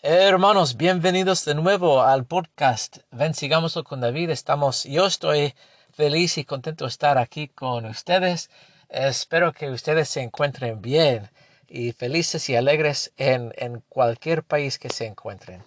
Hermanos, 0.00 0.76
bienvenidos 0.76 1.44
de 1.44 1.56
nuevo 1.56 2.02
al 2.02 2.24
podcast. 2.24 2.98
Ven, 3.10 3.34
sigámoslo 3.34 3.82
con 3.82 4.00
David. 4.00 4.30
Estamos, 4.30 4.84
yo 4.84 5.06
estoy 5.06 5.56
feliz 5.90 6.38
y 6.38 6.44
contento 6.44 6.84
de 6.84 6.90
estar 6.90 7.18
aquí 7.18 7.48
con 7.48 7.84
ustedes. 7.84 8.48
Espero 8.88 9.52
que 9.52 9.70
ustedes 9.70 10.08
se 10.08 10.22
encuentren 10.22 10.80
bien 10.80 11.28
y 11.66 11.90
felices 11.90 12.48
y 12.48 12.54
alegres 12.54 13.12
en, 13.16 13.52
en 13.56 13.82
cualquier 13.88 14.44
país 14.44 14.78
que 14.78 14.88
se 14.88 15.04
encuentren. 15.04 15.64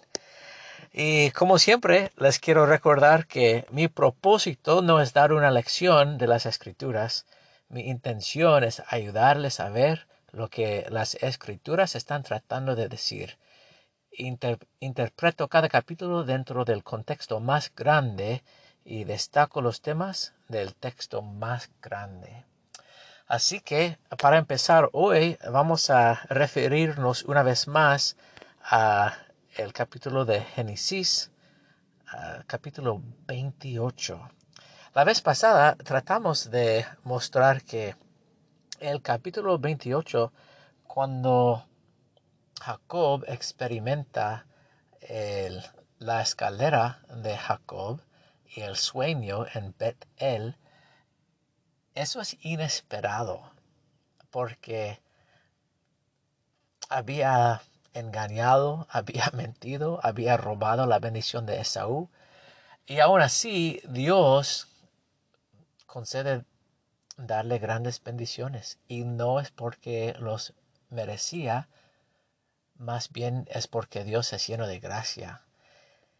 Y 0.94 1.30
como 1.32 1.58
siempre, 1.58 2.10
les 2.16 2.38
quiero 2.38 2.64
recordar 2.64 3.26
que 3.26 3.66
mi 3.70 3.88
propósito 3.88 4.80
no 4.80 5.02
es 5.02 5.12
dar 5.12 5.34
una 5.34 5.50
lección 5.50 6.16
de 6.16 6.26
las 6.26 6.46
escrituras. 6.46 7.26
Mi 7.68 7.82
intención 7.82 8.64
es 8.64 8.82
ayudarles 8.88 9.60
a 9.60 9.68
ver 9.68 10.06
lo 10.30 10.48
que 10.48 10.86
las 10.88 11.16
escrituras 11.16 11.96
están 11.96 12.22
tratando 12.22 12.74
de 12.74 12.88
decir 12.88 13.36
interpreto 14.12 15.48
cada 15.48 15.68
capítulo 15.68 16.24
dentro 16.24 16.64
del 16.64 16.82
contexto 16.82 17.40
más 17.40 17.72
grande 17.74 18.42
y 18.84 19.04
destaco 19.04 19.60
los 19.62 19.80
temas 19.80 20.34
del 20.48 20.74
texto 20.74 21.22
más 21.22 21.70
grande. 21.80 22.44
Así 23.26 23.60
que 23.60 23.98
para 24.20 24.38
empezar 24.38 24.90
hoy 24.92 25.38
vamos 25.50 25.88
a 25.90 26.20
referirnos 26.28 27.24
una 27.24 27.42
vez 27.42 27.68
más 27.68 28.16
a 28.62 29.16
el 29.56 29.72
capítulo 29.72 30.24
de 30.24 30.40
Génesis, 30.40 31.30
capítulo 32.46 33.00
28. 33.26 34.30
La 34.94 35.04
vez 35.04 35.22
pasada 35.22 35.76
tratamos 35.76 36.50
de 36.50 36.84
mostrar 37.04 37.62
que 37.62 37.96
el 38.80 39.00
capítulo 39.00 39.58
28 39.58 40.32
cuando 40.86 41.64
Jacob 42.64 43.24
experimenta 43.26 44.46
la 45.98 46.22
escalera 46.22 47.02
de 47.08 47.36
Jacob 47.36 48.00
y 48.46 48.60
el 48.60 48.76
sueño 48.76 49.46
en 49.52 49.74
Bet-El, 49.76 50.56
eso 51.94 52.20
es 52.20 52.36
inesperado 52.44 53.50
porque 54.30 55.02
había 56.88 57.62
engañado, 57.94 58.86
había 58.90 59.30
mentido, 59.32 59.98
había 60.02 60.36
robado 60.36 60.86
la 60.86 61.00
bendición 61.00 61.46
de 61.46 61.60
Esaú. 61.60 62.10
Y 62.86 63.00
aún 63.00 63.20
así 63.22 63.80
Dios 63.88 64.68
concede 65.86 66.44
darle 67.16 67.58
grandes 67.58 68.02
bendiciones. 68.02 68.78
Y 68.86 69.04
no 69.04 69.40
es 69.40 69.50
porque 69.50 70.14
los 70.18 70.54
merecía, 70.90 71.68
más 72.82 73.10
bien 73.12 73.48
es 73.50 73.68
porque 73.68 74.04
Dios 74.04 74.32
es 74.32 74.46
lleno 74.46 74.66
de 74.66 74.80
gracia. 74.80 75.42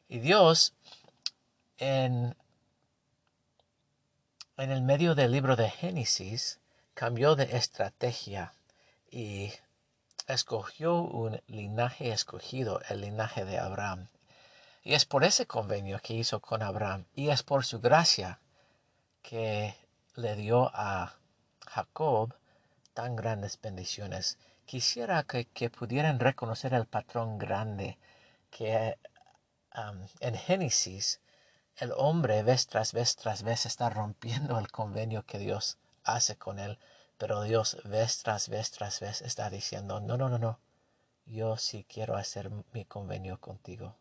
Y 0.08 0.20
Dios, 0.20 0.74
en, 1.78 2.36
en 4.56 4.70
el 4.70 4.82
medio 4.82 5.14
del 5.14 5.32
libro 5.32 5.56
de 5.56 5.68
Génesis, 5.70 6.60
cambió 6.94 7.34
de 7.34 7.56
estrategia 7.56 8.54
y 9.10 9.52
escogió 10.28 11.02
un 11.02 11.42
linaje 11.48 12.12
escogido, 12.12 12.80
el 12.88 13.00
linaje 13.00 13.44
de 13.44 13.58
Abraham. 13.58 14.08
Y 14.84 14.94
es 14.94 15.04
por 15.04 15.24
ese 15.24 15.46
convenio 15.46 16.00
que 16.00 16.14
hizo 16.14 16.40
con 16.40 16.62
Abraham 16.62 17.06
y 17.14 17.30
es 17.30 17.42
por 17.42 17.64
su 17.64 17.80
gracia 17.80 18.40
que 19.22 19.74
le 20.14 20.36
dio 20.36 20.70
a 20.74 21.14
Jacob 21.66 22.34
tan 22.94 23.16
grandes 23.16 23.60
bendiciones 23.60 24.38
quisiera 24.72 25.22
que, 25.24 25.68
pudieran 25.68 26.18
reconocer 26.18 26.72
el 26.72 26.86
patrón 26.86 27.36
grande 27.36 27.98
que 28.50 28.96
en 30.20 30.34
Génesis 30.34 31.20
el 31.76 31.92
hombre 31.94 32.42
vez 32.42 32.68
tras 32.68 32.94
vez 32.94 33.14
tras 33.16 33.42
vez 33.42 33.66
está 33.66 33.90
rompiendo 33.90 34.58
el 34.58 34.68
convenio 34.72 35.26
que 35.26 35.38
Dios 35.38 35.76
hace 36.04 36.36
con 36.36 36.58
él, 36.58 36.78
pero 37.18 37.42
Dios 37.42 37.82
vez 37.84 38.22
tras 38.22 38.48
vez 38.48 38.70
tras 38.70 39.00
vez 39.00 39.20
está 39.20 39.50
diciendo, 39.50 40.00
no, 40.00 40.16
no, 40.16 40.30
no, 40.30 40.38
no, 40.38 40.58
yo 41.26 41.58
sí 41.58 41.84
quiero 41.86 42.16
hacer 42.16 42.50
mi 42.72 42.86
convenio 42.86 43.38
contigo. 43.38 43.98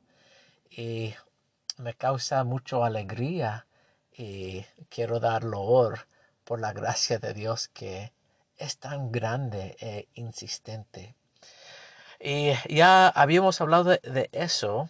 Y 0.70 1.14
me 1.80 1.96
causa 1.96 2.46
mucho 2.46 2.86
alegría 2.86 3.68
y 4.14 4.62
quiero 4.90 5.20
dar 5.20 5.44
loor 5.44 6.08
por 6.46 6.62
la 6.62 6.72
gracia 6.72 7.20
de 7.20 7.34
Dios 7.34 7.68
que 7.68 8.14
es 8.62 8.78
tan 8.78 9.12
grande 9.12 9.76
e 9.80 10.08
insistente. 10.14 11.16
Y 12.20 12.54
ya 12.70 13.08
habíamos 13.08 13.60
hablado 13.60 13.90
de, 13.90 14.30
eso 14.32 14.90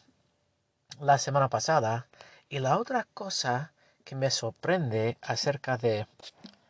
la 1.00 1.18
semana 1.18 1.50
pasada. 1.50 2.08
Y 2.50 2.60
la 2.60 2.78
otra 2.78 3.08
cosa 3.14 3.72
que 4.04 4.16
me 4.16 4.30
sorprende 4.30 5.18
acerca 5.22 5.78
de, 5.78 6.08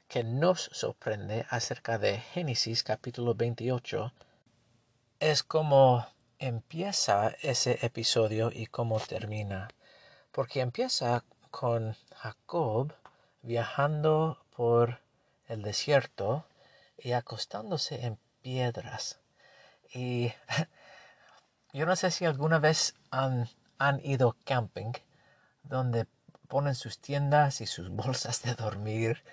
que 0.08 0.24
nos 0.24 0.70
sorprende 0.74 1.48
acerca 1.50 1.98
de 1.98 2.20
Génesis 2.20 2.84
capítulo 2.84 3.34
28, 3.34 4.14
es 5.20 5.42
cómo 5.42 6.06
empieza 6.38 7.36
ese 7.42 7.80
episodio 7.82 8.52
y 8.54 8.68
cómo 8.68 9.00
termina. 9.00 9.70
Porque 10.32 10.62
empieza 10.62 11.24
con 11.50 11.96
Jacob 12.16 12.94
viajando 13.42 14.38
por 14.56 15.00
el 15.48 15.64
desierto 15.64 16.46
y 17.02 17.14
acostándose 17.14 18.06
en 18.06 18.18
piedras. 18.42 19.20
Y 19.94 20.34
yo 21.74 21.86
no 21.86 21.96
sé 21.96 22.12
si 22.12 22.26
alguna 22.26 22.60
vez 22.60 22.96
han, 23.10 23.50
han 23.78 24.00
ido 24.06 24.38
camping 24.46 24.94
donde 25.64 26.08
ponen 26.48 26.76
sus 26.76 27.00
tiendas 27.00 27.62
y 27.62 27.66
sus 27.66 27.90
bolsas 27.90 28.42
de 28.44 28.56
dormir 28.56 29.24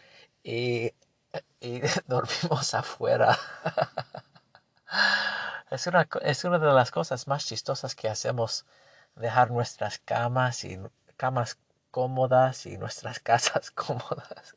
y, 0.42 0.92
y 1.60 1.80
dormimos 2.06 2.74
afuera. 2.74 3.38
es, 5.70 5.86
una, 5.86 6.08
es 6.22 6.44
una 6.44 6.58
de 6.58 6.72
las 6.72 6.90
cosas 6.90 7.26
más 7.26 7.46
chistosas 7.46 7.94
que 7.94 8.08
hacemos, 8.08 8.64
dejar 9.16 9.50
nuestras 9.50 9.98
camas 9.98 10.64
y 10.64 10.78
camas 11.16 11.58
cómodas 11.90 12.66
y 12.66 12.78
nuestras 12.78 13.20
casas 13.30 13.70
cómodas 13.70 14.56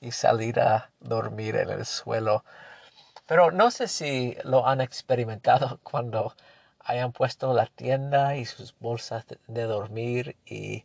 y 0.00 0.12
salir 0.12 0.60
a 0.60 0.90
dormir 1.00 1.56
en 1.56 1.70
el 1.70 1.86
suelo. 1.86 2.44
Pero 3.26 3.50
no 3.50 3.70
sé 3.70 3.88
si 3.88 4.36
lo 4.44 4.66
han 4.66 4.80
experimentado 4.80 5.80
cuando 5.82 6.34
hayan 6.80 7.12
puesto 7.12 7.52
la 7.54 7.66
tienda 7.66 8.36
y 8.36 8.44
sus 8.46 8.74
bolsas 8.78 9.24
de, 9.46 9.62
dormir 9.64 10.36
y, 10.46 10.84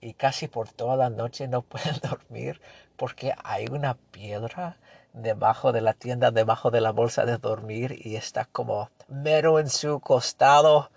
y 0.00 0.14
casi 0.14 0.48
por 0.48 0.70
toda 0.70 0.96
la 0.96 1.10
noche 1.10 1.48
no 1.48 1.62
pueden 1.70 1.96
dormir 2.00 2.60
porque 2.96 3.34
hay 3.44 3.66
una 3.70 3.94
piedra 3.94 4.78
debajo 5.12 5.72
de 5.72 5.80
la 5.80 5.94
tienda, 5.94 6.30
debajo 6.30 6.70
de 6.70 6.80
la 6.80 6.92
bolsa 6.92 7.24
de 7.24 7.38
dormir 7.38 8.00
y 8.04 8.16
está 8.16 8.44
como 8.46 8.90
mero 9.08 9.58
en 9.58 9.70
su 9.70 10.00
costado, 10.00 10.90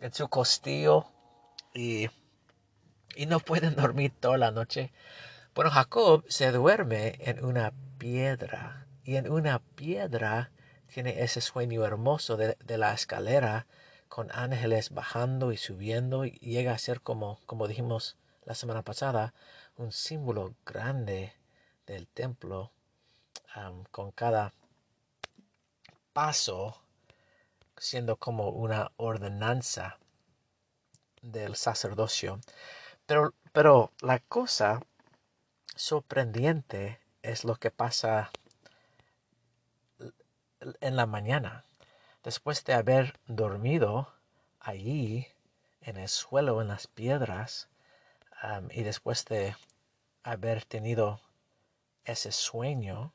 en 0.00 0.12
su 0.12 0.28
costillo 0.28 1.06
y 1.74 2.08
y 3.16 3.26
no 3.26 3.40
pueden 3.40 3.74
dormir 3.76 4.12
toda 4.18 4.38
la 4.38 4.50
noche. 4.50 4.92
Bueno, 5.54 5.70
Jacob 5.70 6.24
se 6.28 6.50
duerme 6.52 7.16
en 7.20 7.44
una 7.44 7.72
piedra 7.98 8.86
y 9.04 9.16
en 9.16 9.30
una 9.30 9.60
piedra 9.60 10.50
tiene 10.92 11.22
ese 11.22 11.40
sueño 11.40 11.84
hermoso 11.84 12.36
de, 12.36 12.56
la 12.66 12.92
escalera 12.92 13.66
con 14.08 14.30
ángeles 14.32 14.90
bajando 14.90 15.52
y 15.52 15.56
subiendo 15.56 16.24
y 16.24 16.32
llega 16.32 16.72
a 16.72 16.78
ser 16.78 17.00
como, 17.00 17.40
como 17.46 17.66
dijimos 17.66 18.16
la 18.44 18.54
semana 18.54 18.82
pasada, 18.82 19.34
un 19.76 19.92
símbolo 19.92 20.54
grande 20.66 21.32
del 21.86 22.08
templo 22.08 22.72
con 23.90 24.12
cada 24.12 24.52
paso 26.12 26.82
siendo 27.76 28.16
como 28.16 28.50
una 28.50 28.92
ordenanza 28.96 29.98
del 31.20 31.56
sacerdocio. 31.56 32.40
Pero, 33.52 33.92
la 34.00 34.18
cosa 34.20 34.80
sorprendente 35.74 37.00
es 37.22 37.44
lo 37.44 37.56
que 37.56 37.70
pasa 37.70 38.30
en 40.80 40.96
la 40.96 41.06
mañana. 41.06 41.64
Después 42.22 42.64
de 42.64 42.74
haber 42.74 43.18
dormido 43.26 44.14
allí, 44.60 45.26
en 45.80 45.96
el 45.96 46.08
suelo, 46.08 46.62
en 46.62 46.68
las 46.68 46.86
piedras, 46.86 47.68
y 48.70 48.82
después 48.82 49.24
de 49.26 49.56
haber 50.22 50.64
tenido 50.64 51.20
ese 52.04 52.32
sueño, 52.32 53.12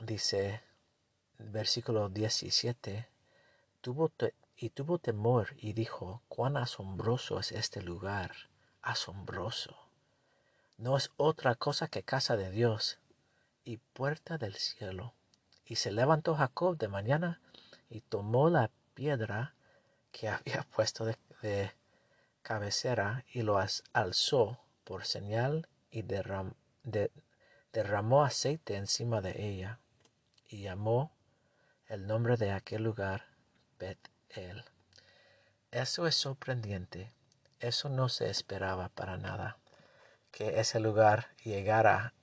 dice 0.00 0.62
versículo 1.38 2.08
17, 2.10 3.08
tuvo 3.80 4.10
y 4.62 4.68
tuvo 4.68 4.98
temor 4.98 5.54
y 5.56 5.72
dijo, 5.72 6.22
cuán 6.28 6.58
asombroso 6.58 7.40
es 7.40 7.50
este 7.50 7.80
lugar, 7.80 8.32
asombroso. 8.82 9.74
No 10.76 10.98
es 10.98 11.10
otra 11.16 11.54
cosa 11.54 11.88
que 11.88 12.02
casa 12.02 12.36
de 12.36 12.50
Dios 12.50 12.98
y 13.64 13.78
puerta 13.78 14.36
del 14.36 14.54
cielo. 14.54 15.14
Y 15.64 15.76
se 15.76 15.90
levantó 15.90 16.34
Jacob 16.34 16.76
de 16.76 16.88
mañana 16.88 17.40
y 17.88 18.02
tomó 18.02 18.50
la 18.50 18.70
piedra 18.92 19.54
que 20.12 20.28
había 20.28 20.66
puesto 20.74 21.06
de, 21.06 21.72
cabecera 22.42 23.24
y 23.32 23.40
lo 23.40 23.58
alzó 23.94 24.60
por 24.84 25.06
señal 25.06 25.68
y 25.90 26.02
derramó 26.02 26.54
aceite 28.24 28.76
encima 28.76 29.22
de 29.22 29.42
ella 29.42 29.80
y 30.48 30.62
llamó 30.62 31.12
el 31.86 32.06
nombre 32.06 32.36
de 32.36 32.52
aquel 32.52 32.82
lugar 32.82 33.24
Bet-El. 34.30 34.64
Eso 35.70 36.06
es 36.06 36.14
sorprendente. 36.14 37.12
Eso 37.58 37.88
no 37.88 38.08
se 38.08 38.30
esperaba 38.30 38.88
para 38.88 39.16
nada. 39.16 39.58
Que 40.30 40.60
ese 40.60 40.80
lugar 40.80 41.28
llegara 41.42 42.14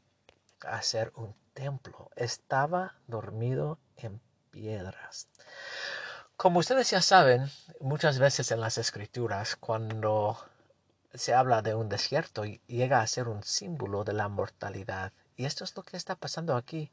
a 0.61 0.81
ser 0.81 1.11
un 1.15 1.35
templo. 1.53 2.09
Estaba 2.15 2.95
dormido 3.07 3.79
en 3.95 4.21
piedras. 4.51 5.27
Como 6.35 6.59
ustedes 6.59 6.89
ya 6.89 7.01
saben, 7.01 7.49
muchas 7.79 8.19
veces 8.19 8.51
en 8.51 8.61
las 8.61 8.77
escrituras, 8.77 9.55
cuando 9.55 10.37
se 11.13 11.33
habla 11.33 11.61
de 11.61 11.75
un 11.75 11.89
desierto, 11.89 12.43
llega 12.45 13.01
a 13.01 13.07
ser 13.07 13.27
un 13.27 13.43
símbolo 13.43 14.03
de 14.03 14.13
la 14.13 14.27
mortalidad. 14.27 15.13
Y 15.35 15.45
esto 15.45 15.63
es 15.63 15.75
lo 15.75 15.83
que 15.83 15.97
está 15.97 16.15
pasando 16.15 16.55
aquí. 16.55 16.91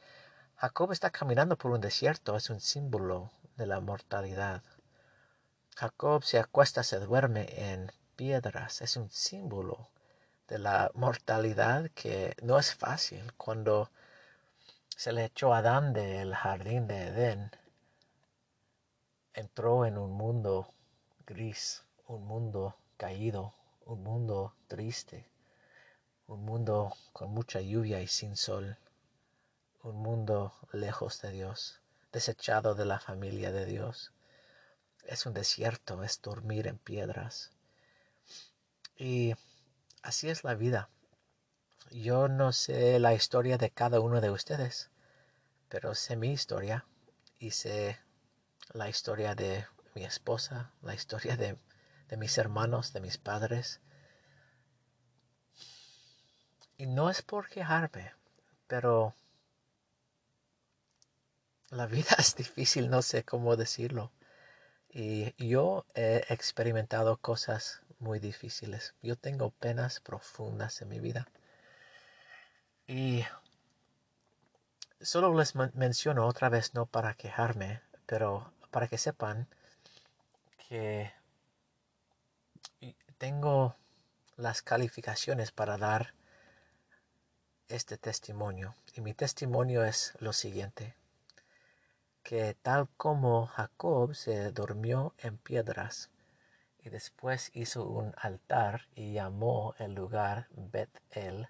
Jacob 0.57 0.93
está 0.93 1.11
caminando 1.11 1.57
por 1.57 1.71
un 1.73 1.81
desierto, 1.81 2.37
es 2.37 2.49
un 2.51 2.61
símbolo 2.61 3.31
de 3.57 3.67
la 3.67 3.81
mortalidad. 3.81 4.63
Jacob 5.77 6.23
se 6.23 6.39
acuesta, 6.39 6.85
se 6.85 7.01
duerme 7.01 7.73
en 7.73 7.91
piedras, 8.15 8.81
es 8.81 8.97
un 8.97 9.11
símbolo 9.11 9.89
de 10.47 10.59
la 10.59 10.93
mortalidad 10.95 11.91
que 11.91 12.37
no 12.43 12.61
es 12.61 12.75
fácil. 12.75 13.33
Cuando 13.37 13.91
se 14.89 15.13
le 15.13 15.25
echó 15.25 15.53
a 15.53 15.59
Adán 15.59 15.93
del 15.93 16.33
jardín 16.33 16.87
de 16.87 17.09
Edén, 17.09 17.51
entró 19.33 19.85
en 19.85 19.99
un 19.99 20.13
mundo 20.13 20.73
gris, 21.27 21.83
un 22.07 22.25
mundo 22.25 22.77
caído, 22.97 23.53
un 23.85 24.05
mundo 24.05 24.55
triste, 24.69 25.29
un 26.29 26.45
mundo 26.45 26.97
con 27.13 27.31
mucha 27.31 27.61
lluvia 27.61 28.01
y 28.01 28.07
sin 28.07 28.37
sol, 28.37 28.79
un 29.83 29.97
mundo 29.97 30.55
lejos 30.73 31.21
de 31.21 31.33
Dios, 31.33 31.81
desechado 32.13 32.77
de 32.77 32.85
la 32.85 33.01
familia 33.01 33.51
de 33.51 33.67
Dios. 33.67 34.14
Es 35.05 35.27
un 35.27 35.35
desierto, 35.35 36.03
es 36.03 36.21
dormir 36.21 36.67
en 36.67 36.79
piedras. 36.79 37.51
Y 38.97 39.35
así 40.03 40.29
es 40.29 40.45
la 40.45 40.55
vida. 40.55 40.89
Yo 41.91 42.29
no 42.29 42.53
sé 42.53 42.99
la 42.99 43.15
historia 43.15 43.59
de 43.59 43.71
cada 43.71 44.01
uno 44.01 44.21
de 44.21 44.31
ustedes, 44.31 44.91
pero 45.69 45.95
sé 45.95 46.17
mi 46.17 46.33
historia 46.33 46.87
y 47.39 47.51
sé 47.51 47.99
la 48.73 48.89
historia 48.89 49.35
de 49.35 49.67
mi 49.95 50.05
esposa, 50.05 50.73
la 50.83 50.95
historia 50.95 51.37
de, 51.37 51.57
de 52.09 52.17
mis 52.17 52.37
hermanos, 52.39 52.93
de 52.93 53.01
mis 53.01 53.19
padres. 53.19 53.81
Y 56.77 56.87
no 56.87 57.11
es 57.11 57.23
por 57.23 57.49
quejarme, 57.49 58.13
pero 58.67 59.15
la 61.71 61.87
vida 61.87 62.17
es 62.19 62.35
difícil, 62.35 62.89
no 62.91 63.03
sé 63.03 63.25
cómo 63.25 63.57
decirlo. 63.57 64.11
Y 64.97 65.35
yo 65.49 65.85
he 65.95 66.25
experimentado 66.29 67.17
cosas 67.17 67.83
muy 67.99 68.21
difíciles. 68.21 68.95
Yo 69.03 69.17
tengo 69.17 69.51
penas 69.51 69.99
profundas 69.99 70.81
en 70.83 70.89
mi 70.89 71.01
vida. 71.01 71.27
Y 72.87 73.25
solo 75.01 75.37
les 75.37 75.57
menciono 75.75 76.27
otra 76.29 76.49
vez, 76.49 76.75
no 76.75 76.87
para 76.87 77.15
quejarme, 77.15 77.81
pero 78.07 78.53
para 78.71 78.87
que 78.87 78.99
sepan 78.99 79.49
que 80.69 81.13
tengo 83.19 83.75
las 84.37 84.63
calificaciones 84.63 85.51
para 85.51 85.77
dar 85.77 86.15
este 87.67 87.99
testimonio. 87.99 88.77
Y 88.95 89.01
mi 89.01 89.13
testimonio 89.13 89.85
es 89.85 90.13
lo 90.21 90.33
siguiente, 90.33 90.95
que 92.25 92.55
tal 92.63 92.89
como 92.97 93.47
Jacob 93.47 94.15
se 94.15 94.51
durmió 94.51 95.15
en 95.19 95.37
piedras 95.37 96.09
y 96.83 96.89
después 96.89 97.51
hizo 97.53 97.87
un 97.87 98.15
altar 98.17 98.89
y 98.95 99.13
llamó 99.13 99.75
el 99.79 99.95
lugar 99.95 100.49
Bet-El, 100.57 101.49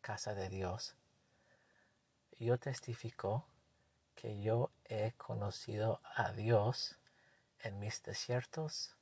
casa 0.00 0.34
de 0.34 0.48
Dios, 0.48 0.96
yo 2.40 2.58
testifico 2.58 3.46
que 4.16 4.40
yo 4.42 4.72
he 4.84 5.12
conocido 5.12 6.00
a 6.16 6.32
Dios 6.32 6.98
en 7.60 7.78
mis 7.78 8.02
desiertos, 8.02 8.96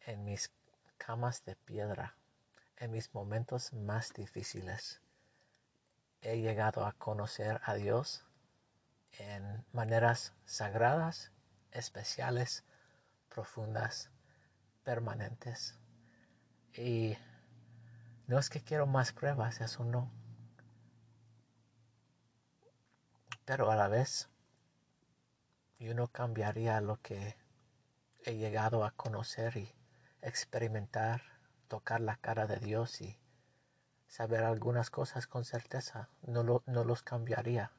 en 0.00 0.24
mis 0.24 0.50
camas 0.98 1.44
de 1.44 1.54
piedra, 1.54 2.16
en 2.78 2.90
mis 2.90 3.14
momentos 3.14 3.72
más 3.72 4.12
difíciles. 4.12 5.00
He 6.22 6.40
llegado 6.40 6.84
a 6.84 6.92
conocer 6.92 7.60
a 7.62 7.74
Dios 7.74 8.24
en 9.18 9.64
maneras 9.72 10.32
sagradas, 10.44 11.32
especiales, 11.72 12.64
profundas, 13.28 14.10
permanentes. 14.84 15.78
Y 16.74 17.16
no 18.26 18.38
es 18.38 18.50
que 18.50 18.60
quiero 18.60 18.86
más 18.86 19.12
pruebas, 19.12 19.60
eso 19.60 19.84
no. 19.84 20.10
Pero 23.44 23.70
a 23.70 23.76
la 23.76 23.88
vez, 23.88 24.28
yo 25.78 25.94
no 25.94 26.08
cambiaría 26.08 26.80
lo 26.80 27.00
que 27.02 27.36
he 28.24 28.36
llegado 28.36 28.84
a 28.84 28.92
conocer 28.92 29.56
y 29.56 29.74
experimentar, 30.22 31.22
tocar 31.68 32.00
la 32.00 32.16
cara 32.16 32.46
de 32.46 32.56
Dios 32.56 33.02
y 33.02 33.18
saber 34.06 34.44
algunas 34.44 34.90
cosas 34.90 35.26
con 35.26 35.44
certeza. 35.44 36.08
No, 36.22 36.62
no 36.64 36.84
los 36.84 37.02
cambiaría. 37.02 37.70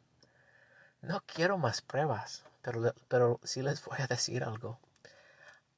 No 1.07 1.21
quiero 1.27 1.59
más 1.59 1.83
pruebas, 1.83 2.45
pero, 2.63 2.95
pero 3.07 3.39
sí 3.43 3.61
les 3.61 3.85
voy 3.85 3.99
a 4.01 4.07
decir 4.07 4.43
algo. 4.43 4.79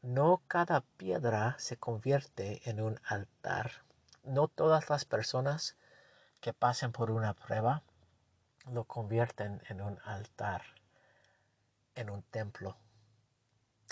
No 0.02 0.42
cada 0.48 0.80
piedra 0.96 1.58
se 1.60 1.76
convierte 1.76 2.62
en 2.70 2.80
un 2.80 2.98
altar. 3.04 3.84
No 4.24 4.48
todas 4.48 4.90
las 4.90 5.04
personas 5.04 5.76
que 6.40 6.54
pasen 6.54 6.94
por 6.94 7.12
una 7.12 7.34
prueba 7.34 7.84
lo 8.72 8.86
convierten 8.86 9.62
en 9.68 9.82
un 9.82 10.00
altar, 10.06 10.62
en 11.96 12.10
un 12.10 12.24
templo. 12.24 12.78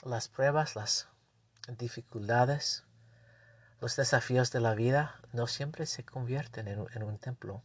Las 0.06 0.30
pruebas, 0.30 0.78
las 0.78 1.10
dificultades, 1.68 2.86
los 3.82 3.98
desafíos 3.98 4.54
de 4.54 4.62
la 4.62 4.74
vida 4.74 5.20
no 5.34 5.48
siempre 5.48 5.86
se 5.86 6.06
convierten 6.06 6.70
en, 6.70 6.88
en 6.94 7.04
un 7.04 7.18
templo. 7.18 7.62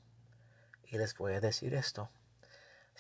Y 0.82 0.98
les 0.98 1.16
voy 1.16 1.34
a 1.34 1.40
decir 1.40 1.74
esto. 1.74 2.10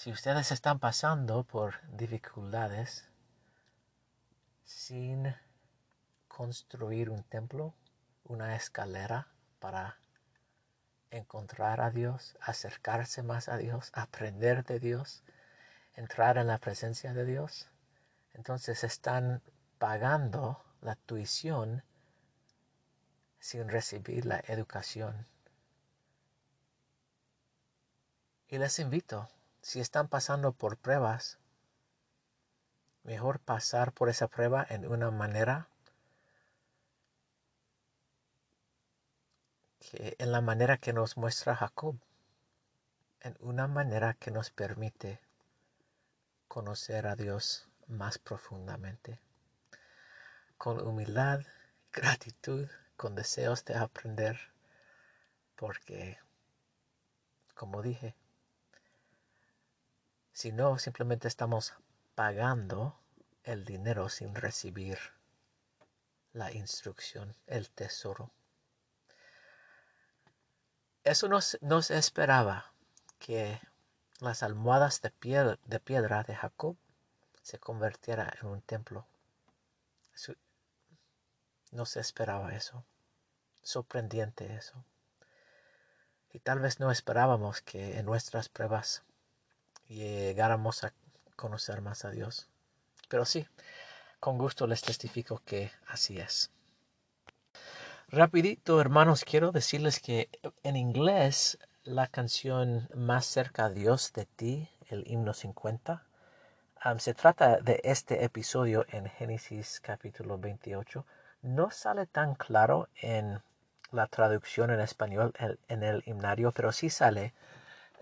Si 0.00 0.10
ustedes 0.10 0.50
están 0.50 0.78
pasando 0.78 1.44
por 1.44 1.74
dificultades 1.90 3.04
sin 4.64 5.36
construir 6.26 7.10
un 7.10 7.22
templo, 7.22 7.74
una 8.24 8.56
escalera 8.56 9.28
para 9.58 9.98
encontrar 11.10 11.82
a 11.82 11.90
Dios, 11.90 12.38
acercarse 12.40 13.22
más 13.22 13.50
a 13.50 13.58
Dios, 13.58 13.90
aprender 13.92 14.64
de 14.64 14.80
Dios, 14.80 15.22
entrar 15.96 16.38
en 16.38 16.46
la 16.46 16.56
presencia 16.56 17.12
de 17.12 17.26
Dios, 17.26 17.68
entonces 18.32 18.84
están 18.84 19.42
pagando 19.78 20.64
la 20.80 20.96
tuición 20.96 21.84
sin 23.38 23.68
recibir 23.68 24.24
la 24.24 24.40
educación. 24.46 25.26
Y 28.48 28.56
les 28.56 28.78
invito, 28.78 29.28
si 29.62 29.80
están 29.80 30.08
pasando 30.08 30.52
por 30.52 30.76
pruebas, 30.76 31.38
mejor 33.02 33.40
pasar 33.40 33.92
por 33.92 34.08
esa 34.08 34.28
prueba 34.28 34.66
en 34.68 34.86
una 34.86 35.10
manera 35.10 35.68
en 39.92 40.30
la 40.30 40.40
manera 40.40 40.76
que 40.76 40.92
nos 40.92 41.16
muestra 41.16 41.56
Jacob, 41.56 41.96
en 43.20 43.36
una 43.40 43.66
manera 43.66 44.14
que 44.14 44.30
nos 44.30 44.50
permite 44.50 45.20
conocer 46.46 47.06
a 47.06 47.16
Dios 47.16 47.68
más 47.88 48.18
profundamente, 48.18 49.20
con 50.58 50.80
humildad, 50.86 51.40
gratitud, 51.92 52.68
con 52.96 53.14
deseos 53.14 53.64
de 53.64 53.74
aprender, 53.76 54.38
porque, 55.56 56.18
como 57.54 57.82
dije, 57.82 58.14
si 60.40 60.52
no, 60.52 60.78
simplemente 60.78 61.28
estamos 61.28 61.74
pagando 62.14 62.98
el 63.44 63.66
dinero 63.66 64.08
sin 64.08 64.34
recibir 64.34 64.98
la 66.32 66.50
instrucción, 66.50 67.36
el 67.46 67.68
tesoro. 67.68 68.30
Eso 71.04 71.28
no, 71.28 71.82
se 71.82 71.98
esperaba 71.98 72.72
que 73.18 73.60
las 74.20 74.42
almohadas 74.42 75.02
de 75.02 75.10
piedra, 75.10 76.22
de 76.22 76.34
Jacob 76.34 76.74
se 77.42 77.58
convirtiera 77.58 78.32
en 78.40 78.48
un 78.48 78.62
templo. 78.62 79.06
no 81.70 81.84
se 81.84 82.00
esperaba 82.00 82.54
eso. 82.54 82.82
Sorprendiente 83.62 84.54
eso. 84.56 84.82
Y 86.32 86.38
tal 86.38 86.60
vez 86.60 86.80
no 86.80 86.90
esperábamos 86.90 87.60
que 87.60 87.98
en 87.98 88.06
nuestras 88.06 88.48
pruebas 88.48 89.04
llegáramos 89.90 90.84
a 90.84 90.92
conocer 91.36 91.82
más 91.82 92.04
a 92.04 92.10
Dios. 92.10 92.48
Pero 93.08 93.24
sí, 93.24 93.46
con 94.20 94.38
gusto 94.38 94.66
les 94.66 94.82
testifico 94.82 95.42
que 95.44 95.70
así 95.86 96.18
es. 96.18 96.50
Rapidito, 98.08 98.80
hermanos, 98.80 99.24
quiero 99.24 99.52
decirles 99.52 100.00
que 100.00 100.28
en 100.62 100.76
inglés 100.76 101.58
la 101.84 102.06
canción 102.06 102.88
Más 102.94 103.24
cerca 103.26 103.66
a 103.66 103.70
Dios 103.70 104.12
de 104.12 104.26
ti, 104.26 104.68
el 104.88 105.04
himno 105.06 105.32
50, 105.32 106.04
se 106.98 107.14
trata 107.14 107.58
de 107.60 107.80
este 107.84 108.24
episodio 108.24 108.86
en 108.88 109.06
Génesis 109.06 109.80
capítulo 109.80 110.38
28. 110.38 111.04
No 111.42 111.70
sale 111.70 112.06
tan 112.06 112.34
claro 112.34 112.88
en 113.00 113.42
la 113.92 114.06
traducción 114.06 114.70
en 114.70 114.80
español 114.80 115.32
en 115.68 115.82
el 115.82 116.02
himnario, 116.06 116.52
pero 116.52 116.72
sí 116.72 116.90
sale. 116.90 117.34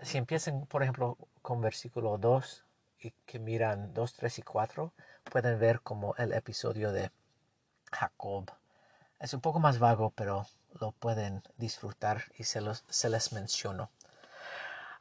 Si 0.01 0.17
empiezan, 0.17 0.65
por 0.65 0.81
ejemplo, 0.81 1.17
con 1.41 1.61
versículo 1.61 2.17
2 2.17 2.65
y 2.99 3.11
que 3.25 3.39
miran 3.39 3.93
2, 3.93 4.13
3 4.13 4.39
y 4.39 4.41
4, 4.41 4.93
pueden 5.23 5.59
ver 5.59 5.81
como 5.81 6.15
el 6.17 6.33
episodio 6.33 6.91
de 6.91 7.11
Jacob. 7.91 8.51
Es 9.19 9.33
un 9.33 9.41
poco 9.41 9.59
más 9.59 9.79
vago, 9.79 10.11
pero 10.15 10.45
lo 10.79 10.91
pueden 10.91 11.43
disfrutar 11.57 12.23
y 12.37 12.43
se, 12.43 12.61
los, 12.61 12.83
se 12.89 13.09
les 13.09 13.31
menciono. 13.33 13.89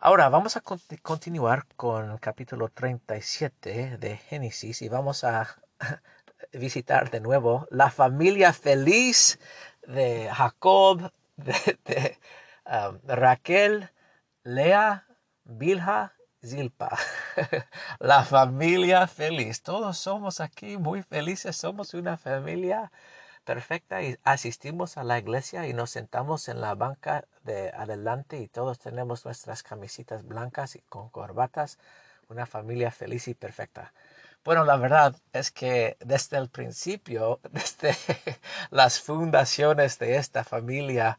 Ahora 0.00 0.28
vamos 0.28 0.56
a 0.56 0.62
continuar 1.02 1.66
con 1.74 2.18
capítulo 2.18 2.68
37 2.68 3.98
de 3.98 4.16
Génesis 4.16 4.82
y 4.82 4.88
vamos 4.88 5.24
a 5.24 5.56
visitar 6.52 7.10
de 7.10 7.20
nuevo 7.20 7.66
la 7.70 7.90
familia 7.90 8.52
feliz 8.52 9.40
de 9.86 10.30
Jacob, 10.32 11.12
de, 11.36 12.16
um, 12.66 12.98
Raquel, 13.06 13.90
Lea, 14.44 15.04
Bilha, 15.44 16.12
Zilpa. 16.44 16.96
la 18.00 18.24
familia 18.24 19.06
feliz. 19.06 19.62
Todos 19.62 19.98
somos 19.98 20.40
aquí 20.40 20.76
muy 20.76 21.02
felices, 21.02 21.56
somos 21.56 21.94
una 21.94 22.16
familia 22.16 22.90
perfecta 23.44 24.02
y 24.02 24.18
asistimos 24.24 24.98
a 24.98 25.04
la 25.04 25.18
iglesia 25.18 25.66
y 25.66 25.72
nos 25.72 25.90
sentamos 25.90 26.48
en 26.48 26.60
la 26.60 26.74
banca 26.74 27.24
de 27.44 27.70
adelante 27.70 28.38
y 28.38 28.48
todos 28.48 28.78
tenemos 28.78 29.24
nuestras 29.24 29.62
camisitas 29.62 30.26
blancas 30.26 30.76
y 30.76 30.80
con 30.82 31.08
corbatas, 31.08 31.78
una 32.28 32.46
familia 32.46 32.90
feliz 32.90 33.26
y 33.28 33.34
perfecta. 33.34 33.92
Bueno, 34.44 34.64
la 34.64 34.76
verdad 34.76 35.14
es 35.32 35.50
que 35.50 35.96
desde 36.00 36.36
el 36.38 36.48
principio, 36.50 37.40
desde 37.50 37.96
las 38.70 39.00
fundaciones 39.00 39.98
de 39.98 40.16
esta 40.16 40.44
familia 40.44 41.18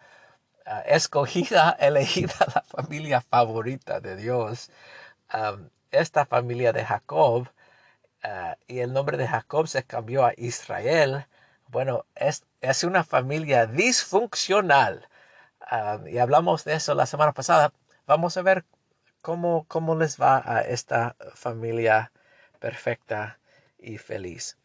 ah, 0.66 0.82
escogida, 0.82 1.72
elegida 1.80 2.36
la 2.56 2.62
familia 2.64 3.22
favorita 3.22 4.00
de 4.00 4.16
Dios, 4.16 4.70
esta 5.92 6.26
familia 6.26 6.74
de 6.74 6.86
Jacob, 6.86 7.50
ah, 8.24 8.58
y 8.68 8.80
el 8.80 8.94
nombre 8.94 9.18
de 9.18 9.28
Jacob 9.28 9.68
se 9.68 9.84
cambió 9.84 10.26
a 10.26 10.34
Israel, 10.38 11.26
bueno, 11.68 12.06
es, 12.16 12.44
es 12.62 12.84
una 12.84 13.04
familia 13.04 13.66
disfuncional. 13.68 15.08
y 16.08 16.18
hablamos 16.18 16.64
de 16.66 16.74
eso 16.74 16.96
la 16.96 17.06
semana 17.06 17.32
pasada. 17.34 17.72
Vamos 18.08 18.38
a 18.38 18.42
ver 18.42 18.66
cómo, 19.22 19.66
cómo 19.68 19.96
les 19.96 20.20
va 20.20 20.42
a 20.44 20.62
esta 20.62 21.16
familia 21.36 22.12
perfecta 22.60 23.40
y 23.78 23.98
feliz. 23.98 24.58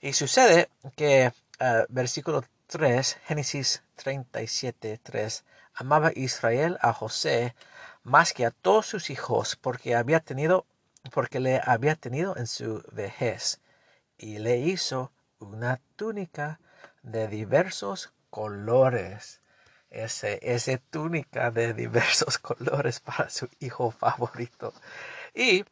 Y 0.00 0.12
sucede 0.12 0.68
que 0.94 1.32
uh, 1.60 1.84
versículo 1.88 2.44
3, 2.66 3.18
Génesis 3.26 3.82
37, 3.96 5.00
3, 5.02 5.44
amaba 5.74 6.12
Israel 6.14 6.78
a 6.80 6.92
José 6.92 7.54
más 8.06 8.32
que 8.32 8.46
a 8.46 8.52
todos 8.52 8.86
sus 8.86 9.10
hijos 9.10 9.56
porque 9.56 9.96
había 9.96 10.20
tenido 10.20 10.64
porque 11.12 11.40
le 11.40 11.60
había 11.64 11.96
tenido 11.96 12.36
en 12.36 12.46
su 12.46 12.84
vejez 12.92 13.60
y 14.16 14.38
le 14.38 14.58
hizo 14.58 15.10
una 15.40 15.80
túnica 15.96 16.60
de 17.02 17.26
diversos 17.26 18.12
colores. 18.30 19.40
Ese, 19.90 20.38
ese 20.42 20.78
túnica 20.78 21.50
de 21.50 21.74
diversos 21.74 22.38
colores 22.50 23.00
para 23.00 23.28
su 23.28 23.48
hijo 23.58 23.90
favorito. 23.90 24.72
Y 25.34 25.64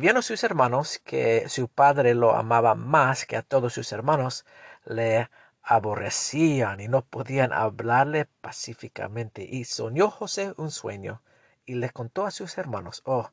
viendo 0.00 0.20
sus 0.20 0.44
hermanos 0.44 1.00
que 1.02 1.48
su 1.48 1.68
padre 1.68 2.14
lo 2.14 2.34
amaba 2.34 2.74
más 2.74 3.24
que 3.24 3.36
a 3.36 3.42
todos 3.42 3.72
sus 3.72 3.92
hermanos, 3.92 4.44
le 4.84 5.30
aborrecían 5.62 6.80
y 6.80 6.88
no 6.88 7.02
podían 7.02 7.52
hablarle 7.54 8.26
pacíficamente. 8.42 9.46
Y 9.48 9.64
soñó 9.64 10.10
José 10.10 10.52
un 10.56 10.70
sueño 10.70 11.22
y 11.66 11.74
le 11.74 11.90
contó 11.90 12.26
a 12.26 12.30
sus 12.30 12.58
hermanos. 12.58 13.02
Oh, 13.04 13.30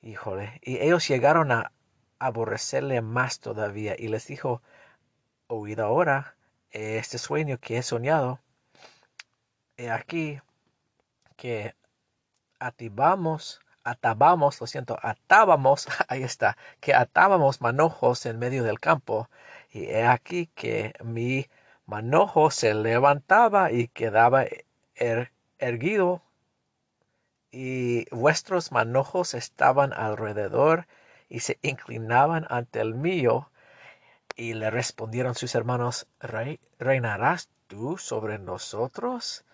híjole. 0.00 0.60
Y 0.62 0.78
ellos 0.78 1.06
llegaron 1.08 1.52
a 1.52 1.72
aborrecerle 2.18 3.02
más 3.02 3.40
todavía 3.40 3.94
y 3.98 4.08
les 4.08 4.26
dijo, 4.26 4.62
oíd 5.48 5.80
ahora 5.80 6.36
este 6.70 7.18
sueño 7.18 7.58
que 7.58 7.78
he 7.78 7.82
soñado. 7.82 8.40
He 9.76 9.90
aquí 9.90 10.40
que 11.36 11.74
atabamos, 12.58 13.60
atábamos, 13.84 14.60
lo 14.60 14.66
siento, 14.66 14.96
atábamos, 15.02 15.88
ahí 16.08 16.22
está, 16.22 16.56
que 16.80 16.94
atábamos 16.94 17.60
manojos 17.60 18.26
en 18.26 18.38
medio 18.38 18.64
del 18.64 18.80
campo. 18.80 19.28
Y 19.70 19.86
he 19.86 20.06
aquí 20.06 20.46
que 20.54 20.94
mi 21.02 21.48
manojo 21.86 22.50
se 22.50 22.74
levantaba 22.74 23.72
y 23.72 23.88
quedaba 23.88 24.44
er, 24.94 25.32
erguido 25.58 26.22
y 27.52 28.06
vuestros 28.10 28.72
manojos 28.72 29.34
estaban 29.34 29.92
alrededor 29.92 30.86
y 31.28 31.40
se 31.40 31.58
inclinaban 31.62 32.46
ante 32.48 32.80
el 32.80 32.94
mío. 32.94 33.50
Y 34.34 34.54
le 34.54 34.70
respondieron 34.70 35.34
sus 35.34 35.54
hermanos, 35.54 36.08
¿reinarás 36.78 37.50
tú 37.66 37.98
sobre 37.98 38.38
nosotros? 38.38 39.44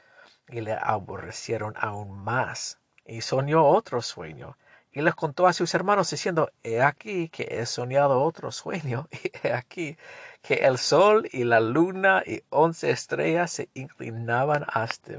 Y 0.49 0.61
le 0.61 0.75
aborrecieron 0.81 1.75
aún 1.77 2.23
más. 2.23 2.79
Y 3.05 3.23
soñó 3.23 3.67
otro 3.67 4.01
sueño. 4.01 4.57
Y 4.93 5.03
les 5.03 5.15
contó 5.17 5.49
a 5.49 5.53
sus 5.53 5.75
hermanos 5.75 6.11
diciendo, 6.11 6.51
he 6.63 6.81
aquí 6.81 7.29
que 7.29 7.49
he 7.51 7.67
soñado 7.67 8.23
otro 8.23 8.53
sueño. 8.53 9.09
Y 9.25 9.47
he 9.47 9.53
aquí 9.53 9.99
que 10.43 10.55
el 10.55 10.79
sol 10.79 11.29
y 11.33 11.43
la 11.43 11.59
luna 11.59 12.23
y 12.25 12.43
once 12.51 12.91
estrellas 12.91 13.51
se 13.51 13.69
inclinaban, 13.75 14.65
hasta, 14.69 15.15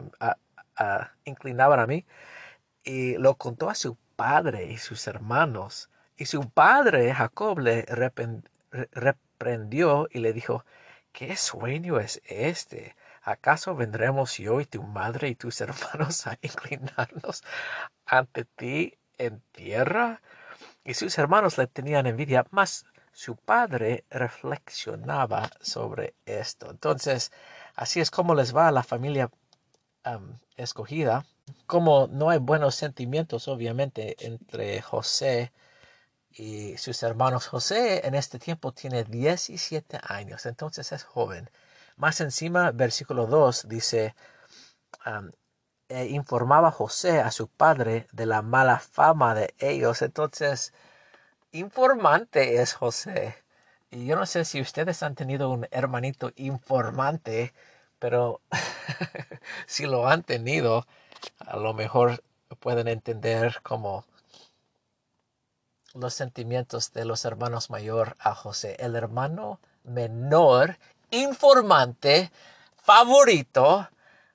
a, 0.78 1.12
inclinaban 1.26 1.82
a 1.82 1.86
mí 1.86 2.06
y 2.90 3.18
lo 3.20 3.36
contó 3.36 3.70
a 3.70 3.76
su 3.76 3.98
padre 4.16 4.66
y 4.66 4.78
sus 4.78 5.06
hermanos. 5.06 5.92
Y 6.18 6.26
su 6.26 6.50
padre, 6.50 7.14
Jacob, 7.14 7.60
le 7.60 7.86
reprendió 8.92 10.08
y 10.12 10.20
le 10.20 10.34
dijo, 10.34 10.66
¿qué 11.12 11.38
sueño 11.38 12.00
es 12.00 12.20
este? 12.26 12.96
¿Acaso 13.22 13.76
vendremos 13.76 14.38
yo 14.40 14.60
y 14.60 14.66
tu 14.66 14.82
madre 14.82 15.28
y 15.30 15.36
tus 15.36 15.62
hermanos 15.68 16.26
a 16.26 16.40
inclinarnos 16.42 17.44
ante 18.08 18.46
ti 18.46 18.98
en 19.20 19.42
tierra? 19.52 20.22
Y 20.84 20.96
sus 20.96 21.16
hermanos 21.20 21.60
le 21.60 21.68
tenían 21.68 22.08
envidia, 22.08 22.48
mas 22.50 22.86
su 23.12 23.36
padre 23.36 24.04
reflexionaba 24.10 25.52
sobre 25.62 26.16
esto. 26.26 26.72
Entonces, 26.72 27.32
así 27.76 28.00
es 28.00 28.10
como 28.10 28.34
les 28.34 28.56
va 28.56 28.68
a 28.68 28.72
la 28.72 28.82
familia 28.82 29.30
escogida 30.58 31.26
como 31.66 32.08
no 32.08 32.30
hay 32.30 32.40
buenos 32.40 32.76
sentimientos, 32.76 33.48
obviamente, 33.48 34.16
entre 34.26 34.82
José 34.82 35.52
y 36.32 36.78
sus 36.78 37.04
hermanos. 37.04 37.48
José 37.48 38.08
en 38.08 38.16
este 38.16 38.40
tiempo 38.40 38.72
tiene 38.74 39.04
17 39.04 40.00
años, 40.04 40.46
entonces 40.46 40.92
es 40.92 41.04
joven. 41.04 41.50
Más 41.98 42.22
encima, 42.22 42.72
versículo 42.72 43.28
2 43.28 43.68
dice, 43.68 44.16
e 45.90 46.06
informaba 46.06 46.72
José 46.72 47.20
a 47.20 47.32
su 47.32 47.48
padre 47.50 48.08
de 48.12 48.26
la 48.26 48.42
mala 48.42 48.80
fama 48.80 49.36
de 49.36 49.54
ellos. 49.60 50.02
Entonces, 50.02 50.74
informante 51.52 52.62
es 52.62 52.74
José. 52.74 53.36
Y 53.92 54.06
yo 54.06 54.16
no 54.16 54.26
sé 54.26 54.46
si 54.46 54.62
ustedes 54.62 55.04
han 55.04 55.16
tenido 55.16 55.50
un 55.50 55.68
hermanito 55.72 56.32
informante, 56.36 57.54
pero 58.00 58.42
si 59.68 59.86
lo 59.86 60.08
han 60.08 60.24
tenido, 60.24 60.88
a 61.40 61.58
lo 61.58 61.74
mejor 61.74 62.24
pueden 62.60 62.88
entender 62.88 63.60
como 63.62 64.06
los 65.94 66.14
sentimientos 66.14 66.94
de 66.94 67.06
los 67.06 67.26
hermanos 67.26 67.70
mayor 67.70 68.16
a 68.20 68.36
José. 68.36 68.76
El 68.80 68.96
hermano 68.96 69.60
menor, 69.84 70.78
informante, 71.12 72.32
favorito. 72.82 73.88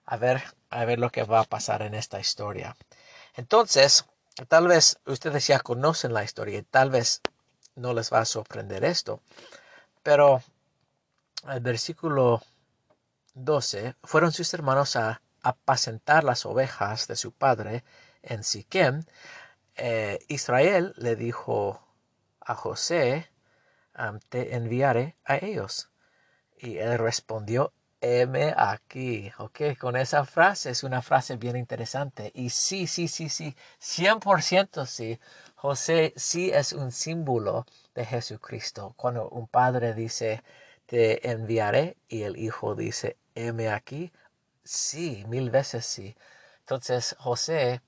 A 0.06 0.16
ver, 0.16 0.42
a 0.70 0.84
ver 0.84 0.98
lo 0.98 1.10
que 1.10 1.22
va 1.22 1.40
a 1.40 1.44
pasar 1.44 1.82
en 1.82 1.94
esta 1.94 2.20
historia. 2.20 2.76
Entonces, 3.36 4.04
tal 4.48 4.68
vez 4.68 4.98
ustedes 5.06 5.46
ya 5.46 5.60
conocen 5.60 6.12
la 6.12 6.24
historia 6.24 6.58
y 6.58 6.62
tal 6.62 6.90
vez 6.90 7.20
no 7.76 7.92
les 7.94 8.12
va 8.12 8.20
a 8.20 8.24
sorprender 8.24 8.84
esto. 8.84 9.20
Pero 10.02 10.42
el 11.48 11.60
versículo 11.60 12.42
12, 13.34 13.96
fueron 14.02 14.32
sus 14.32 14.52
hermanos 14.54 14.96
a 14.96 15.20
apacentar 15.42 16.24
las 16.24 16.46
ovejas 16.46 17.06
de 17.06 17.16
su 17.16 17.32
padre 17.32 17.84
en 18.22 18.42
Siquem. 18.44 19.04
Eh, 19.76 20.18
Israel 20.28 20.94
le 20.96 21.16
dijo 21.16 21.84
a 22.40 22.54
José, 22.54 23.30
te 24.28 24.54
enviaré 24.54 25.16
a 25.24 25.36
ellos. 25.36 25.90
Y 26.56 26.78
él 26.78 26.98
respondió, 26.98 27.72
heme 28.00 28.54
aquí. 28.56 29.32
Ok, 29.38 29.76
con 29.78 29.96
esa 29.96 30.24
frase 30.24 30.70
es 30.70 30.84
una 30.84 31.02
frase 31.02 31.36
bien 31.36 31.56
interesante. 31.56 32.30
Y 32.34 32.50
sí, 32.50 32.86
sí, 32.86 33.08
sí, 33.08 33.28
sí, 33.28 33.56
100% 33.80 34.86
sí. 34.86 35.18
José 35.56 36.12
sí 36.16 36.50
es 36.50 36.72
un 36.72 36.92
símbolo 36.92 37.66
de 37.94 38.04
Jesucristo. 38.04 38.94
Cuando 38.96 39.28
un 39.30 39.48
padre 39.48 39.94
dice, 39.94 40.42
te 40.86 41.30
enviaré, 41.30 41.96
y 42.08 42.22
el 42.22 42.36
hijo 42.36 42.74
dice, 42.74 43.16
heme 43.34 43.68
aquí, 43.70 44.12
sí, 44.64 45.24
mil 45.28 45.50
veces 45.50 45.86
sí. 45.86 46.16
Entonces 46.60 47.16
José, 47.18 47.82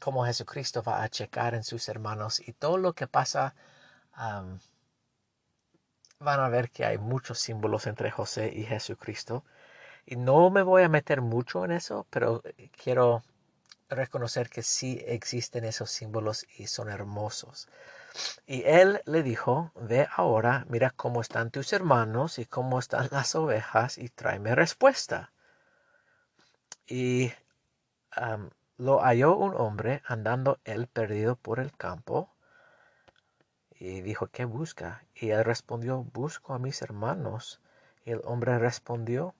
como 0.00 0.24
Jesucristo, 0.26 0.82
va 0.82 1.02
a 1.02 1.08
checar 1.08 1.54
en 1.54 1.64
sus 1.64 1.88
hermanos 1.88 2.40
y 2.46 2.52
todo 2.52 2.78
lo 2.78 2.92
que 2.94 3.06
pasa 3.06 3.54
van 6.18 6.40
a 6.40 6.48
ver 6.48 6.70
que 6.70 6.84
hay 6.84 6.98
muchos 6.98 7.38
símbolos 7.38 7.86
entre 7.86 8.10
José 8.10 8.52
y 8.54 8.64
Jesucristo. 8.64 9.44
Y 10.06 10.16
no 10.16 10.50
me 10.50 10.62
voy 10.62 10.82
a 10.82 10.88
meter 10.88 11.20
mucho 11.20 11.64
en 11.64 11.72
eso, 11.72 12.06
pero 12.10 12.42
quiero 12.82 13.22
reconocer 13.88 14.48
que 14.50 14.62
sí 14.62 15.02
existen 15.06 15.64
esos 15.64 15.90
símbolos 15.90 16.46
y 16.58 16.66
son 16.68 16.88
hermosos. 16.90 17.68
Y 18.46 18.62
él 18.64 19.02
le 19.04 19.22
dijo, 19.22 19.72
ve 19.74 20.08
ahora, 20.14 20.64
mira 20.68 20.90
cómo 20.90 21.20
están 21.20 21.50
tus 21.50 21.72
hermanos 21.72 22.38
y 22.38 22.46
cómo 22.46 22.78
están 22.78 23.08
las 23.12 23.34
ovejas 23.34 23.98
y 23.98 24.08
tráeme 24.08 24.54
respuesta. 24.54 25.32
Y 26.86 27.32
lo 28.78 29.00
halló 29.00 29.36
un 29.36 29.54
hombre 29.56 30.02
andando 30.06 30.58
él 30.64 30.86
perdido 30.86 31.36
por 31.36 31.60
el 31.60 31.76
campo 31.76 32.30
y 33.78 34.00
dijo, 34.00 34.28
¿qué 34.28 34.44
busca? 34.44 35.04
Y 35.14 35.30
él 35.30 35.44
respondió, 35.44 36.02
busco 36.02 36.54
a 36.54 36.58
mis 36.58 36.80
hermanos. 36.80 37.60
Y 38.04 38.12
el 38.12 38.22
hombre 38.24 38.58
respondió, 38.58 39.34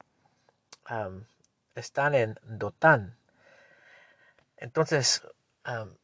están 1.75 2.15
en 2.15 2.39
Dotán. 2.43 3.17
Entonces 4.57 5.23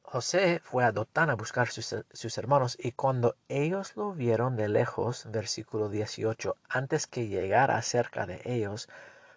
José 0.03 0.61
fue 0.65 0.85
a 0.85 0.93
Dotán 0.93 1.31
a 1.31 1.37
buscar 1.37 1.69
sus, 1.69 1.95
sus, 2.13 2.39
hermanos 2.39 2.77
y 2.79 2.93
cuando 2.93 3.37
ellos 3.49 3.97
lo 3.97 4.13
vieron 4.13 4.57
de 4.57 4.69
lejos, 4.69 5.25
versículo 5.31 5.89
18, 5.89 6.57
antes 6.69 7.07
que 7.07 7.29
llegara 7.29 7.81
cerca 7.83 8.27
de 8.27 8.43
ellos, 8.45 8.89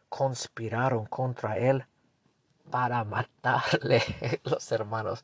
conspiraron 0.09 1.05
contra 1.05 1.57
él 1.57 1.85
para 2.71 3.03
matarle 3.03 4.01
los 4.43 4.71
hermanos. 4.71 5.23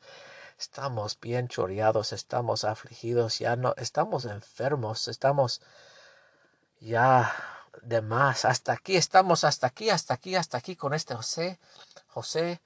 Estamos 0.58 1.18
bien 1.20 1.48
choreados, 1.48 2.12
estamos 2.12 2.64
afligidos, 2.64 3.40
ya 3.40 3.56
no, 3.56 3.74
estamos 3.78 4.24
enfermos, 4.26 5.08
estamos 5.08 5.60
ya 6.80 7.32
de 7.82 8.00
más, 8.02 8.44
hasta 8.44 8.72
aquí, 8.72 8.96
estamos 8.96 9.42
hasta 9.44 9.66
aquí, 9.66 9.90
hasta 9.90 10.14
aquí, 10.14 10.36
hasta 10.36 10.58
aquí 10.58 10.76
con 10.76 10.94
este 10.94 11.14
José. 11.16 11.58
José, 12.06 12.60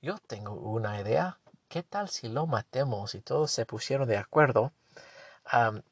yo 0.00 0.18
tengo 0.18 0.52
una 0.52 1.00
idea, 1.00 1.38
¿qué 1.72 1.82
tal 1.82 2.10
si 2.10 2.28
lo 2.28 2.46
matemos? 2.46 3.14
Y 3.14 3.22
todos 3.22 3.50
se 3.50 3.64
pusieron 3.64 4.06
de 4.06 4.18
acuerdo 4.18 4.74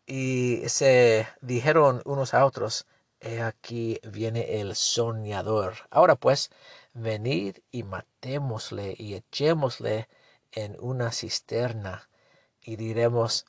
y 0.06 0.62
se 0.68 1.26
dijeron 1.40 2.02
unos 2.04 2.34
a 2.34 2.44
otros, 2.44 2.86
he 3.18 3.40
aquí 3.40 3.98
viene 4.02 4.60
el 4.60 4.76
soñador. 4.76 5.76
Ahora 5.90 6.16
pues, 6.16 6.50
venid 6.92 7.56
y 7.70 7.82
matémosle 7.84 8.94
y 8.98 9.14
echémosle 9.14 10.06
en 10.52 10.76
una 10.80 11.12
cisterna 11.12 12.10
y 12.60 12.76
diremos 12.76 13.46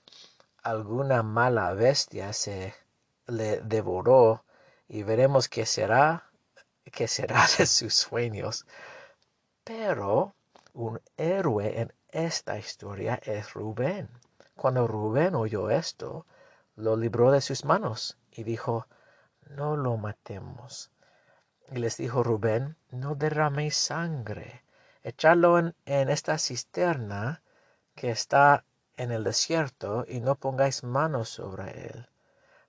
alguna 0.63 1.24
mala 1.24 1.74
bestia 1.74 2.32
se 2.32 2.74
le 3.28 3.60
devoró 3.60 4.46
y 4.88 5.04
veremos 5.04 5.50
qué 5.50 5.65
será 5.65 6.32
qué 6.94 7.08
será 7.08 7.46
de 7.58 7.65
sus 7.65 7.94
sueños 7.94 8.65
pero 9.63 10.34
un 10.74 11.02
héroe 11.17 11.82
en 11.82 11.94
esta 12.12 12.58
historia 12.58 13.19
es 13.24 13.54
Rubén. 13.54 14.10
Cuando 14.56 14.88
Rubén 14.88 15.36
oyó 15.36 15.69
esto 15.69 16.26
lo 16.76 16.95
libró 16.95 17.32
de 17.32 17.41
sus 17.41 17.65
manos 17.65 18.17
y 18.32 18.43
dijo 18.43 18.88
no 19.50 19.76
lo 19.76 19.97
matemos 19.97 20.91
y 21.69 21.80
les 21.80 21.97
dijo 21.97 22.24
Rubén 22.24 22.76
no 22.89 23.15
derraméis 23.15 23.76
sangre. 23.76 24.63
Echarlo 25.04 25.58
en, 25.58 25.74
esta 25.86 26.38
cisterna 26.38 27.41
que 27.95 28.12
está 28.12 28.65
en 28.97 29.12
el 29.12 29.24
desierto 29.24 30.06
y 30.08 30.19
no 30.19 30.36
pongáis 30.36 30.84
manos 30.84 31.30
sobre 31.30 31.88
él 31.88 32.10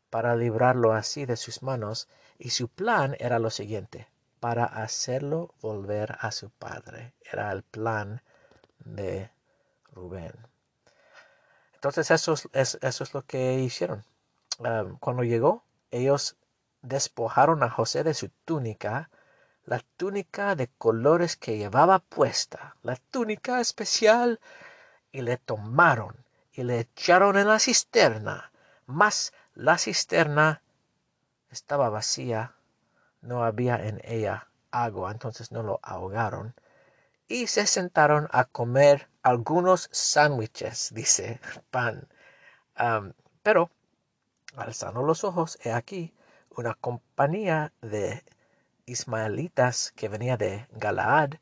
para 0.08 0.36
librarlo 0.36 0.92
así 0.92 1.26
de 1.26 1.36
sus 1.36 1.62
manos 1.62 2.08
y 2.38 2.50
su 2.50 2.68
plan 2.68 3.16
era 3.18 3.38
lo 3.38 3.50
siguiente 3.50 4.08
para 4.40 4.64
hacerlo 4.64 5.54
volver 5.60 6.16
a 6.20 6.32
su 6.32 6.50
padre. 6.50 7.14
Era 7.20 7.50
el 7.52 7.62
plan 7.62 8.22
de 8.84 9.30
Rubén 9.92 10.32
entonces 11.74 12.10
eso 12.10 12.34
es, 12.52 12.78
eso 12.80 13.04
es 13.04 13.14
lo 13.14 13.22
que 13.22 13.60
hicieron 13.60 14.04
cuando 15.00 15.22
llegó 15.24 15.64
ellos 15.90 16.36
despojaron 16.82 17.62
a 17.62 17.70
José 17.70 18.04
de 18.04 18.14
su 18.14 18.28
túnica 18.44 19.10
la 19.64 19.80
túnica 19.96 20.56
de 20.56 20.68
colores 20.68 21.36
que 21.36 21.56
llevaba 21.56 22.00
puesta, 22.00 22.76
la 22.82 22.96
túnica 23.10 23.60
especial, 23.60 24.40
y 25.12 25.22
le 25.22 25.36
tomaron 25.36 26.24
y 26.52 26.64
le 26.64 26.80
echaron 26.80 27.36
en 27.36 27.48
la 27.48 27.58
cisterna. 27.58 28.50
Mas 28.86 29.32
la 29.54 29.78
cisterna 29.78 30.62
estaba 31.50 31.90
vacía, 31.90 32.54
no 33.20 33.44
había 33.44 33.76
en 33.86 34.00
ella 34.04 34.48
agua, 34.70 35.12
entonces 35.12 35.52
no 35.52 35.62
lo 35.62 35.78
ahogaron. 35.82 36.54
Y 37.28 37.46
se 37.46 37.66
sentaron 37.66 38.28
a 38.30 38.44
comer 38.44 39.08
algunos 39.22 39.88
sándwiches, 39.92 40.90
dice, 40.92 41.40
pan. 41.70 42.08
pero, 43.42 43.70
alzando 44.56 45.02
los 45.02 45.24
ojos, 45.24 45.58
he 45.62 45.72
aquí 45.72 46.14
una 46.50 46.74
compañía 46.74 47.72
de 47.80 48.22
ismaelitas 48.86 49.92
que 49.92 50.08
venía 50.08 50.36
de 50.36 50.66
Galaad, 50.72 51.34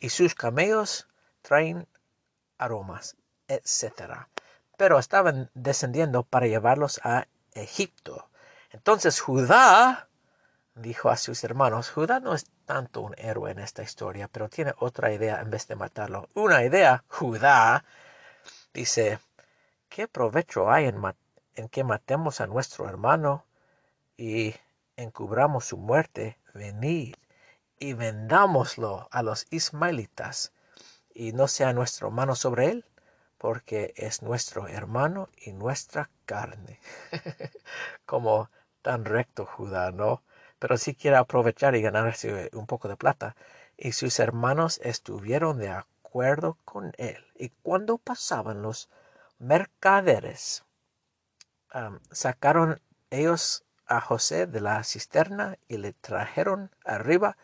y 0.00 0.10
sus 0.10 0.34
camellos 0.34 1.08
traen 1.42 1.88
aromas, 2.58 3.16
etc. 3.48 4.26
Pero 4.76 4.98
estaban 4.98 5.50
descendiendo 5.54 6.22
para 6.24 6.46
llevarlos 6.46 7.00
a 7.04 7.26
Egipto. 7.52 8.28
Entonces 8.70 9.20
Judá 9.20 10.07
dijo 10.80 11.10
a 11.10 11.16
sus 11.16 11.44
hermanos, 11.44 11.90
Judá 11.90 12.20
no 12.20 12.34
es 12.34 12.46
tanto 12.64 13.00
un 13.00 13.14
héroe 13.18 13.50
en 13.50 13.58
esta 13.58 13.82
historia, 13.82 14.28
pero 14.28 14.48
tiene 14.48 14.74
otra 14.78 15.12
idea 15.12 15.40
en 15.40 15.50
vez 15.50 15.66
de 15.66 15.76
matarlo. 15.76 16.28
Una 16.34 16.64
idea, 16.64 17.04
Judá, 17.08 17.84
dice, 18.72 19.18
¿qué 19.88 20.08
provecho 20.08 20.70
hay 20.70 20.86
en, 20.86 21.68
que 21.68 21.84
matemos 21.84 22.40
a 22.40 22.46
nuestro 22.46 22.88
hermano 22.88 23.44
y 24.16 24.54
encubramos 24.96 25.66
su 25.66 25.76
muerte 25.76 26.38
venid 26.54 27.14
y 27.78 27.92
vendámoslo 27.92 29.08
a 29.10 29.22
los 29.22 29.46
ismaelitas 29.50 30.52
y 31.14 31.32
no 31.32 31.48
sea 31.48 31.72
nuestro 31.72 32.10
mano 32.10 32.34
sobre 32.34 32.70
él, 32.70 32.84
porque 33.38 33.92
es 33.96 34.22
nuestro 34.22 34.68
hermano 34.68 35.28
y 35.36 35.52
nuestra 35.52 36.10
carne. 36.26 36.80
Como 38.06 38.50
tan 38.82 39.04
recto 39.04 39.46
Judá, 39.46 39.92
¿no? 39.92 40.22
Pero 40.58 40.76
sí 40.76 40.94
quiere 40.94 41.16
aprovechar 41.16 41.74
y 41.74 41.82
ganarse 41.82 42.50
un 42.52 42.66
poco 42.66 42.88
de 42.88 42.96
plata. 42.96 43.36
Y 43.76 43.92
sus 43.92 44.18
hermanos 44.18 44.80
estuvieron 44.82 45.58
de 45.58 45.70
acuerdo 45.70 46.58
con 46.64 46.92
él. 46.98 47.24
Y 47.36 47.50
cuando 47.62 47.98
pasaban 47.98 48.62
los 48.62 48.88
mercaderes, 49.38 50.64
sacaron 52.10 52.80
ellos 53.10 53.64
a 53.86 54.00
José 54.00 54.46
de 54.46 54.60
la 54.60 54.82
cisterna 54.84 55.58
y 55.68 55.78
le 55.78 55.92
trajeron 55.92 56.70
arriba 56.84 57.36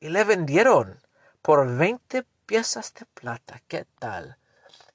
y 0.00 0.08
le 0.08 0.24
vendieron 0.24 1.00
por 1.42 1.66
veinte 1.76 2.24
piezas 2.46 2.94
de 2.94 3.04
plata. 3.06 3.60
¿Qué 3.68 3.86
tal? 3.98 4.38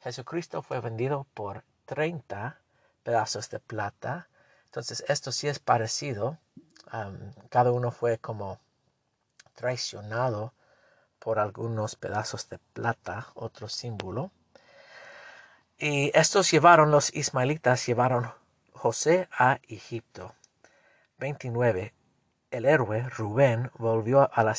Jesucristo 0.02 0.62
fue 0.62 0.80
vendido 0.80 1.28
por 1.34 1.64
treinta 1.86 2.60
pedazos 3.04 3.50
de 3.50 3.60
plata. 3.60 4.30
Entonces 4.66 5.04
esto 5.08 5.32
sí 5.32 5.48
es 5.48 5.60
parecido. 5.60 6.40
Cada 7.50 7.72
uno 7.72 7.92
fue 7.92 8.20
como 8.20 8.60
traicionado 9.56 10.54
por 11.18 11.40
algunos 11.40 11.96
pedazos 11.96 12.50
de 12.50 12.60
plata, 12.60 13.28
otro 13.34 13.68
símbolo. 13.68 14.32
Y 15.78 16.12
estos 16.18 16.52
llevaron, 16.52 16.92
los 16.92 17.14
ismaelitas 17.16 17.86
llevaron 17.86 18.32
José 18.74 19.28
a 19.32 19.60
Egipto. 19.68 20.36
29. 21.18 21.94
el 22.52 22.66
héroe 22.66 23.10
Rubén 23.10 23.72
volvió 23.78 24.30
a 24.32 24.44
la, 24.44 24.56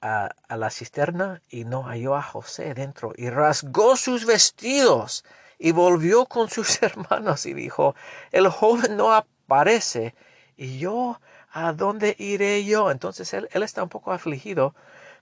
a 0.00 0.56
la, 0.56 0.70
cisterna 0.70 1.42
y 1.48 1.64
no 1.64 1.84
halló 1.84 2.16
a 2.16 2.22
José 2.22 2.74
dentro 2.74 3.12
y 3.14 3.28
rasgó 3.30 3.96
sus 3.96 4.24
vestidos 4.24 5.24
y 5.58 5.72
volvió 5.72 6.26
con 6.26 6.48
sus 6.48 6.82
hermanos 6.82 7.46
y 7.46 7.54
dijo, 7.54 7.94
el 8.32 8.48
joven 8.48 8.96
no 8.96 9.12
aparece 9.12 10.14
y 10.56 10.78
yo, 10.78 11.20
¿a 11.50 11.72
dónde 11.72 12.16
iré 12.18 12.64
yo? 12.64 12.90
Entonces 12.90 13.32
él, 13.34 13.48
está 13.52 13.82
un 13.82 13.88
poco 13.88 14.12
afligido, 14.12 14.74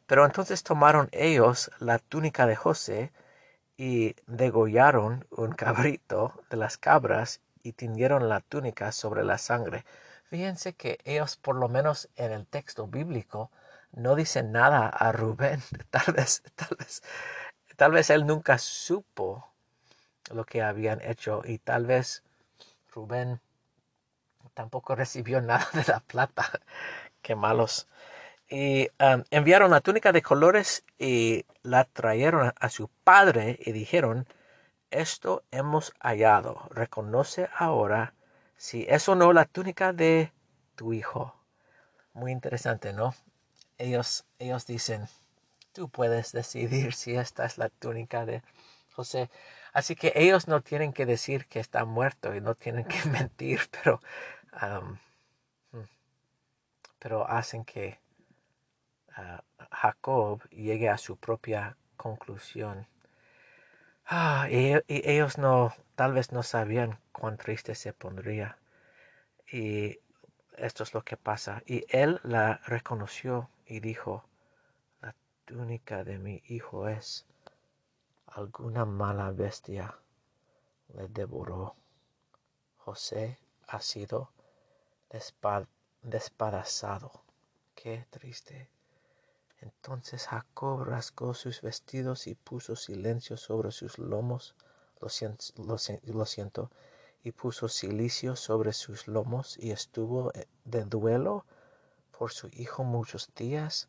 pero 0.06 0.24
entonces 0.24 0.62
tomaron 0.62 1.08
ellos 1.12 1.70
la 1.78 1.98
túnica 1.98 2.46
de 2.46 2.56
José 2.56 3.12
y 3.76 4.16
degollaron 4.26 5.26
un 5.30 5.52
cabrito 5.52 6.34
de 6.50 6.56
las 6.56 6.78
cabras 6.78 7.40
y 7.62 7.72
tindieron 7.72 8.28
la 8.28 8.40
túnica 8.40 8.92
sobre 8.92 9.24
la 9.24 9.38
sangre. 9.38 9.84
Fíjense 10.30 10.74
que 10.74 10.98
ellos, 11.04 11.36
por 11.36 11.56
lo 11.56 11.68
menos 11.68 12.08
en 12.16 12.32
el 12.32 12.46
texto 12.46 12.86
bíblico, 12.86 13.50
no 13.92 14.14
dicen 14.14 14.52
nada 14.52 14.88
a 14.88 15.12
Rubén. 15.12 15.62
Tal 15.90 16.14
vez, 16.14 16.42
tal 16.54 16.76
vez, 16.78 17.02
tal 17.76 17.92
vez 17.92 18.10
él 18.10 18.26
nunca 18.26 18.58
supo 18.58 19.48
lo 20.30 20.44
que 20.44 20.62
habían 20.62 21.00
hecho 21.02 21.42
y 21.44 21.58
tal 21.58 21.86
vez 21.86 22.22
Rubén 22.92 23.40
tampoco 24.58 24.96
recibió 25.02 25.40
nada 25.40 25.68
de 25.72 25.84
la 25.86 26.00
plata. 26.00 26.50
Qué 27.22 27.36
malos. 27.36 27.86
Y 28.50 28.88
enviaron 29.30 29.70
la 29.70 29.80
túnica 29.80 30.10
de 30.10 30.22
colores 30.22 30.84
y 30.98 31.44
la 31.62 31.84
trajeron 31.84 32.52
a 32.58 32.68
su 32.70 32.88
padre 33.04 33.58
y 33.60 33.72
dijeron, 33.72 34.26
esto 34.90 35.44
hemos 35.50 35.92
hallado. 36.00 36.66
Reconoce 36.70 37.48
ahora 37.54 38.14
si 38.56 38.86
es 38.88 39.06
o 39.08 39.14
no 39.14 39.32
la 39.34 39.44
túnica 39.44 39.92
de 39.92 40.32
tu 40.76 40.94
hijo. 40.94 41.36
Muy 42.14 42.32
interesante, 42.32 42.94
¿no? 42.94 43.14
Ellos, 43.76 44.24
ellos 44.38 44.66
dicen, 44.66 45.06
tú 45.72 45.90
puedes 45.90 46.32
decidir 46.32 46.94
si 46.94 47.14
esta 47.14 47.44
es 47.44 47.58
la 47.58 47.68
túnica 47.68 48.24
de 48.24 48.42
José. 48.92 49.30
Así 49.72 49.94
que 49.94 50.12
ellos 50.16 50.48
no 50.48 50.62
tienen 50.62 50.92
que 50.92 51.06
decir 51.06 51.46
que 51.46 51.60
está 51.60 51.84
muerto 51.84 52.34
y 52.34 52.40
no 52.40 52.54
tienen 52.54 52.84
que 52.86 52.98
mentir, 53.10 53.60
pero, 53.70 54.00
hmm, 54.52 55.80
pero 56.98 57.28
hacen 57.28 57.64
que 57.64 57.98
ah, 59.14 59.42
Jacob 59.70 60.42
llegue 60.50 60.88
a 60.88 60.98
su 60.98 61.16
propia 61.16 61.76
conclusión. 61.96 62.86
Ah, 64.06 64.48
y, 64.50 64.74
ellos 64.88 65.38
no, 65.38 65.74
tal 65.94 66.12
vez 66.14 66.32
no 66.32 66.42
sabían 66.42 66.98
cuán 67.12 67.36
triste 67.36 67.74
se 67.74 67.92
pondría. 67.92 68.58
Y 69.50 69.98
esto 70.56 70.82
es 70.82 70.94
lo 70.94 71.02
que 71.02 71.16
pasa. 71.16 71.62
Y 71.66 71.84
él 71.90 72.20
la 72.22 72.60
reconoció 72.66 73.50
y 73.66 73.80
dijo, 73.80 74.24
la 75.02 75.14
túnica 75.44 76.04
de 76.04 76.18
mi 76.18 76.42
hijo 76.48 76.88
es 76.88 77.26
alguna 78.26 78.84
mala 78.84 79.30
bestia 79.30 79.94
le 80.94 81.08
devoró. 81.08 81.74
José 82.78 83.38
ha 83.66 83.80
sido 83.80 84.30
despadazado. 86.02 87.24
Qué 87.74 88.06
triste. 88.10 88.70
Entonces 89.60 90.26
Jacob 90.26 90.84
rasgó 90.84 91.34
sus 91.34 91.62
vestidos 91.62 92.26
y 92.26 92.34
puso 92.34 92.76
silencio 92.76 93.36
sobre 93.36 93.72
sus 93.72 93.98
lomos. 93.98 94.54
Lo 95.00 96.26
siento, 96.26 96.70
y 97.22 97.32
puso 97.32 97.68
silicio 97.68 98.36
sobre 98.36 98.72
sus 98.72 99.08
lomos 99.08 99.56
y 99.58 99.70
estuvo 99.70 100.32
eh, 100.34 100.46
de 100.64 100.84
duelo 100.84 101.44
por 102.16 102.32
su 102.32 102.48
hijo 102.52 102.84
muchos 102.84 103.32
días. 103.34 103.88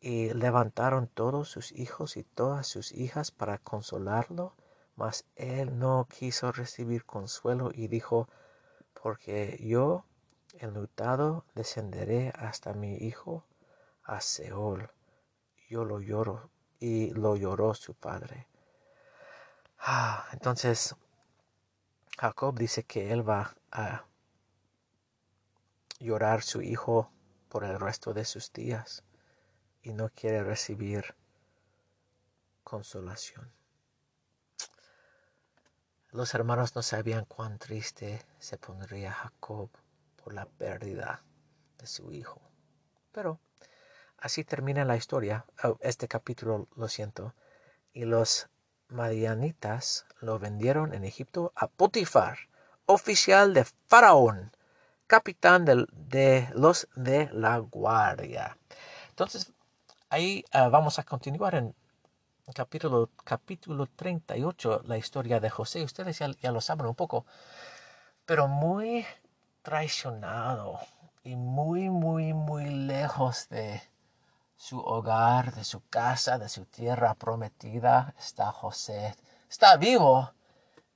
Y 0.00 0.34
levantaron 0.34 1.06
todos 1.08 1.48
sus 1.48 1.72
hijos 1.72 2.16
y 2.16 2.24
todas 2.24 2.66
sus 2.66 2.92
hijas 2.92 3.30
para 3.30 3.58
consolarlo, 3.58 4.54
mas 4.96 5.24
él 5.34 5.78
no 5.78 6.06
quiso 6.10 6.52
recibir 6.52 7.04
consuelo 7.04 7.70
y 7.72 7.88
dijo, 7.88 8.28
porque 9.02 9.58
yo, 9.62 10.04
enlutado, 10.58 11.44
descenderé 11.54 12.32
hasta 12.36 12.74
mi 12.74 12.96
hijo 12.96 13.44
a 14.02 14.20
Seol. 14.20 14.90
Yo 15.68 15.84
lo 15.84 16.00
lloro 16.00 16.50
y 16.78 17.10
lo 17.10 17.36
lloró 17.36 17.74
su 17.74 17.94
padre. 17.94 18.46
Ah, 19.78 20.28
entonces 20.32 20.94
Jacob 22.18 22.58
dice 22.58 22.84
que 22.84 23.12
él 23.12 23.28
va 23.28 23.54
a 23.70 24.04
llorar 25.98 26.42
su 26.42 26.62
hijo 26.62 27.10
por 27.48 27.64
el 27.64 27.78
resto 27.80 28.14
de 28.14 28.24
sus 28.24 28.52
días 28.52 29.04
y 29.82 29.92
no 29.92 30.08
quiere 30.10 30.42
recibir 30.42 31.14
consolación. 32.62 33.52
Los 36.10 36.34
hermanos 36.34 36.76
no 36.76 36.82
sabían 36.82 37.24
cuán 37.24 37.58
triste 37.58 38.24
se 38.38 38.56
pondría 38.56 39.12
Jacob 39.12 39.68
por 40.24 40.34
la 40.34 40.46
pérdida 40.46 41.22
de 41.78 41.86
su 41.86 42.10
hijo. 42.10 42.40
Pero 43.12 43.38
Así 44.24 44.42
termina 44.42 44.86
la 44.86 44.96
historia, 44.96 45.44
oh, 45.64 45.76
este 45.82 46.08
capítulo, 46.08 46.66
lo 46.76 46.88
siento. 46.88 47.34
Y 47.92 48.06
los 48.06 48.48
madianitas 48.88 50.06
lo 50.22 50.38
vendieron 50.38 50.94
en 50.94 51.04
Egipto 51.04 51.52
a 51.54 51.66
Potifar, 51.66 52.38
oficial 52.86 53.52
de 53.52 53.66
Faraón, 53.86 54.50
capitán 55.06 55.66
de, 55.66 56.48
los 56.54 56.88
de 56.96 57.28
la 57.34 57.58
guardia. 57.58 58.56
Entonces, 59.10 59.52
ahí 60.08 60.42
ah, 60.52 60.70
vamos 60.70 60.98
a 60.98 61.02
continuar 61.02 61.54
en 61.56 61.74
capítulo, 62.54 63.10
capítulo 63.24 63.86
38, 63.94 64.84
la 64.86 64.96
historia 64.96 65.38
de 65.38 65.50
José. 65.50 65.82
Ustedes 65.82 66.18
ya 66.40 66.50
lo 66.50 66.62
saben 66.62 66.86
un 66.86 66.94
poco, 66.94 67.26
pero 68.24 68.48
muy 68.48 69.04
traicionado 69.64 70.78
y 71.24 71.34
muy, 71.34 71.90
muy, 71.90 72.32
muy 72.34 72.66
lejos 72.66 73.48
de, 73.48 73.82
su 74.56 74.80
hogar, 74.80 75.52
de 75.54 75.62
su 75.62 75.86
casa, 75.88 76.38
de 76.38 76.48
su 76.48 76.64
tierra 76.64 77.12
prometida, 77.14 78.14
está 78.18 78.50
José. 78.50 79.14
Está 79.46 79.76
vivo, 79.76 80.32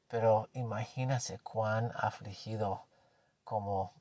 pero 0.08 0.48
imagínense 0.54 1.38
cuán 1.40 1.92
afligido 1.94 2.86
como 3.44 3.92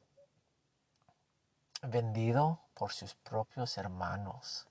vendido 1.82 2.62
por 2.74 2.94
sus 2.94 3.16
propios 3.16 3.78
hermanos. 3.78 4.68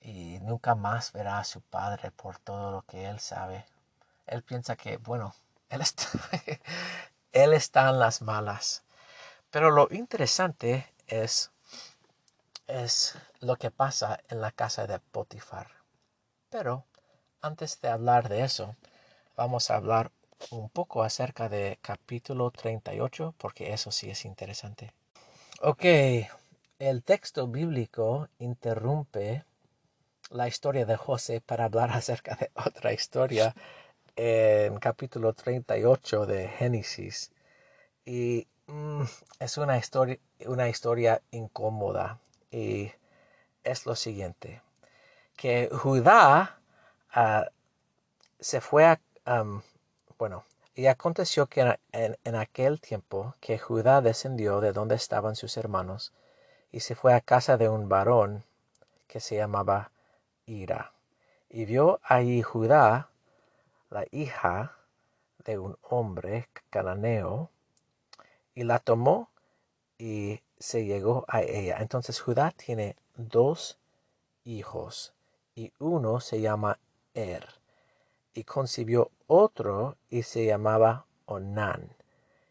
Y 0.00 0.38
nunca 0.40 0.74
más 0.74 1.12
verá 1.12 1.38
a 1.38 1.44
su 1.44 1.60
padre 1.60 2.10
por 2.10 2.38
todo 2.38 2.72
lo 2.72 2.82
que 2.82 3.04
él 3.04 3.20
sabe. 3.20 3.66
Él 4.26 4.42
piensa 4.42 4.76
que, 4.76 4.96
bueno, 4.96 5.34
él 5.68 5.82
está, 5.82 6.06
él 7.32 7.54
está 7.54 7.90
en 7.90 7.98
las 7.98 8.22
malas. 8.22 8.82
Pero 9.50 9.70
lo 9.70 9.88
interesante 9.90 10.92
es 11.06 11.52
es 12.66 13.18
lo 13.40 13.56
que 13.56 13.70
pasa 13.70 14.20
en 14.28 14.40
la 14.40 14.50
casa 14.50 14.86
de 14.86 14.98
Potifar. 14.98 15.68
Pero 16.48 16.84
antes 17.40 17.80
de 17.80 17.88
hablar 17.88 18.28
de 18.28 18.44
eso, 18.44 18.76
vamos 19.36 19.70
a 19.70 19.76
hablar 19.76 20.10
un 20.50 20.68
poco 20.70 21.02
acerca 21.02 21.48
de 21.48 21.78
capítulo 21.82 22.50
38, 22.50 23.34
porque 23.38 23.72
eso 23.72 23.90
sí 23.90 24.10
es 24.10 24.24
interesante. 24.24 24.92
Ok, 25.60 25.84
el 26.78 27.02
texto 27.04 27.46
bíblico 27.46 28.28
interrumpe 28.38 29.44
la 30.30 30.48
historia 30.48 30.86
de 30.86 30.96
José 30.96 31.40
para 31.40 31.66
hablar 31.66 31.90
acerca 31.92 32.36
de 32.36 32.50
otra 32.54 32.92
historia 32.92 33.54
en 34.16 34.78
capítulo 34.78 35.32
38 35.32 36.26
de 36.26 36.48
Génesis. 36.48 37.32
Y 38.04 38.46
mm, 38.66 39.02
es 39.40 39.58
una 39.58 39.78
historia, 39.78 40.18
una 40.46 40.68
historia 40.68 41.22
incómoda 41.30 42.18
y 42.50 42.90
es 43.64 43.86
lo 43.86 43.94
siguiente, 43.96 44.60
que 45.36 45.68
Judá 45.72 46.58
ah, 47.12 47.46
se 48.40 48.60
fue 48.60 48.86
a, 48.86 49.00
bueno, 50.18 50.44
y 50.74 50.86
aconteció 50.86 51.46
que 51.46 51.76
en, 51.92 52.34
aquel 52.34 52.80
tiempo 52.80 53.34
que 53.40 53.58
Judá 53.58 54.00
descendió 54.00 54.60
de 54.60 54.72
donde 54.72 54.94
estaban 54.94 55.36
sus 55.36 55.56
hermanos 55.56 56.12
y 56.70 56.80
se 56.80 56.94
fue 56.94 57.14
a 57.14 57.20
casa 57.20 57.56
de 57.56 57.68
un 57.68 57.88
varón 57.88 58.44
que 59.06 59.20
se 59.20 59.36
llamaba 59.36 59.90
Ira. 60.46 60.92
Y 61.50 61.66
vio 61.66 62.00
allí 62.02 62.42
Judá, 62.42 63.10
la 63.92 64.06
hija 64.10 64.74
de 65.44 65.58
un 65.58 65.76
hombre 65.82 66.48
cananeo, 66.70 67.50
y 68.54 68.64
la 68.64 68.78
tomó 68.78 69.30
y 69.98 70.40
se 70.58 70.84
llegó 70.84 71.24
a 71.28 71.42
ella. 71.42 71.76
Entonces 71.80 72.20
Judá 72.20 72.52
tiene 72.52 72.96
dos 73.16 73.78
hijos 74.44 75.12
y 75.54 75.72
uno 75.78 76.20
se 76.20 76.40
llama 76.40 76.78
Er 77.14 77.46
y 78.34 78.44
concibió 78.44 79.10
otro 79.26 79.96
y 80.08 80.22
se 80.22 80.46
llamaba 80.46 81.06
Onán 81.26 81.94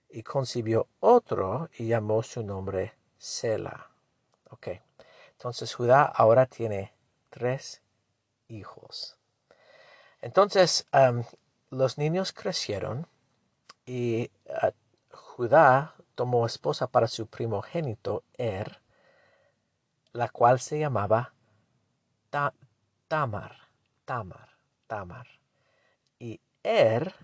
y 0.10 0.23
concibió 0.23 0.88
otro 0.99 1.69
y 1.77 1.88
llamó 1.88 2.21
su 2.21 2.43
nombre 2.43 2.93
Sela. 3.17 3.89
Ok. 4.49 4.67
Entonces 5.32 5.73
Judá 5.73 6.04
ahora 6.04 6.45
tiene 6.45 6.93
tres 7.30 7.82
hijos. 8.47 9.17
Entonces 10.21 10.88
los 11.69 11.97
niños 11.97 12.31
crecieron 12.31 13.07
y 13.86 14.31
ah, 14.49 14.71
Judá 15.12 15.95
tomó 16.15 16.45
esposa 16.45 16.88
para 16.88 17.07
su 17.07 17.27
primogénito 17.27 18.23
Er, 18.38 18.81
la 20.13 20.29
cual 20.29 20.60
se 20.60 20.79
llamaba 20.79 21.34
Tamar, 22.29 23.55
Tamar, 24.05 24.49
Tamar. 24.88 25.27
Y 26.19 26.39
Er, 26.63 27.15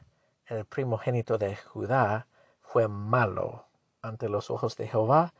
el 0.47 0.65
primogénito 0.65 1.37
de 1.37 1.55
Judá, 1.55 2.27
fue 2.61 2.87
malo 2.87 3.67
ante 4.01 4.29
los 4.29 4.49
ojos 4.49 4.75
de 4.77 4.87
Jehová 4.87 5.33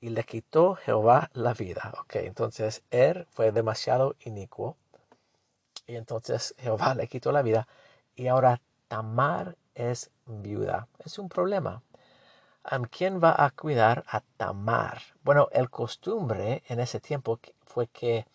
y 0.00 0.10
le 0.10 0.24
quitó 0.24 0.76
Jehová 0.76 1.30
la 1.34 1.52
vida. 1.52 1.92
Ok, 2.00 2.16
entonces 2.16 2.82
Er 2.90 3.26
fue 3.30 3.52
demasiado 3.52 4.16
inicuo 4.20 4.76
y 5.86 5.96
entonces 5.96 6.54
Jehová 6.58 6.94
le 6.94 7.08
quitó 7.08 7.32
la 7.32 7.42
vida 7.42 7.68
y 8.14 8.26
ahora 8.28 8.60
Tamar 8.88 9.56
es 9.74 10.10
viuda. 10.26 10.88
Es 10.98 11.18
un 11.18 11.28
problema. 11.28 11.82
¿Quién 12.90 13.22
va 13.22 13.34
a 13.38 13.50
cuidar 13.50 14.04
a 14.08 14.22
Tamar? 14.36 15.00
Bueno, 15.22 15.48
el 15.52 15.70
costumbre 15.70 16.64
en 16.68 16.80
ese 16.80 16.98
tiempo 16.98 17.38
fue 17.64 17.86
que 17.86 18.26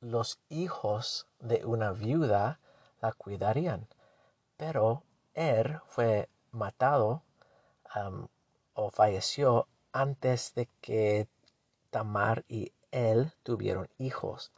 los 0.00 0.38
hijos 0.50 1.26
de 1.38 1.64
una 1.64 1.92
viuda 1.92 2.60
la 3.00 3.12
cuidarían. 3.12 3.86
Pero 4.56 5.02
Er 5.34 5.80
fue 5.86 6.28
matado 6.52 7.22
o 8.74 8.90
falleció 8.90 9.68
antes 9.92 10.54
de 10.54 10.68
que 10.82 11.28
Tamar 11.90 12.44
y 12.48 12.72
él 12.90 13.32
tuvieron 13.42 13.88
hijos. 13.98 14.52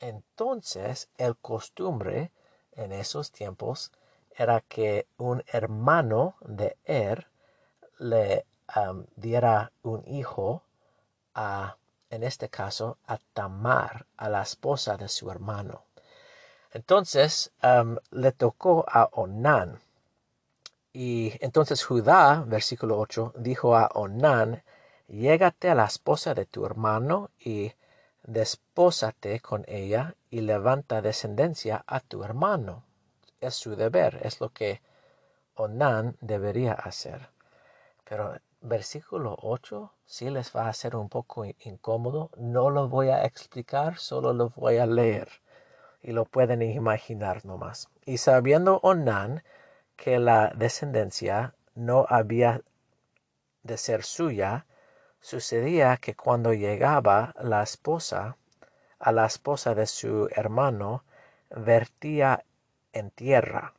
Entonces, 0.00 1.08
el 1.16 1.36
costumbre 1.36 2.30
en 2.72 2.92
esos 2.92 3.32
tiempos 3.32 3.92
era 4.36 4.60
que 4.60 5.06
un 5.16 5.42
hermano 5.46 6.36
de 6.40 6.76
Er 6.84 7.28
le 7.98 8.44
diera 9.16 9.72
un 9.82 10.06
hijo 10.06 10.62
a, 11.34 11.76
en 12.10 12.22
este 12.22 12.48
caso, 12.48 12.98
a 13.06 13.18
Tamar, 13.32 14.06
a 14.16 14.28
la 14.28 14.42
esposa 14.42 14.96
de 14.96 15.08
su 15.08 15.30
hermano. 15.30 15.84
Entonces 16.72 17.52
le 18.10 18.32
tocó 18.32 18.84
a 18.86 19.08
Onán. 19.12 19.80
Y 20.92 21.32
entonces 21.40 21.84
Judá, 21.84 22.44
versículo 22.46 22.98
8, 22.98 23.34
dijo 23.36 23.76
a 23.76 23.86
Onán, 23.94 24.62
llégate 25.08 25.70
a 25.70 25.74
la 25.74 25.84
esposa 25.84 26.34
de 26.34 26.44
tu 26.44 26.66
hermano 26.66 27.30
y 27.38 27.72
despósate 28.26 29.40
con 29.40 29.64
ella 29.68 30.16
y 30.30 30.40
levanta 30.40 31.00
descendencia 31.00 31.84
a 31.86 32.00
tu 32.00 32.24
hermano. 32.24 32.82
Es 33.40 33.54
su 33.54 33.76
deber, 33.76 34.20
es 34.22 34.40
lo 34.40 34.50
que 34.50 34.82
Onán 35.54 36.16
debería 36.20 36.72
hacer. 36.72 37.28
Pero 38.04 38.34
versículo 38.60 39.36
8 39.40 39.92
sí 40.04 40.28
les 40.30 40.54
va 40.54 40.68
a 40.68 40.72
ser 40.72 40.96
un 40.96 41.08
poco 41.08 41.44
incómodo. 41.60 42.30
No 42.36 42.70
lo 42.70 42.88
voy 42.88 43.08
a 43.08 43.24
explicar, 43.24 43.98
solo 43.98 44.32
lo 44.32 44.50
voy 44.50 44.78
a 44.78 44.86
leer. 44.86 45.28
Y 46.02 46.12
lo 46.12 46.24
pueden 46.24 46.62
imaginar 46.62 47.44
nomás. 47.44 47.88
Y 48.04 48.18
sabiendo 48.18 48.80
Onán 48.82 49.42
que 49.96 50.18
la 50.18 50.52
descendencia 50.54 51.54
no 51.74 52.06
había 52.08 52.62
de 53.62 53.76
ser 53.76 54.04
suya, 54.04 54.66
Sucedía 55.28 55.96
que 55.96 56.14
cuando 56.14 56.52
llegaba 56.52 57.34
la 57.40 57.64
esposa 57.64 58.36
a 59.00 59.10
la 59.10 59.26
esposa 59.26 59.74
de 59.74 59.88
su 59.88 60.28
hermano, 60.30 61.02
vertía 61.50 62.44
en 62.92 63.10
tierra 63.10 63.74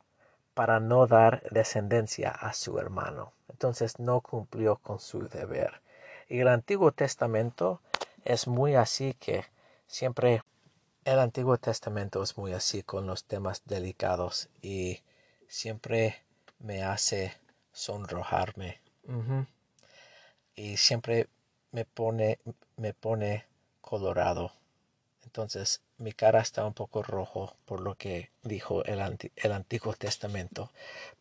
para 0.52 0.78
no 0.78 1.06
dar 1.06 1.42
descendencia 1.50 2.32
a 2.32 2.52
su 2.52 2.78
hermano. 2.78 3.32
Entonces 3.48 3.98
no 3.98 4.20
cumplió 4.20 4.76
con 4.76 5.00
su 5.00 5.26
deber. 5.26 5.80
Y 6.28 6.40
el 6.40 6.48
Antiguo 6.48 6.92
Testamento 6.92 7.80
es 8.26 8.46
muy 8.46 8.74
así 8.74 9.14
que 9.14 9.46
siempre 9.86 10.42
el 11.06 11.18
Antiguo 11.18 11.56
Testamento 11.56 12.22
es 12.22 12.36
muy 12.36 12.52
así 12.52 12.82
con 12.82 13.06
los 13.06 13.24
temas 13.24 13.62
delicados 13.64 14.50
y 14.60 15.00
siempre 15.46 16.22
me 16.58 16.82
hace 16.82 17.32
sonrojarme. 17.72 18.82
Y 20.54 20.76
siempre 20.76 21.26
me 21.72 21.84
pone, 21.84 22.38
me 22.76 22.94
pone 22.94 23.46
colorado. 23.80 24.52
Entonces 25.24 25.82
mi 25.98 26.12
cara 26.12 26.40
está 26.40 26.64
un 26.64 26.74
poco 26.74 27.02
rojo 27.02 27.56
por 27.64 27.80
lo 27.80 27.94
que 27.96 28.30
dijo 28.42 28.84
el, 28.84 29.00
el 29.36 29.52
Antiguo 29.52 29.92
Testamento. 29.94 30.70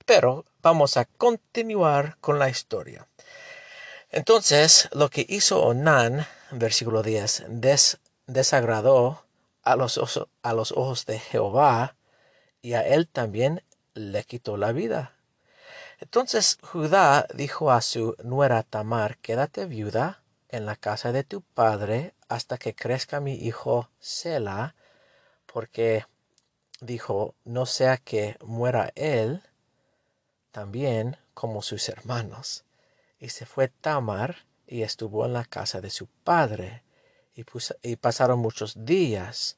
Pero 0.06 0.46
vamos 0.62 0.98
a 0.98 1.06
continuar 1.06 2.18
con 2.22 2.40
la 2.40 2.50
historia. 2.50 3.08
Entonces 4.10 4.88
lo 4.94 5.10
que 5.10 5.26
hizo 5.28 5.62
Onán, 5.62 6.26
versículo 6.52 7.04
10, 7.04 7.48
desagradó 8.28 9.26
a 9.64 9.76
los, 9.76 10.00
a 10.42 10.54
los 10.54 10.72
ojos 10.72 11.06
de 11.06 11.20
Jehová 11.20 11.96
y 12.62 12.74
a 12.74 12.82
él 12.82 13.08
también 13.08 13.64
le 13.94 14.24
quitó 14.24 14.56
la 14.56 14.72
vida. 14.72 15.14
Entonces 16.00 16.58
Judá 16.62 17.28
dijo 17.34 17.72
a 17.72 17.82
su 17.82 18.16
nuera 18.24 18.64
Tamar, 18.64 19.18
quédate 19.18 19.66
viuda 19.66 20.22
en 20.50 20.66
la 20.66 20.76
casa 20.76 21.12
de 21.12 21.24
tu 21.24 21.42
padre 21.42 22.14
hasta 22.28 22.58
que 22.58 22.76
crezca 22.76 23.20
mi 23.20 23.36
hijo 23.36 23.90
Sela, 24.00 24.76
porque 25.46 26.06
dijo, 26.82 27.36
no 27.44 27.66
sea 27.66 27.98
que 27.98 28.38
muera 28.44 28.92
él 28.96 29.44
también 30.52 31.18
como 31.34 31.62
sus 31.62 31.88
hermanos. 31.90 32.66
Y 33.20 33.30
se 33.30 33.46
fue 33.46 33.68
Tamar 33.68 34.48
y 34.66 34.84
estuvo 34.84 35.26
en 35.26 35.34
la 35.34 35.46
casa 35.46 35.82
de 35.82 35.90
su 35.90 36.08
padre. 36.08 36.84
Y, 37.84 37.96
pasaron 37.98 38.40
muchos 38.40 38.86
días 38.86 39.58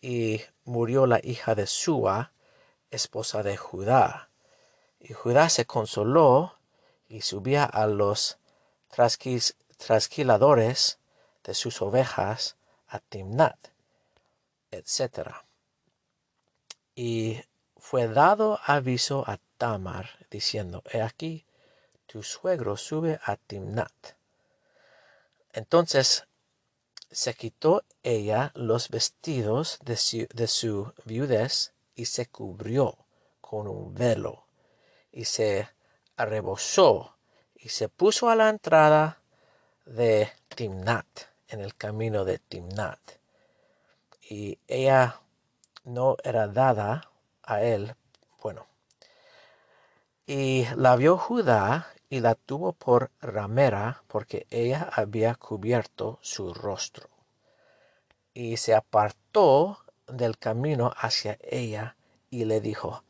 y 0.00 0.40
murió 0.64 1.06
la 1.06 1.20
hija 1.22 1.54
de 1.54 1.66
Sua, 1.66 2.32
esposa 2.90 3.42
de 3.42 3.58
Judá. 3.58 4.30
Y 4.98 5.12
Judá 5.12 5.50
se 5.50 5.66
consoló 5.66 6.58
y 7.06 7.20
subía 7.20 7.64
a 7.64 7.86
los 7.86 8.38
trasquis 8.88 9.56
trasquiladores 9.84 10.98
de 11.44 11.52
sus 11.52 11.82
ovejas 11.82 12.56
a 12.88 13.00
Timnat, 13.00 13.68
etc. 14.70 15.28
Y 16.94 17.42
fue 17.76 18.08
dado 18.08 18.60
aviso 18.64 19.24
a 19.26 19.38
Tamar, 19.58 20.26
diciendo, 20.30 20.82
He 20.90 21.02
aquí, 21.02 21.44
tu 22.06 22.22
suegro 22.22 22.78
sube 22.78 23.20
a 23.24 23.36
Timnat. 23.36 23.92
Entonces 25.52 26.26
se 27.10 27.34
quitó 27.34 27.84
ella 28.02 28.52
los 28.54 28.88
vestidos 28.88 29.78
de 29.84 29.98
su, 29.98 30.26
de 30.32 30.46
su 30.46 30.94
viudez 31.04 31.74
y 31.94 32.06
se 32.06 32.26
cubrió 32.26 32.96
con 33.42 33.68
un 33.68 33.94
velo 33.94 34.46
y 35.12 35.26
se 35.26 35.68
arrebozó 36.16 37.18
y 37.54 37.68
se 37.68 37.90
puso 37.90 38.30
a 38.30 38.34
la 38.34 38.48
entrada 38.48 39.20
de 39.84 40.30
Timnat, 40.48 41.06
en 41.48 41.60
el 41.60 41.74
camino 41.74 42.24
de 42.24 42.38
Timnat. 42.38 43.00
Y 44.28 44.58
ella 44.66 45.20
no 45.84 46.16
era 46.24 46.48
dada 46.48 47.10
a 47.42 47.62
él, 47.62 47.94
bueno. 48.42 48.66
Y 50.26 50.66
la 50.76 50.96
vio 50.96 51.18
Judá 51.18 51.88
y 52.08 52.20
la 52.20 52.34
tuvo 52.34 52.72
por 52.72 53.10
ramera 53.20 54.02
porque 54.06 54.46
ella 54.50 54.88
había 54.92 55.34
cubierto 55.34 56.18
su 56.22 56.54
rostro. 56.54 57.08
Y 58.32 58.56
se 58.56 58.74
apartó 58.74 59.78
del 60.06 60.38
camino 60.38 60.92
hacia 60.96 61.38
ella 61.40 61.96
y 62.30 62.44
le 62.44 62.60
dijo, 62.60 63.04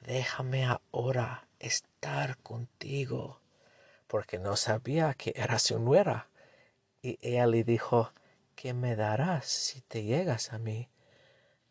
déjame 0.00 0.66
ahora 0.66 1.46
estar 1.58 2.38
contigo 2.38 3.39
porque 4.10 4.40
no 4.40 4.56
sabía 4.56 5.14
que 5.14 5.32
era 5.36 5.60
su 5.60 5.78
nuera. 5.78 6.28
Y 7.00 7.18
ella 7.22 7.46
le 7.46 7.62
dijo, 7.62 8.12
¿qué 8.56 8.74
me 8.74 8.96
darás 8.96 9.46
si 9.46 9.82
te 9.82 10.02
llegas 10.02 10.52
a 10.52 10.58
mí? 10.58 10.88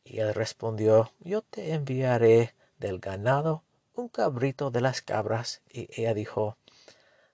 Y 0.06 0.20
él 0.20 0.34
respondió, 0.34 1.12
yo 1.20 1.42
te 1.42 1.74
enviaré 1.74 2.56
del 2.78 3.00
ganado 3.00 3.64
un 3.94 4.08
cabrito 4.08 4.72
de 4.72 4.80
las 4.80 5.02
cabras. 5.02 5.62
Y 5.70 5.90
ella 5.92 6.14
dijo, 6.14 6.56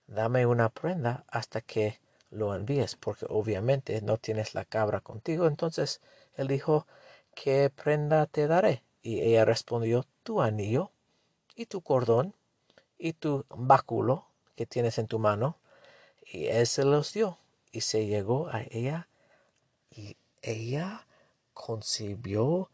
dame 0.08 0.48
una 0.48 0.70
prenda 0.70 1.24
hasta 1.28 1.62
que 1.62 2.00
lo 2.32 2.56
envíes, 2.56 2.96
porque 2.96 3.28
obviamente 3.30 4.02
no 4.02 4.18
tienes 4.18 4.56
la 4.56 4.66
cabra 4.66 5.02
contigo. 5.02 5.46
Entonces 5.46 6.02
él 6.34 6.48
dijo, 6.48 6.88
¿qué 7.36 7.70
prenda 7.70 8.26
te 8.26 8.48
daré? 8.48 8.82
Y 9.04 9.22
ella 9.22 9.46
respondió, 9.46 10.08
tu 10.24 10.42
anillo 10.42 10.90
y 11.56 11.68
tu 11.68 11.82
cordón 11.82 12.34
y 12.98 13.14
tu 13.14 13.46
báculo 13.50 14.26
que 14.56 14.66
tienes 14.66 14.98
en 14.98 15.08
tu 15.08 15.20
mano. 15.20 15.58
y 16.32 16.48
él 16.48 16.66
se 16.68 16.84
los 16.84 17.14
dio 17.14 17.38
y 17.72 17.82
se 17.82 18.08
llegó 18.08 18.48
a 18.48 18.64
ella 18.72 19.08
y 19.92 20.18
ella 20.42 21.06
concibió 21.54 22.70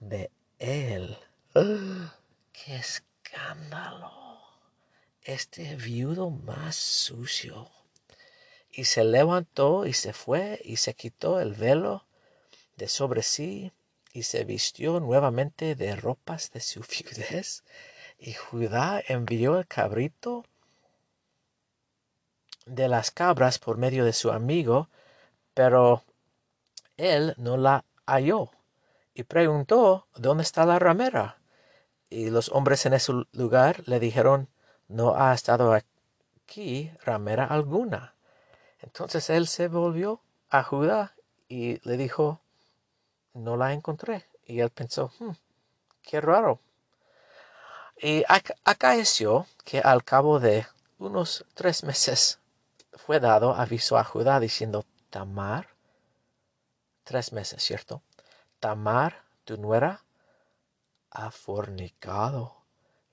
de 0.00 0.30
él. 0.58 1.18
¡Qué 2.52 2.76
escándalo! 2.76 4.12
Este 5.22 5.76
viudo 5.76 6.30
más 6.30 6.76
sucio. 6.76 7.70
Y 8.70 8.84
se 8.84 9.04
levantó 9.04 9.86
y 9.86 9.92
se 9.92 10.12
fue 10.12 10.60
y 10.64 10.76
se 10.76 10.94
quitó 10.94 11.40
el 11.40 11.52
velo 11.54 12.06
de 12.76 12.88
sobre 12.88 13.22
sí 13.22 13.72
y 14.12 14.22
se 14.22 14.44
vistió 14.44 15.00
nuevamente 15.00 15.74
de 15.74 15.96
ropas 15.96 16.50
de 16.52 16.60
su 16.60 16.80
viudez. 17.04 17.64
Y 18.18 18.32
Judá 18.32 19.02
envió 19.06 19.58
el 19.58 19.66
cabrito 19.66 20.44
de 22.66 22.88
las 22.88 23.10
cabras 23.10 23.58
por 23.58 23.78
medio 23.78 24.04
de 24.04 24.12
su 24.12 24.30
amigo, 24.30 24.88
pero 25.54 26.02
él 26.96 27.34
no 27.38 27.56
la 27.56 27.84
halló 28.06 28.50
y 29.14 29.22
preguntó 29.22 30.06
dónde 30.14 30.42
está 30.42 30.66
la 30.66 30.78
ramera. 30.78 31.38
Y 32.10 32.30
los 32.30 32.50
hombres 32.50 32.84
en 32.86 32.92
ese 32.94 33.12
lugar 33.32 33.82
le 33.86 33.98
dijeron, 33.98 34.48
no 34.88 35.16
ha 35.16 35.32
estado 35.32 35.72
aquí 35.72 36.92
ramera 37.02 37.46
alguna. 37.46 38.14
Entonces 38.80 39.30
él 39.30 39.48
se 39.48 39.68
volvió 39.68 40.20
a 40.50 40.62
Judá 40.62 41.14
y 41.48 41.80
le 41.88 41.96
dijo, 41.96 42.40
no 43.32 43.56
la 43.56 43.72
encontré. 43.72 44.26
Y 44.44 44.60
él 44.60 44.70
pensó, 44.70 45.12
hmm, 45.18 45.30
qué 46.02 46.20
raro. 46.20 46.60
Y 47.96 48.22
acaeció 48.64 49.46
que 49.64 49.80
al 49.80 50.04
cabo 50.04 50.38
de 50.38 50.66
unos 50.98 51.44
tres 51.54 51.82
meses 51.82 52.38
fue 53.06 53.20
dado 53.20 53.54
aviso 53.54 53.96
a 53.98 54.02
Judá 54.02 54.40
diciendo, 54.40 54.84
Tamar, 55.10 55.68
tres 57.04 57.32
meses, 57.32 57.62
¿cierto? 57.62 58.02
Tamar, 58.58 59.22
tu 59.44 59.56
nuera, 59.58 60.02
ha 61.12 61.30
fornicado 61.30 62.64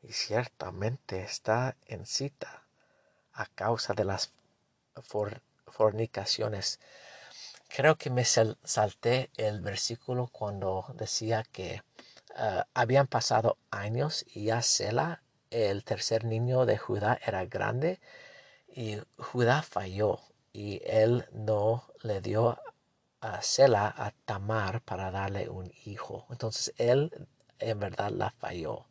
y 0.01 0.11
ciertamente 0.13 1.21
está 1.21 1.77
en 1.85 2.07
cita 2.07 2.63
a 3.33 3.45
causa 3.45 3.93
de 3.93 4.05
las 4.05 4.33
fornicaciones. 5.67 6.79
Creo 7.69 7.95
que 7.95 8.09
me 8.09 8.25
salté 8.25 9.29
el 9.37 9.61
versículo 9.61 10.27
cuando 10.31 10.87
decía 10.95 11.43
que 11.51 11.83
eh, 12.35 12.63
habían 12.73 13.05
pasado 13.05 13.59
años 13.69 14.25
y 14.33 14.45
ya 14.45 14.63
Sela, 14.63 15.21
el 15.51 15.83
tercer 15.83 16.25
niño 16.25 16.65
de 16.65 16.79
Judá, 16.79 17.19
era 17.23 17.45
grande 17.45 17.99
y 18.75 18.97
Judá 19.17 19.61
falló 19.61 20.19
y 20.51 20.81
él 20.85 21.27
no 21.31 21.85
le 22.01 22.21
dio 22.21 22.59
a 23.21 23.41
Sela 23.41 23.93
a 23.95 24.11
Tamar 24.25 24.81
para 24.81 25.11
darle 25.11 25.49
un 25.49 25.71
hijo. 25.85 26.25
Entonces 26.29 26.73
él 26.77 27.27
en 27.59 27.79
verdad 27.79 28.11
la 28.11 28.31
falló. 28.31 28.85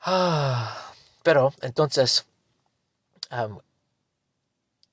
Ah, 0.00 0.92
pero 1.22 1.52
entonces 1.60 2.26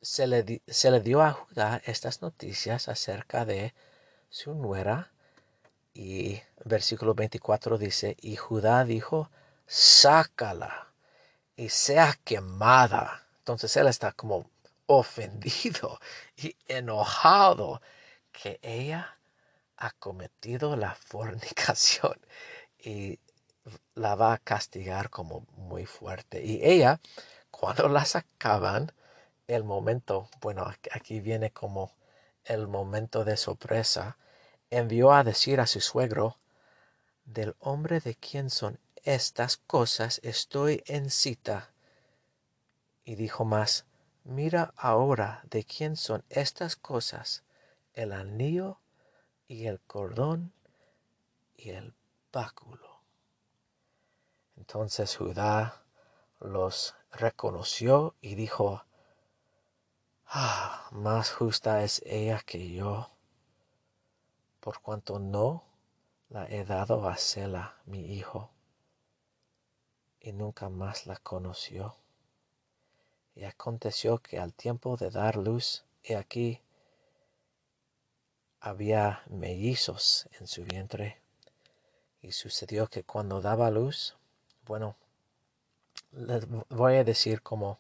se, 0.01 0.27
le 0.27 0.61
se 0.67 0.91
le 0.91 0.99
dio 0.99 1.21
a 1.21 1.31
Judá 1.31 1.81
estas 1.85 2.21
noticias 2.21 2.89
acerca 2.89 3.45
de 3.45 3.73
su 4.29 4.53
nuera. 4.53 5.11
Y 5.93 6.41
versículo 6.65 7.13
24 7.13 7.77
dice, 7.77 8.17
y 8.19 8.35
Judá 8.35 8.83
dijo, 8.83 9.29
sácala 9.65 10.91
y 11.55 11.69
sea 11.69 12.19
quemada. 12.25 13.24
Entonces 13.45 13.77
él 13.77 13.85
está 13.85 14.11
como 14.11 14.49
ofendido 14.87 15.99
y 16.35 16.55
enojado 16.67 17.79
que 18.31 18.59
ella 18.63 19.19
ha 19.77 19.91
cometido 19.91 20.75
la 20.75 20.95
fornicación 21.07 22.19
y 22.79 23.19
la 23.93 24.15
va 24.15 24.33
a 24.33 24.37
castigar 24.39 25.11
como 25.11 25.45
muy 25.57 25.85
fuerte. 25.85 26.43
Y 26.43 26.59
ella, 26.63 26.99
cuando 27.51 27.87
la 27.87 28.03
sacaban, 28.05 28.91
el 29.47 29.63
momento, 29.63 30.27
bueno, 30.41 30.65
aquí 30.91 31.19
viene 31.19 31.51
como 31.51 31.93
el 32.45 32.67
momento 32.67 33.25
de 33.25 33.37
sorpresa, 33.37 34.17
envió 34.71 35.13
a 35.13 35.23
decir 35.23 35.59
a 35.59 35.67
su 35.67 35.81
suegro, 35.81 36.39
del 37.25 37.55
hombre 37.59 37.99
de 37.99 38.15
quien 38.15 38.49
son 38.49 38.79
estas 39.03 39.57
cosas 39.57 40.19
estoy 40.23 40.83
en 40.87 41.11
cita. 41.11 41.74
Y 43.05 43.15
dijo 43.15 43.45
más, 43.45 43.85
mira 44.23 44.73
ahora 44.75 45.41
de 45.49 45.63
quién 45.63 45.95
son 45.95 46.23
estas 46.29 46.75
cosas, 46.75 47.43
el 47.93 48.11
anillo 48.11 48.79
y 49.47 49.67
el 49.67 49.79
cordón 49.79 50.51
y 51.55 51.69
el 51.69 51.93
báculo. 52.33 53.01
Entonces 54.57 55.15
Judá 55.15 55.83
los 56.39 56.95
reconoció 57.11 58.15
y 58.21 58.35
dijo, 58.35 58.83
ah, 60.27 60.87
más 60.91 61.31
justa 61.31 61.83
es 61.83 62.01
ella 62.05 62.41
que 62.45 62.71
yo, 62.71 63.11
por 64.59 64.81
cuanto 64.81 65.19
no 65.19 65.63
la 66.29 66.47
he 66.49 66.65
dado 66.65 67.07
a 67.07 67.17
Sela, 67.17 67.77
mi 67.85 68.15
hijo, 68.15 68.49
y 70.19 70.33
nunca 70.33 70.69
más 70.69 71.05
la 71.05 71.17
conoció. 71.17 71.97
Y 73.35 73.43
aconteció 73.43 74.19
que 74.19 74.39
al 74.39 74.53
tiempo 74.53 74.97
de 74.97 75.09
dar 75.09 75.35
luz, 75.35 75.83
he 76.03 76.15
aquí, 76.15 76.61
había 78.59 79.23
mellizos 79.27 80.27
en 80.39 80.47
su 80.47 80.63
vientre. 80.63 81.21
Y 82.21 82.31
sucedió 82.31 82.87
que 82.87 83.03
cuando 83.03 83.41
daba 83.41 83.69
luz, 83.69 84.15
bueno, 84.65 84.95
les 86.11 86.47
voy 86.69 86.95
a 86.95 87.03
decir 87.03 87.41
como 87.41 87.77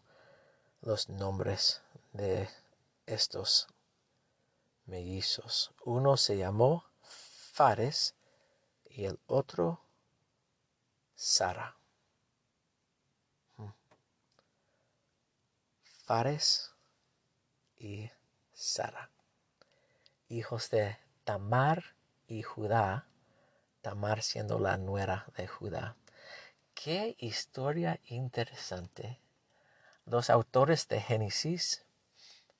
los 0.81 1.09
nombres 1.09 1.81
de 2.13 2.47
estos 3.05 3.67
mellizos. 4.85 5.71
Uno 5.83 6.17
se 6.17 6.37
llamó 6.37 6.83
Fares 7.01 8.13
y 8.89 9.05
el 9.05 9.19
otro 9.27 9.79
Sara. 11.15 11.75
Fares 16.05 16.71
y 17.77 18.11
Sara, 18.53 19.09
hijos 20.29 20.69
de 20.69 20.97
Tamar 21.23 21.95
y 22.27 22.43
Judá, 22.43 23.07
Tamar 23.81 24.21
siendo 24.21 24.59
la 24.59 24.77
nuera 24.77 25.25
de 25.35 25.47
Judá. 25.47 25.95
Qué 26.75 27.15
historia 27.17 27.99
interesante. 28.05 29.19
Los 30.05 30.29
autores 30.29 30.87
de 30.87 31.01
Génesis 31.01 31.85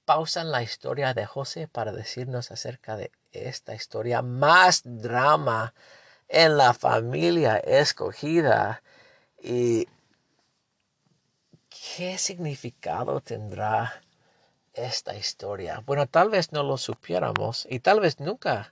pausan 0.05 0.49
la 0.49 0.63
historia 0.63 1.13
de 1.13 1.27
José 1.27 1.67
para 1.67 1.91
decirnos 1.91 2.49
acerca 2.49 2.97
de 2.97 3.11
esta 3.31 3.75
historia. 3.75 4.23
Más 4.23 4.81
drama 4.83 5.75
en 6.27 6.57
la 6.57 6.73
familia 6.73 7.57
escogida. 7.57 8.81
Y 9.39 9.87
¿Qué 11.75 12.17
significado 12.17 13.19
tendrá 13.19 14.01
esta 14.73 15.15
historia? 15.15 15.83
Bueno, 15.85 16.07
tal 16.07 16.29
vez 16.29 16.53
no 16.53 16.63
lo 16.63 16.77
supiéramos 16.77 17.67
y 17.69 17.79
tal 17.79 17.99
vez 17.99 18.21
nunca 18.21 18.71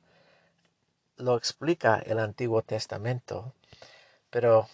lo 1.18 1.36
explica 1.36 2.02
el 2.06 2.20
Antiguo 2.20 2.62
Testamento, 2.62 3.54
pero 4.30 4.70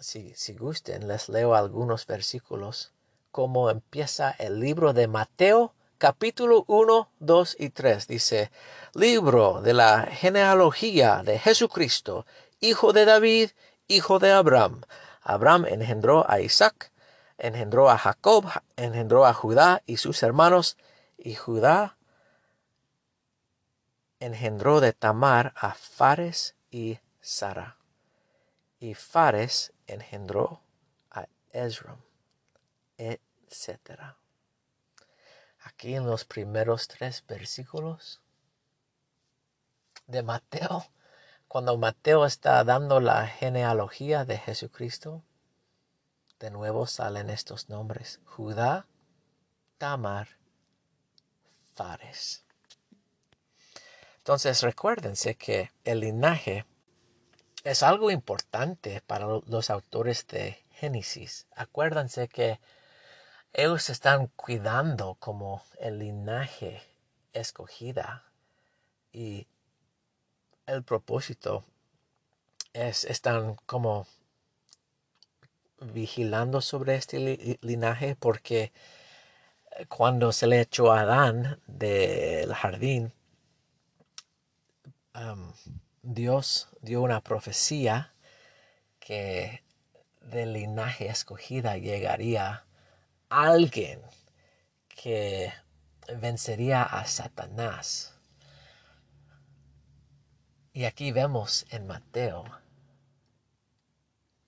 si, 0.00 0.34
gusten, 0.58 1.06
les 1.06 1.28
leo 1.28 1.54
algunos 1.54 2.06
versículos, 2.06 2.92
como 3.30 3.70
empieza 3.70 4.30
el 4.38 4.58
libro 4.58 4.92
de 4.92 5.06
Mateo, 5.06 5.74
capítulo 5.98 6.64
1, 6.66 7.08
2 7.20 7.56
y 7.60 7.70
3. 7.70 8.08
Dice, 8.08 8.50
libro 8.94 9.60
de 9.62 9.74
la 9.74 10.06
genealogía 10.06 11.22
de 11.24 11.38
Jesucristo, 11.38 12.26
hijo 12.60 12.92
de 12.92 13.04
David, 13.04 13.50
hijo 13.86 14.18
de 14.18 14.32
Abraham. 14.32 14.82
Abraham 15.22 15.66
engendró 15.66 16.28
a 16.28 16.40
Isaac, 16.40 16.90
engendró 17.38 17.88
a 17.88 17.98
Jacob, 17.98 18.44
engendró 18.76 19.24
a 19.24 19.32
Judá 19.32 19.82
y 19.86 19.96
sus 19.96 20.22
hermanos, 20.22 20.76
y 21.16 21.34
Judá 21.34 21.96
engendró 24.20 24.80
de 24.80 24.92
Tamar 24.92 25.54
a 25.56 25.74
Fares 25.74 26.56
y 26.70 26.98
Sara. 27.20 27.78
Y 28.80 28.94
Fares 28.94 29.72
engendró 29.86 30.60
a 31.10 31.26
Esrom, 31.50 32.00
etc. 32.96 34.16
Aquí 35.62 35.94
en 35.94 36.06
los 36.06 36.24
primeros 36.24 36.88
tres 36.88 37.24
versículos 37.26 38.20
de 40.06 40.22
Mateo, 40.22 40.86
cuando 41.48 41.76
Mateo 41.76 42.24
está 42.24 42.62
dando 42.64 43.00
la 43.00 43.26
genealogía 43.26 44.24
de 44.24 44.38
Jesucristo, 44.38 45.22
de 46.38 46.50
nuevo 46.50 46.86
salen 46.86 47.30
estos 47.30 47.68
nombres. 47.68 48.20
Judá, 48.24 48.86
Tamar 49.78 50.28
Fares. 51.74 52.44
Entonces 54.18 54.62
recuérdense 54.62 55.36
que 55.36 55.72
el 55.84 56.00
linaje 56.00 56.66
es 57.64 57.82
algo 57.82 58.10
importante 58.10 59.00
para 59.06 59.26
los 59.26 59.70
autores 59.70 60.26
de 60.26 60.64
Génesis. 60.70 61.46
Acuérdense 61.56 62.28
que 62.28 62.60
ellos 63.52 63.90
están 63.90 64.28
cuidando 64.28 65.16
como 65.18 65.62
el 65.80 65.98
linaje 65.98 66.82
escogida 67.32 68.24
y 69.12 69.46
el 70.66 70.84
propósito 70.84 71.64
es 72.74 73.04
están 73.04 73.56
como 73.66 74.06
vigilando 75.80 76.60
sobre 76.60 76.96
este 76.96 77.58
linaje 77.62 78.16
porque 78.16 78.72
cuando 79.88 80.32
se 80.32 80.46
le 80.46 80.60
echó 80.60 80.92
a 80.92 81.00
Adán 81.00 81.60
del 81.66 82.52
jardín 82.54 83.12
Dios 86.02 86.68
dio 86.80 87.02
una 87.02 87.22
profecía 87.22 88.12
que 88.98 89.62
del 90.20 90.52
linaje 90.52 91.08
escogida 91.08 91.76
llegaría 91.76 92.64
alguien 93.28 94.00
que 94.88 95.52
vencería 96.20 96.82
a 96.82 97.06
Satanás. 97.06 98.14
Y 100.72 100.84
aquí 100.84 101.12
vemos 101.12 101.66
en 101.70 101.86
Mateo 101.86 102.44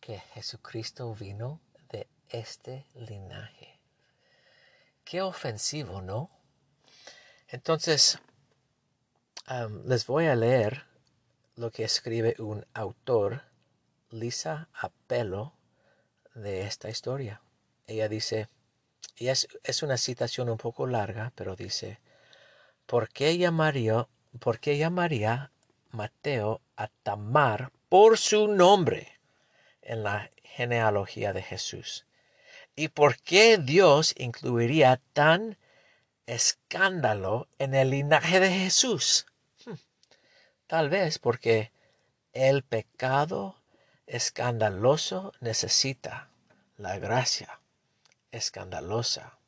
que 0.01 0.18
Jesucristo 0.34 1.14
vino 1.14 1.61
de 1.90 2.09
este 2.28 2.86
linaje. 2.94 3.78
Qué 5.05 5.22
ofensivo, 5.22 6.01
¿no? 6.01 6.30
Entonces, 7.48 8.18
les 9.84 10.07
voy 10.07 10.26
a 10.26 10.36
leer 10.36 10.84
lo 11.57 11.70
que 11.70 11.84
escribe 11.84 12.36
un 12.38 12.64
autor, 12.72 13.42
Lisa 14.11 14.68
Apelo, 14.72 15.55
de 16.34 16.62
esta 16.62 16.88
historia. 16.88 17.42
Ella 17.86 18.09
dice, 18.09 18.48
y 19.16 19.28
es, 19.28 19.48
es 19.64 19.82
una 19.82 19.96
citación 19.96 20.48
un 20.48 20.59
poco 20.59 20.86
larga, 20.86 21.32
pero 21.34 21.57
dice, 21.57 22.01
¿por 22.86 23.09
qué 23.09 23.36
llamaría, 23.36 24.09
por 24.38 24.61
qué 24.61 24.78
llamaría 24.78 25.51
Mateo 25.90 26.62
a 26.76 26.88
Tamar 27.03 27.72
por 27.88 28.16
su 28.16 28.46
nombre 28.46 29.19
en 29.91 30.05
la 30.05 30.30
genealogía 30.45 31.32
de 31.32 31.43
Jesús? 31.43 32.07
¿Y 32.76 32.88
por 32.88 33.18
qué 33.18 33.59
Dios 33.59 34.14
incluiría 34.16 35.01
tan 35.12 35.59
escándalo 36.26 37.49
en 37.59 37.74
el 37.74 37.91
linaje 37.91 38.38
de 38.38 38.51
Jesús? 38.51 39.26
Tal 40.68 40.91
vez 40.91 41.18
porque 41.18 41.72
el 42.32 42.62
pecado 42.62 43.57
escandaloso 44.07 45.32
necesita 45.41 46.30
la 46.76 47.01
gracia 47.01 47.61
escandalosa. 48.30 49.38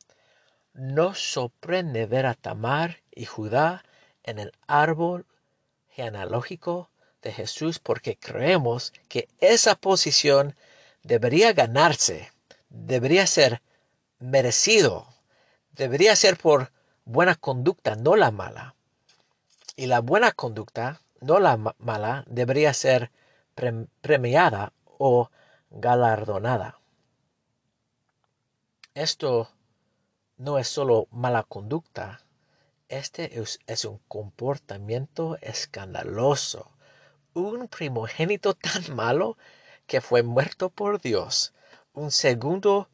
Nos 0.73 1.19
sorprende 1.19 2.05
ver 2.05 2.25
a 2.25 2.33
Tamar 2.33 2.99
y 3.15 3.23
Judá 3.23 3.85
en 4.23 4.39
el 4.39 4.51
árbol 4.67 5.25
genealógico 5.87 6.89
de 7.23 7.31
Jesús 7.31 7.79
porque 7.79 8.17
creemos 8.17 8.93
que 9.07 9.27
esa 9.39 9.75
posición 9.75 10.55
debería 11.01 11.53
ganarse, 11.53 12.31
debería 12.69 13.25
ser 13.25 13.61
merecido, 14.19 15.07
debería 15.71 16.15
ser 16.15 16.37
por 16.37 16.71
buena 17.05 17.35
conducta, 17.35 17.95
no 17.95 18.15
la 18.15 18.29
mala. 18.29 18.75
Y 19.75 19.87
la 19.87 20.01
buena 20.01 20.31
conducta 20.31 21.01
no 21.19 21.39
la 21.39 21.57
mala, 21.77 22.23
debería 22.27 22.73
ser 22.73 23.11
premiada 24.01 24.73
o 24.85 25.29
galardonada. 25.71 26.79
Esto 28.93 29.49
no 30.37 30.59
es 30.59 30.67
solo 30.67 31.07
mala 31.09 31.43
conducta, 31.43 32.21
este 32.89 33.41
es, 33.41 33.85
un 33.85 33.99
comportamiento 34.07 35.37
escandaloso. 35.41 36.72
Un 37.33 37.67
primogénito 37.67 38.53
tan 38.53 38.83
malo 38.95 39.37
que 39.87 40.01
fue 40.01 40.23
muerto 40.23 40.69
por 40.69 41.01
Dios. 41.01 41.53
Un 41.93 42.11
segundo 42.11 42.89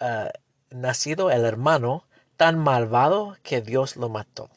eh, 0.00 0.30
nacido, 0.70 1.30
el 1.30 1.44
hermano, 1.44 2.06
tan 2.36 2.58
malvado 2.58 3.36
que 3.42 3.60
Dios 3.60 3.96
lo 3.96 4.08
mató 4.08 4.50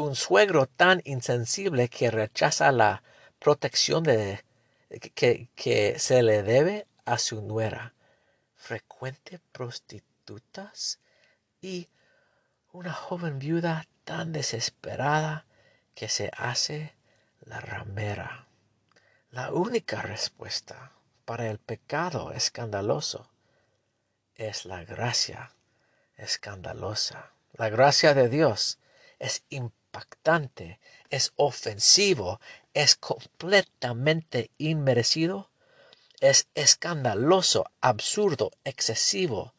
un 0.00 0.16
suegro 0.16 0.66
tan 0.66 1.02
insensible 1.04 1.88
que 1.88 2.10
rechaza 2.10 2.72
la 2.72 3.02
protección 3.38 4.02
de, 4.02 4.44
que, 5.14 5.48
que 5.54 5.98
se 5.98 6.22
le 6.22 6.42
debe 6.42 6.86
a 7.04 7.18
su 7.18 7.42
nuera, 7.42 7.94
frecuente 8.56 9.40
prostitutas 9.52 11.00
y 11.60 11.88
una 12.72 12.92
joven 12.92 13.38
viuda 13.38 13.86
tan 14.04 14.32
desesperada 14.32 15.46
que 15.94 16.08
se 16.08 16.30
hace 16.36 16.94
la 17.40 17.60
ramera. 17.60 18.46
La 19.32 19.52
única 19.52 20.02
respuesta 20.02 20.90
para 21.24 21.48
el 21.48 21.60
pecado 21.60 22.32
escandaloso 22.32 23.30
es 24.34 24.64
la 24.64 24.82
gracia 24.82 25.52
escandalosa. 26.16 27.30
La 27.52 27.68
gracia 27.68 28.12
de 28.12 28.28
Dios 28.28 28.80
es 29.20 29.44
impactante, 29.48 30.80
es 31.10 31.32
ofensivo, 31.36 32.40
es 32.74 32.96
completamente 32.96 34.50
inmerecido, 34.58 35.52
es 36.18 36.48
escandaloso, 36.56 37.70
absurdo, 37.80 38.50
excesivo 38.64 39.54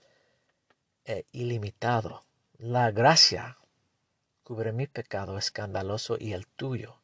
e 1.05 1.26
ilimitado. 1.32 2.26
La 2.57 2.91
gracia 2.91 3.57
cubre 4.43 4.74
mi 4.74 4.88
pecado 4.88 5.38
escandaloso 5.38 6.17
y 6.19 6.34
el 6.34 6.45
tuyo. 6.45 7.00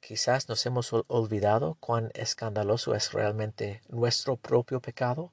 Quizás 0.00 0.48
nos 0.48 0.64
hemos 0.66 0.92
olvidado 0.92 1.76
cuán 1.80 2.10
escandaloso 2.14 2.94
es 2.94 3.12
realmente 3.12 3.82
nuestro 3.88 4.36
propio 4.36 4.80
pecado, 4.80 5.32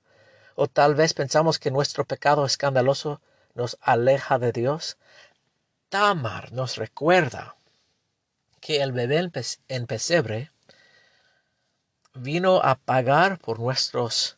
o 0.55 0.67
tal 0.67 0.95
vez 0.95 1.13
pensamos 1.13 1.59
que 1.59 1.71
nuestro 1.71 2.05
pecado 2.05 2.45
escandaloso 2.45 3.21
nos 3.55 3.77
aleja 3.81 4.39
de 4.39 4.51
Dios, 4.51 4.97
Tamar 5.89 6.51
nos 6.51 6.75
recuerda 6.75 7.55
que 8.59 8.81
el 8.81 8.91
bebé 8.91 9.31
en 9.69 9.87
pesebre 9.87 10.51
vino 12.13 12.57
a 12.61 12.75
pagar 12.75 13.39
por 13.39 13.59
nuestros 13.59 14.37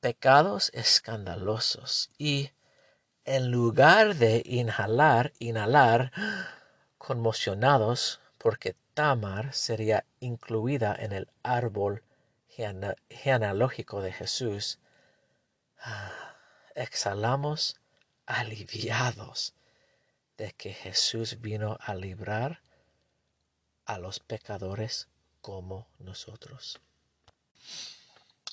pecados 0.00 0.70
escandalosos 0.74 2.10
y 2.18 2.50
en 3.24 3.50
lugar 3.50 4.14
de 4.14 4.42
inhalar, 4.44 5.32
inhalar, 5.40 6.12
conmocionados 6.98 8.20
porque 8.38 8.76
Tamar 8.96 9.52
sería 9.52 10.06
incluida 10.20 10.96
en 10.98 11.12
el 11.12 11.28
árbol 11.42 12.02
genealógico 13.10 14.00
de 14.00 14.10
Jesús, 14.10 14.78
ah, 15.82 16.34
exhalamos 16.74 17.78
aliviados 18.24 19.52
de 20.38 20.52
que 20.52 20.72
Jesús 20.72 21.42
vino 21.42 21.76
a 21.78 21.94
librar 21.94 22.62
a 23.84 23.98
los 23.98 24.18
pecadores 24.18 25.08
como 25.42 25.86
nosotros. 25.98 26.80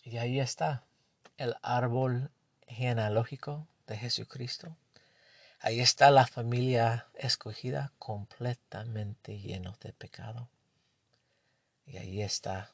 Y 0.03 0.17
ahí 0.17 0.41
está 0.41 0.83
el 1.37 1.55
árbol 1.61 2.31
genealógico 2.67 3.65
de 3.87 3.95
Jesucristo. 3.95 4.75
Ahí 5.65 5.79
está 5.79 6.11
la 6.11 6.27
familia 6.27 7.07
escogida 7.13 7.93
completamente 7.97 9.39
lleno 9.39 9.77
de 9.79 9.93
pecado. 9.93 10.49
Y 11.85 11.95
ahí 11.95 12.21
está 12.21 12.73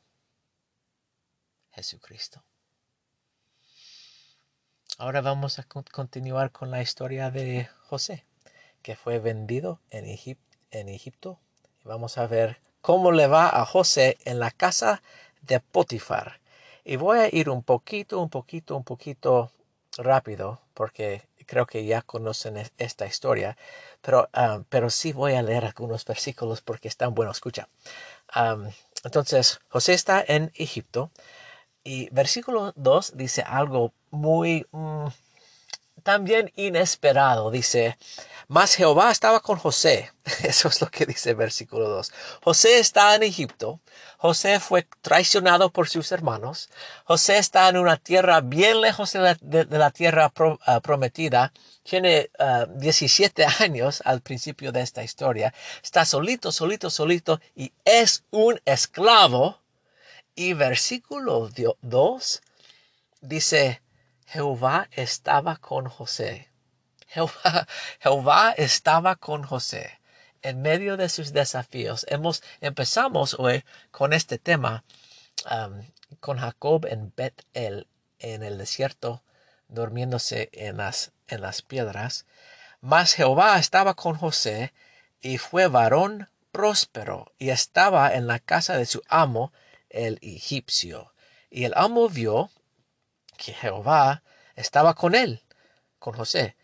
Jesucristo. 1.72 2.44
Ahora 4.98 5.22
vamos 5.22 5.60
a 5.60 5.68
continuar 5.92 6.52
con 6.52 6.72
la 6.72 6.82
historia 6.82 7.30
de 7.30 7.70
José 7.84 8.26
que 8.82 8.96
fue 8.96 9.20
vendido 9.20 9.80
en, 9.92 10.06
en 10.72 10.90
Egipto. 10.90 11.40
Vamos 11.84 12.18
a 12.18 12.26
ver 12.26 12.60
cómo 12.82 13.12
le 13.12 13.28
va 13.28 13.50
a 13.50 13.68
José 13.68 14.18
en 14.26 14.40
la 14.40 14.50
casa 14.50 15.04
de 15.44 15.60
Potifar. 15.60 16.40
Y 16.84 16.96
voy 16.96 17.20
a 17.20 17.30
ir 17.32 17.52
un 17.52 17.62
poquito, 17.62 18.20
un 18.20 18.32
poquito, 18.32 18.76
un 18.76 18.84
poquito 18.84 19.52
rápido 19.96 20.60
porque 20.74 21.29
creo 21.50 21.66
que 21.66 21.84
ya 21.86 22.04
conocen 22.04 22.58
esta 22.78 23.06
historia, 23.08 23.58
pero, 24.02 24.30
ah, 24.34 24.62
pero 24.70 24.90
sí 24.92 25.12
voy 25.14 25.34
a 25.34 25.42
leer 25.42 25.66
algunos 25.66 26.06
versículos 26.06 26.62
porque 26.62 26.88
están 26.88 27.16
buenos. 27.16 27.38
Escucha. 27.38 27.68
entonces, 29.04 29.60
José 29.70 29.94
está 29.94 30.24
en 30.28 30.52
Egipto 30.56 31.12
y 31.84 32.10
versículo 32.12 32.74
2 32.76 33.18
dice 33.18 33.42
algo 33.42 33.94
muy... 34.12 34.68
Mm, 34.72 35.08
también 36.00 36.52
inesperado. 36.56 37.52
Dice, 37.52 37.98
mas 38.48 38.74
Jehová 38.74 39.12
estaba 39.12 39.42
con 39.42 39.58
José. 39.58 40.12
Eso 40.44 40.70
es 40.70 40.82
lo 40.82 40.90
que 40.90 41.06
dice 41.06 41.30
el 41.30 41.36
versículo 41.36 41.88
2. 41.88 42.12
José 42.44 42.80
está 42.80 43.14
en 43.14 43.22
Egipto. 43.22 43.80
José 44.18 44.60
fue 44.60 44.88
traicionado 45.02 45.72
por 45.72 45.88
sus 45.88 46.12
hermanos. 46.12 46.70
José 47.06 47.38
está 47.38 47.70
en 47.70 47.78
una 47.78 47.98
tierra 47.98 48.42
bien 48.42 48.82
lejos 48.82 49.14
de 49.14 49.68
la, 49.70 49.92
tierra 49.92 50.34
ah, 50.66 50.80
prometida. 50.82 51.54
Tiene 51.84 52.32
17 52.76 53.46
ah, 53.46 53.56
años 53.60 54.02
al 54.04 54.22
principio 54.22 54.72
de 54.72 54.82
esta 54.82 55.04
historia. 55.04 55.54
Está 55.84 56.04
solito, 56.04 56.52
solito, 56.52 56.90
solito 56.90 57.40
y 57.56 57.72
es 57.86 58.24
un 58.32 58.60
esclavo. 58.66 59.60
Y 60.36 60.54
versículo 60.54 61.50
2 61.82 62.42
dice, 63.22 63.82
Jehová 64.32 64.90
estaba 64.92 65.58
con 65.58 65.90
José. 65.90 66.52
Jehová, 68.00 68.54
estaba 68.58 69.16
con 69.16 69.42
José 69.42 70.00
en 70.44 70.62
medio 70.62 70.98
de 70.98 71.10
sus 71.10 71.34
desafíos. 71.34 72.06
Hemos, 72.08 72.44
empezamos 72.62 73.34
hoy 73.40 73.64
con 73.90 74.14
este 74.14 74.38
tema, 74.38 74.84
con 76.20 76.38
Jacob 76.38 76.86
en 76.86 77.12
Bet-El, 77.16 77.88
en 78.20 78.44
el 78.44 78.60
desierto, 78.60 79.24
durmiéndose 79.68 80.50
en 80.54 80.78
las, 80.78 81.12
en 81.28 81.42
las 81.42 81.64
piedras. 81.64 82.28
Mas 82.82 83.14
Jehová 83.14 83.58
estaba 83.58 83.96
con 83.96 84.16
José 84.16 84.74
y 85.22 85.40
fue 85.40 85.68
varón 85.68 86.30
próspero 86.52 87.34
y 87.40 87.50
estaba 87.50 88.14
en 88.14 88.28
la 88.28 88.38
casa 88.38 88.78
de 88.78 88.86
su 88.86 89.02
amo, 89.08 89.52
el 89.90 90.20
egipcio. 90.22 91.16
Y 91.50 91.64
el 91.64 91.74
amo 91.76 92.10
vio 92.10 92.52
que 93.40 93.54
Jehová 93.54 94.22
estaba 94.56 94.94
con 94.94 95.16
él, 95.16 95.42
con 95.98 96.14
José, 96.14 96.56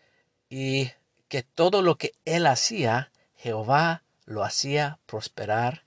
y 0.48 0.92
que 1.28 1.42
todo 1.42 1.82
lo 1.82 1.96
que 1.96 2.12
él 2.24 2.46
hacía, 2.46 3.10
Jehová 3.36 4.02
lo 4.26 4.44
hacía 4.44 4.98
prosperar 5.06 5.84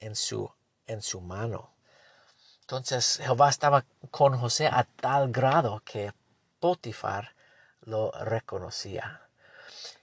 en 0.00 0.16
su, 0.16 0.50
en 0.86 1.02
su 1.02 1.20
mano. 1.20 1.70
Entonces 2.60 3.18
Jehová 3.22 3.50
estaba 3.50 3.84
con 4.10 4.38
José 4.38 4.66
a 4.66 4.84
tal 4.84 5.30
grado 5.30 5.82
que 5.84 6.12
Potifar 6.58 7.34
lo 7.82 8.12
reconocía. 8.12 9.28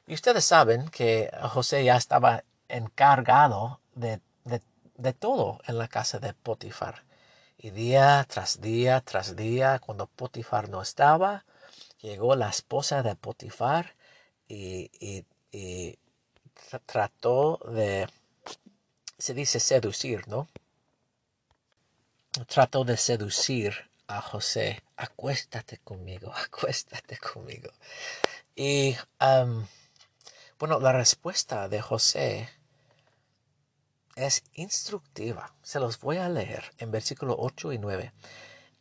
Y 0.06 0.14
ustedes 0.14 0.46
saben 0.46 0.90
que 0.90 1.32
José 1.50 1.84
ya 1.84 1.96
estaba 1.96 2.44
encargado 2.68 3.80
de, 3.96 4.22
de, 4.44 4.62
de 4.96 5.14
todo 5.14 5.60
en 5.66 5.78
la 5.78 5.88
casa 5.88 6.20
de 6.20 6.34
Potifar. 6.34 7.09
Y 7.62 7.72
día 7.72 8.26
tras 8.30 8.62
día 8.62 9.02
tras 9.02 9.36
día, 9.36 9.80
cuando 9.80 10.08
Potifar 10.08 10.70
no 10.70 10.82
estaba, 10.82 11.44
llegó 12.02 12.34
la 12.38 12.48
esposa 12.48 13.04
de 13.04 13.16
Potifar 13.16 13.96
y, 14.48 15.26
trató 16.86 17.60
de, 17.70 18.08
se 19.18 19.34
dice 19.34 19.60
seducir, 19.60 20.26
¿no? 20.30 20.48
Trató 22.48 22.86
de 22.86 22.96
seducir 22.96 23.90
a 24.08 24.22
José, 24.22 24.82
acuéstate 24.96 25.80
conmigo, 25.80 26.32
acuéstate 26.46 27.18
conmigo. 27.18 27.72
Y 28.56 28.96
bueno, 30.58 30.80
la 30.80 30.94
respuesta 30.94 31.68
de 31.68 31.82
José 31.82 32.50
es 34.26 34.44
instructiva. 34.54 35.54
Se 35.62 35.80
los 35.80 36.00
voy 36.00 36.18
a 36.18 36.30
leer 36.30 36.64
en 36.78 36.92
versículo 36.92 37.36
8 37.40 37.74
y 37.74 37.78
9. 37.78 38.14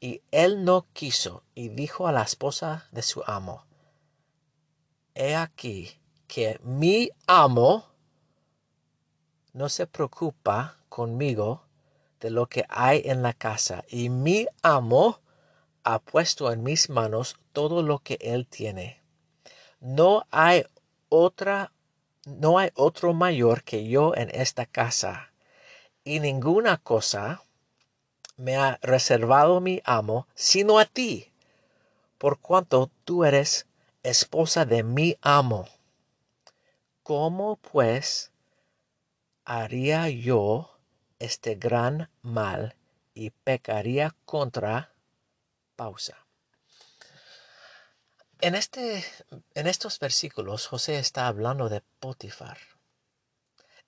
Y 0.00 0.22
él 0.30 0.64
no 0.64 0.86
quiso 0.92 1.44
y 1.54 1.68
dijo 1.68 2.06
a 2.06 2.12
la 2.12 2.22
esposa 2.22 2.86
de 2.92 3.02
su 3.02 3.22
amo, 3.26 3.64
He 5.14 5.34
aquí 5.34 6.00
que 6.26 6.60
mi 6.62 7.10
amo 7.26 7.86
no 9.52 9.68
se 9.68 9.86
preocupa 9.86 10.76
conmigo 10.88 11.64
de 12.20 12.30
lo 12.30 12.46
que 12.46 12.64
hay 12.68 13.02
en 13.04 13.22
la 13.22 13.32
casa, 13.32 13.84
y 13.88 14.08
mi 14.08 14.46
amo 14.62 15.20
ha 15.82 15.98
puesto 16.00 16.52
en 16.52 16.62
mis 16.62 16.90
manos 16.90 17.36
todo 17.52 17.82
lo 17.82 17.98
que 18.00 18.18
él 18.20 18.46
tiene. 18.46 19.02
No 19.80 20.26
hay 20.30 20.64
otra 21.08 21.72
no 22.28 22.58
hay 22.58 22.70
otro 22.74 23.14
mayor 23.14 23.64
que 23.64 23.88
yo 23.88 24.14
en 24.14 24.28
esta 24.34 24.66
casa, 24.66 25.27
y 26.08 26.20
ninguna 26.20 26.78
cosa 26.78 27.44
me 28.38 28.56
ha 28.56 28.78
reservado 28.80 29.60
mi 29.60 29.82
amo 29.84 30.26
sino 30.34 30.78
a 30.78 30.86
ti, 30.86 31.30
por 32.16 32.40
cuanto 32.40 32.90
tú 33.04 33.26
eres 33.26 33.66
esposa 34.02 34.64
de 34.64 34.84
mi 34.84 35.18
amo. 35.20 35.68
¿Cómo 37.02 37.56
pues 37.56 38.32
haría 39.44 40.08
yo 40.08 40.78
este 41.18 41.56
gran 41.56 42.08
mal 42.22 42.74
y 43.12 43.28
pecaría 43.28 44.14
contra 44.24 44.94
pausa? 45.76 46.16
En, 48.40 48.54
este, 48.54 49.04
en 49.54 49.66
estos 49.66 49.98
versículos 49.98 50.68
José 50.68 50.98
está 50.98 51.26
hablando 51.26 51.68
de 51.68 51.82
Potifar. 52.00 52.56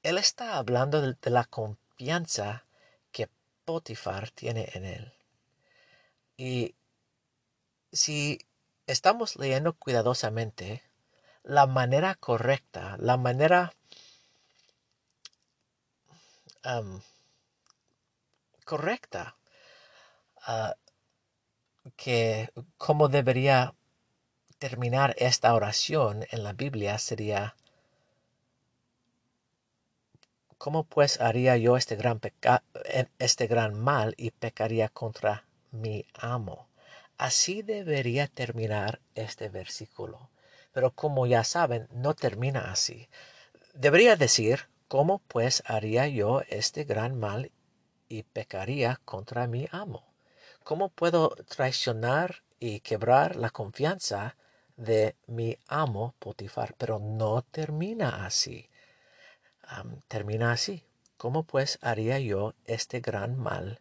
Él 0.02 0.18
está 0.18 0.56
hablando 0.56 1.00
de, 1.00 1.30
la 1.30 1.44
que 3.12 3.28
Potifar 3.64 4.30
tiene 4.30 4.70
en 4.74 4.84
él. 4.84 5.12
Y 6.36 6.74
si 7.92 8.46
estamos 8.86 9.36
leyendo 9.36 9.74
cuidadosamente, 9.74 10.82
la 11.42 11.66
manera 11.66 12.14
correcta, 12.14 12.96
la 12.98 13.16
manera 13.16 13.72
correcta 18.64 19.36
ah, 20.42 20.76
que 21.96 22.50
como 22.76 23.08
debería 23.08 23.74
terminar 24.58 25.14
esta 25.18 25.54
oración 25.54 26.26
en 26.30 26.44
la 26.44 26.52
Biblia 26.52 26.98
sería, 26.98 27.56
¿cómo 30.60 30.84
pues 30.84 31.22
haría 31.22 31.56
yo 31.56 31.78
este 31.78 31.96
gran, 31.96 32.20
este 33.18 33.46
gran 33.46 33.80
mal 33.80 34.12
y 34.18 34.30
pecaría 34.30 34.90
contra 34.90 35.46
mi 35.70 36.04
amo? 36.12 36.68
Así 37.16 37.62
debería 37.62 38.26
terminar 38.26 39.00
este 39.14 39.48
versículo. 39.48 40.28
Pero 40.72 40.90
como 40.90 41.26
ya 41.26 41.44
saben, 41.44 41.88
no 41.92 42.12
termina 42.12 42.70
así. 42.72 43.08
Debería 43.72 44.16
decir, 44.16 44.68
¿cómo 44.86 45.22
pues 45.28 45.62
haría 45.64 46.06
yo 46.08 46.42
este 46.50 46.84
gran 46.84 47.18
mal 47.18 47.50
y 48.10 48.24
pecaría 48.24 49.00
contra 49.06 49.46
mi 49.46 49.66
amo? 49.72 50.12
¿Cómo 50.62 50.90
puedo 50.90 51.30
traicionar 51.48 52.42
y 52.58 52.80
quebrar 52.80 53.36
la 53.36 53.48
confianza 53.48 54.36
de 54.76 55.16
mi 55.26 55.56
amo 55.68 56.14
Potifar, 56.18 56.74
pero 56.76 56.98
no 56.98 57.40
termina 57.40 58.26
así. 58.26 58.69
Termina 60.08 60.52
así. 60.52 60.84
¿Cómo 61.16 61.42
pues 61.42 61.78
haría 61.82 62.18
yo 62.18 62.54
este 62.64 63.00
gran 63.00 63.38
mal 63.38 63.80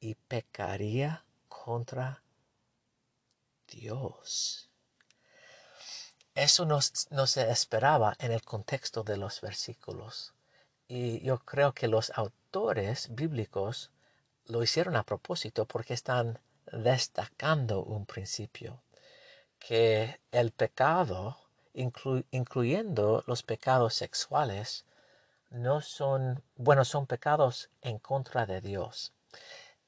y 0.00 0.14
pecaría 0.14 1.24
contra 1.48 2.22
Dios? 3.68 4.70
Eso 6.34 6.64
no, 6.64 6.80
se 6.80 7.50
esperaba 7.50 8.16
en 8.18 8.32
el 8.32 8.42
contexto 8.42 9.02
de 9.02 9.18
los 9.18 9.40
versículos. 9.40 10.32
Y 10.88 11.20
yo 11.20 11.38
creo 11.40 11.74
que 11.74 11.86
los 11.86 12.10
autores 12.16 13.14
bíblicos 13.14 13.90
lo 14.46 14.62
hicieron 14.62 14.96
a 14.96 15.02
propósito 15.02 15.66
porque 15.66 15.92
están 15.92 16.38
destacando 16.72 17.82
un 17.82 18.06
principio 18.06 18.82
que 19.58 20.18
el 20.32 20.50
pecado, 20.52 21.38
incluyendo 21.74 23.22
los 23.26 23.42
pecados 23.42 23.94
sexuales, 23.94 24.86
no 25.50 25.80
son, 25.80 26.42
bueno, 26.56 26.84
son 26.84 27.06
pecados 27.06 27.70
en 27.82 27.98
contra 27.98 28.46
de 28.46 28.60
Dios. 28.60 29.12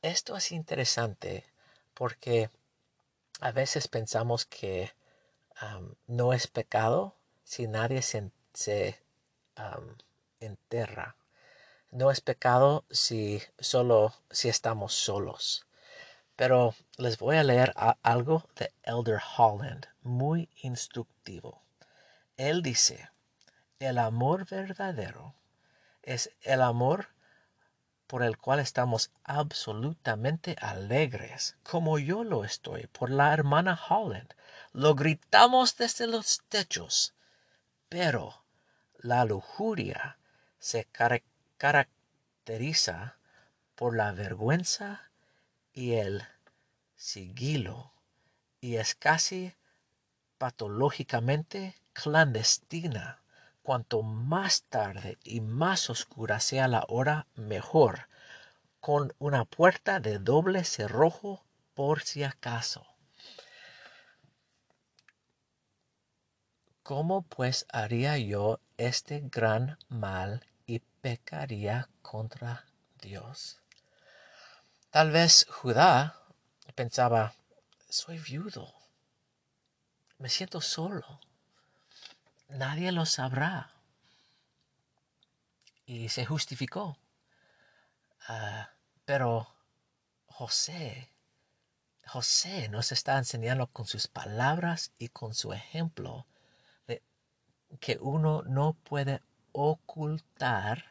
Esto 0.02 0.36
es 0.36 0.52
interesante 0.52 1.46
porque 1.94 2.50
a 3.40 3.52
veces 3.52 3.88
pensamos 3.88 4.44
que 4.44 4.92
no 6.06 6.32
es 6.32 6.48
pecado 6.48 7.14
si 7.44 7.66
nadie 7.68 8.02
se, 8.02 8.30
enterra. 10.40 11.16
No 11.90 12.10
es 12.10 12.20
pecado 12.20 12.84
si 12.90 13.40
solo 13.58 14.14
si 14.30 14.48
estamos 14.48 14.94
solos. 14.94 15.66
Pero 16.34 16.74
les 16.96 17.18
voy 17.18 17.36
a 17.36 17.44
leer 17.44 17.72
algo 18.02 18.48
de 18.56 18.72
Elder 18.82 19.20
Holland, 19.36 19.86
muy 20.02 20.48
instructivo. 20.62 21.62
Él 22.36 22.62
dice, 22.62 23.10
el 23.78 23.98
amor 23.98 24.48
verdadero 24.48 25.34
es 26.02 26.30
el 26.42 26.62
amor 26.62 27.08
por 28.06 28.22
el 28.22 28.36
cual 28.36 28.60
estamos 28.60 29.10
absolutamente 29.24 30.56
alegres, 30.60 31.56
como 31.62 31.98
yo 31.98 32.24
lo 32.24 32.44
estoy 32.44 32.86
por 32.88 33.10
la 33.10 33.32
hermana 33.32 33.80
Holland, 33.88 34.34
lo 34.72 34.94
gritamos 34.94 35.76
desde 35.76 36.06
los 36.06 36.42
techos, 36.48 37.14
pero 37.88 38.42
la 38.98 39.24
lujuria 39.24 40.18
se 40.58 40.86
caracteriza 41.56 43.16
por 43.74 43.96
la 43.96 44.12
vergüenza 44.12 45.10
y 45.72 45.92
el 45.94 46.22
sigilo 46.96 47.92
y 48.60 48.76
es 48.76 48.94
casi 48.94 49.54
patológicamente 50.38 51.74
clandestina. 51.94 53.21
Cuanto 53.62 54.02
más 54.02 54.64
tarde 54.64 55.18
y 55.22 55.40
más 55.40 55.88
oscura 55.88 56.40
sea 56.40 56.66
la 56.66 56.84
hora, 56.88 57.26
mejor, 57.36 58.08
con 58.80 59.14
una 59.18 59.44
puerta 59.44 60.00
de 60.00 60.18
doble 60.18 60.64
cerrojo 60.64 61.44
por 61.74 62.02
si 62.02 62.24
acaso. 62.24 62.84
¿Cómo 66.82 67.22
pues 67.22 67.66
haría 67.72 68.18
yo 68.18 68.58
este 68.76 69.20
gran 69.20 69.78
mal 69.88 70.44
y 70.66 70.80
pecaría 70.80 71.88
contra 72.02 72.66
Dios? 73.00 73.60
Tal 74.90 75.12
vez 75.12 75.46
Judá 75.48 76.16
pensaba, 76.74 77.34
soy 77.88 78.18
viudo, 78.18 78.74
me 80.18 80.28
siento 80.28 80.60
solo, 80.60 81.20
nadie 82.52 82.92
lo 82.92 83.06
sabrá. 83.06 83.70
Y 85.84 86.08
se 86.08 86.24
justificó. 86.24 86.96
Ah, 88.28 88.70
pero 89.04 89.48
José, 90.26 91.10
José 92.06 92.68
nos 92.68 92.92
está 92.92 93.18
enseñando 93.18 93.66
con 93.66 93.86
sus 93.86 94.06
palabras 94.06 94.92
y 94.98 95.08
con 95.08 95.34
su 95.34 95.52
ejemplo 95.52 96.26
que 97.80 97.98
uno 98.00 98.42
no 98.42 98.74
puede 98.74 99.22
ocultar 99.52 100.84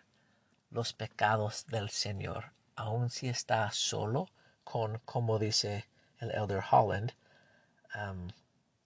los 0.69 0.93
pecados 0.93 1.65
del 1.67 1.89
Señor, 1.89 2.53
aun 2.75 3.09
si 3.09 3.29
está 3.29 3.71
solo, 3.71 4.29
con, 4.63 4.99
como 4.99 5.37
dice 5.37 5.87
el 6.19 6.31
Elder 6.31 6.63
Holland, 6.69 7.13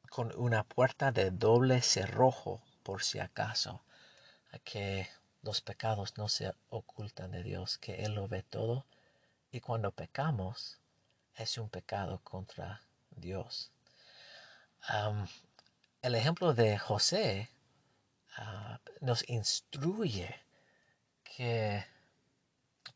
con 0.10 0.34
una 0.38 0.64
puerta 0.64 1.12
de 1.12 1.32
doble 1.32 1.82
cerrojo, 1.82 2.62
por 2.86 3.04
si 3.04 3.20
acaso, 3.20 3.84
que 4.64 5.10
los 5.42 5.60
pecados 5.60 6.18
no 6.18 6.30
se 6.30 6.54
ocultan 6.70 7.32
de 7.32 7.44
Dios, 7.44 7.78
que 7.78 8.06
Él 8.06 8.16
lo 8.16 8.30
ve 8.30 8.44
todo, 8.44 8.86
y 9.52 9.60
cuando 9.60 9.92
pecamos, 9.92 10.80
es 11.36 11.58
un 11.58 11.68
pecado 11.68 12.22
contra 12.24 12.82
Dios. 13.12 13.74
El 16.02 16.16
ejemplo 16.16 16.54
de 16.54 16.78
José 16.78 17.50
Ah, 18.38 18.82
nos 19.00 19.24
instruye 19.30 20.36
que 21.24 21.86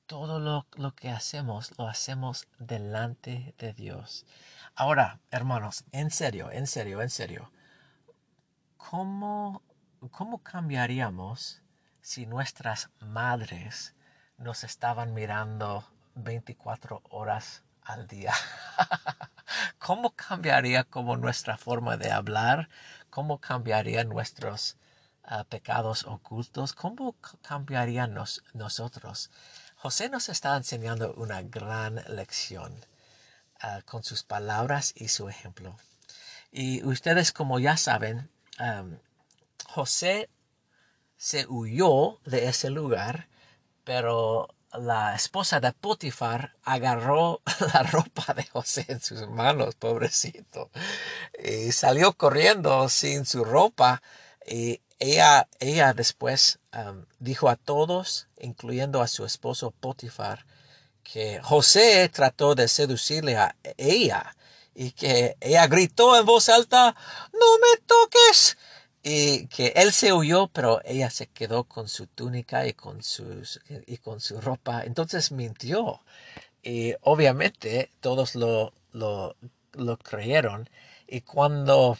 todo 0.05 0.39
lo, 0.39 0.65
lo, 0.75 0.93
que 0.93 1.09
hacemos 1.09 1.77
lo 1.77 1.87
hacemos 1.87 2.47
delante 2.57 3.53
de 3.57 3.73
Dios. 3.73 4.25
Ahora, 4.75 5.21
hermanos, 5.31 5.85
en 5.93 6.11
serio, 6.11 6.51
en 6.51 6.67
serio, 6.67 7.01
en 7.01 7.09
serio, 7.09 7.51
¿cómo, 8.75 9.61
cómo 10.07 10.41
cambiaríamos 10.41 11.61
si 12.01 12.25
nuestras 12.25 12.89
madres 12.99 13.93
nos 14.37 14.63
estaban 14.63 15.13
mirando 15.13 15.85
24 16.15 17.01
horas 17.09 17.63
al 17.83 18.07
día? 18.07 18.33
¿Cómo 19.77 20.11
cambiaría 20.11 20.83
como 20.85 21.17
nuestra 21.17 21.57
forma 21.57 21.97
de 21.97 22.11
hablar? 22.11 22.69
¿Cómo 23.09 23.39
cambiaría 23.39 24.03
nuestros 24.03 24.77
pecados 25.47 26.05
ocultos, 26.05 26.73
¿cómo 26.73 27.15
cambiaríamos 27.41 28.43
nosotros? 28.53 29.29
José 29.75 30.09
nos 30.09 30.27
está 30.29 30.57
enseñando 30.57 31.13
una 31.13 31.41
gran 31.43 32.03
lección 32.07 32.73
ah, 33.61 33.81
con 33.85 34.03
sus 34.03 34.23
palabras 34.23 34.93
y 34.95 35.09
su 35.09 35.29
ejemplo. 35.29 35.77
Y 36.51 36.83
ustedes, 36.83 37.31
como 37.31 37.59
ya 37.59 37.77
saben, 37.77 38.29
José 39.73 40.29
se 41.17 41.45
huyó 41.47 42.19
de 42.25 42.47
ese 42.47 42.69
lugar, 42.69 43.27
pero 43.83 44.47
la 44.73 45.15
esposa 45.15 45.59
de 45.59 45.73
Potifar 45.73 46.55
agarró 46.63 47.41
la 47.73 47.83
ropa 47.83 48.33
de 48.33 48.45
José 48.45 48.85
en 48.87 49.01
sus 49.01 49.27
manos, 49.27 49.75
pobrecito, 49.75 50.71
y 51.43 51.71
salió 51.71 52.13
corriendo 52.13 52.89
sin 52.89 53.25
su 53.25 53.43
ropa. 53.43 54.01
Y 54.45 54.81
ella, 54.97 55.47
ella 55.59 55.93
después 55.93 56.59
dijo 57.19 57.49
a 57.49 57.55
todos, 57.55 58.27
incluyendo 58.39 59.01
a 59.01 59.07
su 59.07 59.25
esposo 59.25 59.71
Potifar, 59.71 60.45
que 61.03 61.39
José 61.41 62.09
trató 62.09 62.55
de 62.55 62.67
seducirle 62.67 63.37
a 63.37 63.55
ella 63.77 64.35
y 64.73 64.91
que 64.91 65.35
ella 65.41 65.67
gritó 65.67 66.17
en 66.17 66.25
voz 66.25 66.49
alta, 66.49 66.95
no 67.33 67.57
me 67.59 67.81
toques. 67.85 68.57
Y 69.01 69.47
que 69.47 69.73
él 69.75 69.93
se 69.93 70.11
huyó, 70.13 70.47
pero 70.47 70.81
ella 70.83 71.09
se 71.09 71.27
quedó 71.27 71.63
con 71.63 71.87
su 71.87 72.07
túnica 72.07 72.67
y 72.67 72.73
con, 72.73 73.01
sus, 73.01 73.61
y 73.87 73.97
con 73.97 74.19
su 74.19 74.41
ropa. 74.41 74.83
Entonces 74.83 75.31
mintió. 75.31 76.01
Y 76.61 76.95
obviamente 77.01 77.91
todos 78.01 78.35
lo, 78.35 78.73
lo, 78.91 79.35
lo 79.73 79.97
creyeron. 79.97 80.69
Y 81.07 81.21
cuando 81.21 81.97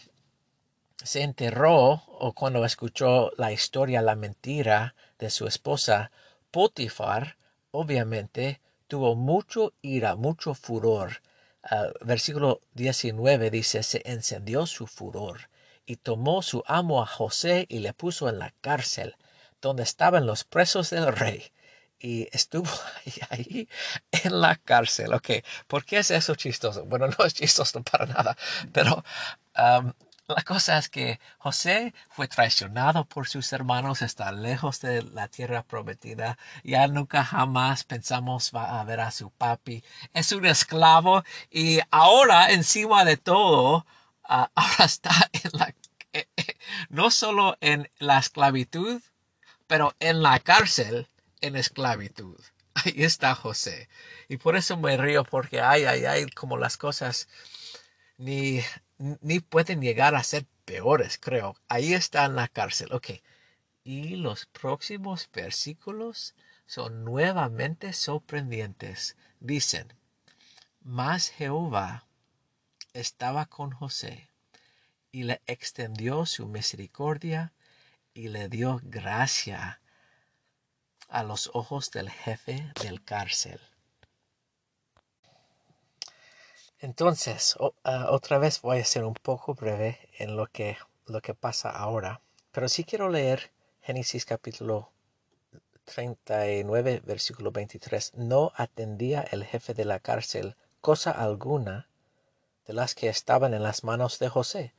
se 1.04 1.22
enterró 1.24 2.04
o 2.08 2.34
cuando 2.34 2.66
escuchó 2.66 3.32
la 3.38 3.54
historia, 3.54 4.02
la 4.02 4.16
mentira 4.16 4.96
de 5.18 5.30
su 5.30 5.48
esposa, 5.48 6.12
Potifar, 6.52 7.38
obviamente, 7.72 8.60
tuvo 8.88 9.16
mucho 9.16 9.74
ira, 9.82 10.16
mucho 10.16 10.54
furor. 10.54 11.22
Uh, 11.64 12.06
versículo 12.06 12.62
19 12.74 13.52
dice, 13.52 13.84
se 13.84 14.02
encendió 14.06 14.66
su 14.66 14.88
furor 14.88 15.49
y 15.90 15.96
tomó 15.96 16.44
su 16.44 16.64
amo 16.68 17.02
a 17.02 17.08
José 17.08 17.66
y 17.68 17.80
le 17.80 17.94
puso 17.94 18.30
en 18.30 18.38
la 18.38 18.54
cárcel, 18.62 19.16
donde 19.60 19.82
estaban 19.82 20.28
los 20.28 20.44
presos 20.44 20.92
del 20.92 21.08
rey. 21.08 21.52
Y 22.00 22.28
estuvo 22.32 22.70
ahí, 23.32 23.68
en 24.12 24.40
la 24.40 24.56
cárcel. 24.58 25.16
Ok, 25.16 25.32
¿por 25.66 25.84
qué 25.86 25.98
es 25.98 26.12
eso 26.12 26.36
chistoso? 26.36 26.86
Bueno, 26.86 27.08
no 27.08 27.26
es 27.26 27.34
chistoso 27.34 27.82
para 27.92 28.06
nada, 28.06 28.38
pero 28.72 29.04
la 29.56 30.44
cosa 30.46 30.78
es 30.78 30.90
que 30.90 31.20
José 31.40 31.96
fue 32.08 32.28
traicionado 32.28 33.06
por 33.06 33.28
sus 33.28 33.52
hermanos, 33.52 34.04
está 34.04 34.32
lejos 34.32 34.82
de 34.82 35.02
la 35.02 35.28
tierra 35.28 35.64
prometida, 35.64 36.38
ya 36.64 36.88
nunca 36.88 37.26
jamás 37.26 37.84
pensamos 37.84 38.52
va 38.56 38.80
a 38.80 38.84
ver 38.84 39.00
a 39.00 39.10
su 39.10 39.32
papi, 39.32 39.84
es 40.14 40.32
un 40.34 40.46
esclavo 40.46 41.24
y 41.50 41.80
ahora 41.90 42.52
encima 42.52 43.06
de 43.06 43.18
todo, 43.18 43.88
ah, 44.30 44.52
ahora 44.56 44.86
está 44.86 45.30
en 45.34 45.52
la, 45.54 45.76
eh, 46.14 46.28
eh, 46.38 46.56
no 46.90 47.12
solo 47.12 47.58
en 47.62 47.90
la 48.00 48.20
esclavitud, 48.20 49.02
pero 49.68 49.94
en 50.00 50.22
la 50.24 50.40
cárcel 50.40 51.08
en 51.42 51.56
esclavitud. 51.56 52.40
Ahí 52.74 53.04
está 53.04 53.36
José. 53.36 53.90
Y 54.30 54.38
por 54.38 54.56
eso 54.56 54.78
me 54.78 54.96
río 54.98 55.24
porque 55.26 55.62
ay, 55.62 55.84
ay, 55.84 56.06
ay, 56.06 56.28
como 56.32 56.58
las 56.58 56.78
cosas 56.78 57.28
ni 58.18 58.62
ni 59.22 59.40
pueden 59.40 59.82
llegar 59.82 60.16
a 60.16 60.24
ser 60.24 60.46
peores, 60.66 61.18
creo. 61.18 61.56
Ahí 61.68 61.94
está 61.94 62.26
en 62.26 62.36
la 62.36 62.48
cárcel. 62.48 62.92
Ok. 62.94 63.12
Y 63.84 64.18
los 64.18 64.46
próximos 64.46 65.30
versículos 65.34 66.36
son 66.66 67.04
nuevamente 67.06 67.94
sorprendentes. 67.94 69.16
Dicen, 69.40 69.94
mas 70.82 71.30
Jehová 71.30 72.06
estaba 72.94 73.46
con 73.46 73.72
José 73.72 74.30
y 75.12 75.24
le 75.24 75.42
extendió 75.48 76.26
su 76.26 76.48
misericordia 76.48 77.54
y 78.14 78.28
le 78.28 78.50
dio 78.50 78.80
gracia 78.84 79.82
a 81.08 81.24
los 81.24 81.50
ojos 81.54 81.92
del 81.92 82.10
jefe 82.10 82.72
del 82.82 83.04
cárcel. 83.04 83.60
Entonces, 86.80 87.58
ah, 87.84 88.08
otra 88.10 88.38
vez 88.38 88.62
voy 88.62 88.80
a 88.80 88.86
ser 88.86 89.04
un 89.04 89.16
poco 89.16 89.54
breve 89.54 90.10
en 90.18 90.38
lo 90.38 90.48
que, 90.48 90.78
lo 91.08 91.22
que 91.22 91.34
pasa 91.34 91.70
ahora, 91.72 92.22
pero 92.52 92.70
sí 92.70 92.84
quiero 92.84 93.10
leer 93.10 93.52
Génesis 93.82 94.26
capítulo 94.26 94.92
39, 95.86 97.02
versículo 97.06 97.52
23. 97.52 98.14
No 98.16 98.52
atendía 98.56 99.22
el 99.22 99.44
jefe 99.44 99.74
de 99.74 99.86
la 99.86 100.00
cárcel 100.00 100.56
cosa 100.80 101.12
alguna 101.12 101.89
de 102.70 102.76
las 102.76 102.94
que 102.94 103.10
estaban 103.10 103.56
en 103.56 103.64
las 103.64 103.84
manos 103.84 104.20
de 104.20 104.30
José, 104.30 104.76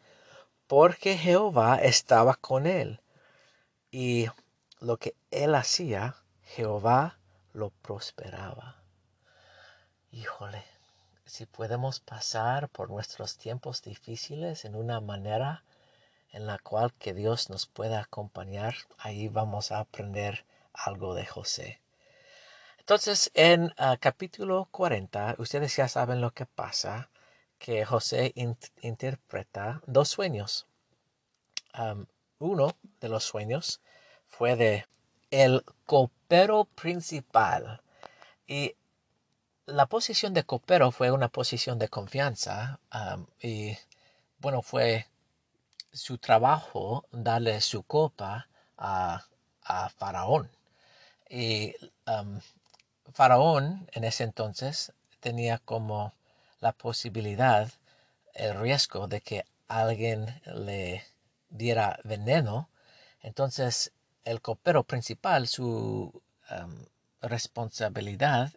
porque 0.68 1.18
Jehová 1.18 1.80
estaba 1.82 2.36
con 2.36 2.68
él, 2.68 3.00
y 3.90 4.28
lo 4.78 4.96
que 4.98 5.16
él 5.32 5.56
hacía, 5.56 6.14
Jehová 6.44 7.18
lo 7.52 7.70
prosperaba. 7.70 8.76
Híjole, 10.12 10.62
si 11.26 11.46
podemos 11.46 11.98
pasar 11.98 12.68
por 12.68 12.90
nuestros 12.90 13.36
tiempos 13.36 13.82
difíciles 13.82 14.64
en 14.64 14.76
una 14.76 15.00
manera 15.00 15.64
en 16.30 16.46
la 16.46 16.60
cual 16.60 16.92
que 16.92 17.12
Dios 17.12 17.50
nos 17.50 17.66
pueda 17.66 17.98
acompañar, 17.98 18.76
ahí 18.98 19.26
vamos 19.26 19.72
a 19.72 19.80
aprender 19.80 20.44
algo 20.74 21.16
de 21.16 21.26
José. 21.26 21.80
Entonces, 22.78 23.32
en 23.34 23.74
ah, 23.78 23.96
capítulo 23.98 24.68
40, 24.70 25.34
ustedes 25.38 25.74
ya 25.74 25.88
saben 25.88 26.20
lo 26.20 26.30
que 26.30 26.46
pasa, 26.46 27.10
que 27.60 27.84
José 27.84 28.32
interpreta 28.80 29.82
dos 29.86 30.08
sueños. 30.08 30.66
uno 32.38 32.74
de 33.00 33.08
los 33.08 33.22
sueños 33.22 33.80
fue 34.26 34.56
de 34.56 34.86
el 35.30 35.62
copero 35.84 36.64
principal. 36.64 37.82
Y 38.46 38.74
la 39.66 39.86
posición 39.86 40.32
de 40.34 40.44
copero 40.44 40.90
fue 40.90 41.12
una 41.12 41.28
posición 41.28 41.78
de 41.78 41.88
confianza. 41.88 42.80
y 43.42 43.76
bueno, 44.38 44.62
fue 44.62 45.06
su 45.92 46.16
trabajo 46.18 47.04
darle 47.12 47.60
su 47.60 47.82
copa 47.82 48.48
a, 48.78 49.22
a 49.62 49.88
Faraón. 49.90 50.50
Y 51.28 51.74
Faraón 53.12 53.86
en 53.92 54.04
ese 54.04 54.24
entonces 54.24 54.92
tenía 55.20 55.58
como 55.58 56.14
la 56.60 56.72
posibilidad, 56.72 57.70
el 58.34 58.58
riesgo 58.58 59.08
de 59.08 59.20
que 59.20 59.44
alguien 59.68 60.40
le 60.44 61.04
diera 61.48 61.98
veneno. 62.04 62.68
Entonces 63.20 63.92
el 64.24 64.40
copero 64.40 64.84
principal, 64.84 65.48
su 65.48 66.22
responsabilidad 67.20 68.52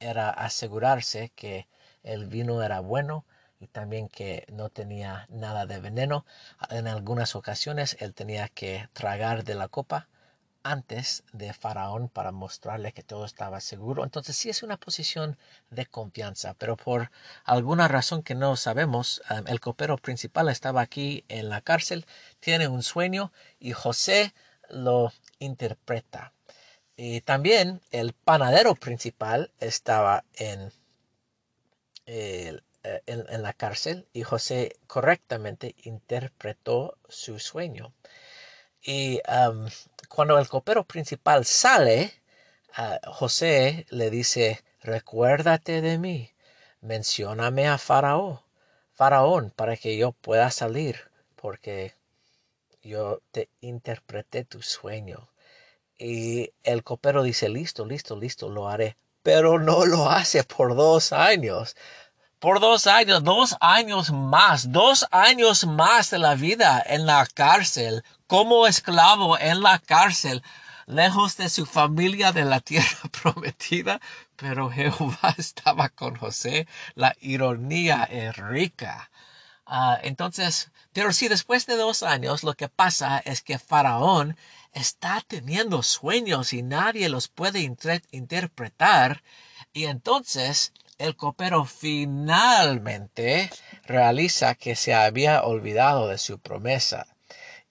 era 0.00 0.30
asegurarse 0.30 1.30
que 1.34 1.68
el 2.02 2.26
vino 2.26 2.62
era 2.62 2.80
bueno 2.80 3.24
y 3.60 3.68
también 3.68 4.08
que 4.08 4.46
no 4.52 4.68
tenía 4.68 5.26
nada 5.30 5.66
de 5.66 5.80
veneno. 5.80 6.26
En 6.70 6.86
algunas 6.88 7.34
ocasiones 7.36 7.96
él 8.00 8.14
tenía 8.14 8.48
que 8.48 8.88
tragar 8.92 9.44
de 9.44 9.54
la 9.54 9.68
copa 9.68 10.08
antes 10.64 11.22
de 11.32 11.52
Faraón 11.52 12.08
para 12.08 12.32
mostrarle 12.32 12.92
que 12.92 13.02
todo 13.04 13.24
estaba 13.26 13.60
seguro. 13.60 14.02
Entonces 14.02 14.36
sí 14.36 14.50
es 14.50 14.62
una 14.62 14.78
posición 14.78 15.38
de 15.70 15.86
confianza, 15.86 16.54
pero 16.54 16.76
por 16.76 17.10
alguna 17.44 17.86
razón 17.86 18.22
que 18.22 18.34
no 18.34 18.56
sabemos, 18.56 19.22
um, 19.30 19.46
el 19.46 19.60
copero 19.60 19.96
principal 19.98 20.48
estaba 20.48 20.80
aquí 20.80 21.24
en 21.28 21.50
la 21.50 21.60
cárcel, 21.60 22.06
tiene 22.40 22.66
un 22.66 22.82
sueño 22.82 23.30
y 23.60 23.72
José 23.72 24.34
lo 24.70 25.12
interpreta. 25.38 26.32
Y 26.96 27.20
también 27.20 27.80
el 27.90 28.14
panadero 28.14 28.74
principal 28.74 29.50
estaba 29.60 30.24
en, 30.34 30.72
eh, 32.06 32.58
en 33.06 33.42
la 33.42 33.52
cárcel 33.52 34.06
y 34.12 34.22
José 34.22 34.76
correctamente 34.86 35.74
interpretó 35.82 36.96
su 37.08 37.38
sueño. 37.38 37.92
Y 38.84 39.20
cuando 40.08 40.38
el 40.38 40.48
copero 40.48 40.84
principal 40.84 41.46
sale, 41.46 42.12
José 43.06 43.86
le 43.88 44.10
dice, 44.10 44.62
recuérdate 44.82 45.80
de 45.80 45.96
mí, 45.98 46.30
mencióname 46.82 47.66
a 47.66 47.78
Faraón, 47.78 48.40
Faraón, 48.92 49.50
para 49.56 49.76
que 49.76 49.96
yo 49.96 50.12
pueda 50.12 50.50
salir, 50.50 51.10
porque 51.34 51.94
yo 52.82 53.22
te 53.32 53.48
interpreté 53.62 54.44
tu 54.44 54.60
sueño. 54.60 55.30
Y 55.98 56.52
el 56.62 56.84
copero 56.84 57.22
dice, 57.22 57.48
listo, 57.48 57.86
listo, 57.86 58.16
listo, 58.16 58.50
lo 58.50 58.68
haré. 58.68 58.96
Pero 59.22 59.58
no 59.58 59.86
lo 59.86 60.10
hace 60.10 60.44
por 60.44 60.76
dos 60.76 61.12
años 61.12 61.74
por 62.44 62.60
dos 62.60 62.86
años, 62.86 63.24
dos 63.24 63.56
años 63.58 64.12
más, 64.12 64.70
dos 64.70 65.06
años 65.10 65.64
más 65.64 66.10
de 66.10 66.18
la 66.18 66.34
vida 66.34 66.84
en 66.86 67.06
la 67.06 67.24
cárcel, 67.24 68.04
como 68.26 68.66
esclavo 68.66 69.38
en 69.38 69.62
la 69.62 69.78
cárcel, 69.78 70.42
lejos 70.84 71.38
de 71.38 71.48
su 71.48 71.64
familia 71.64 72.32
de 72.32 72.44
la 72.44 72.60
tierra 72.60 72.98
prometida, 73.22 73.98
pero 74.36 74.70
Jehová 74.70 75.34
estaba 75.38 75.88
con 75.88 76.16
José. 76.16 76.68
La 76.94 77.16
ironía 77.18 78.04
es 78.10 78.36
rica. 78.36 79.10
Ah, 79.64 79.98
entonces, 80.02 80.70
pero 80.92 81.14
si 81.14 81.28
después 81.28 81.64
de 81.64 81.76
dos 81.76 82.02
años 82.02 82.44
lo 82.44 82.52
que 82.52 82.68
pasa 82.68 83.22
es 83.24 83.40
que 83.40 83.58
Faraón 83.58 84.36
está 84.74 85.24
teniendo 85.26 85.82
sueños 85.82 86.52
y 86.52 86.62
nadie 86.62 87.08
los 87.08 87.28
puede 87.28 87.60
interpretar, 88.10 89.22
y 89.72 89.86
entonces 89.86 90.74
el 90.98 91.16
copero 91.16 91.64
finalmente 91.64 93.50
realiza 93.84 94.54
que 94.54 94.76
se 94.76 94.94
había 94.94 95.42
olvidado 95.42 96.08
de 96.08 96.18
su 96.18 96.38
promesa 96.38 97.06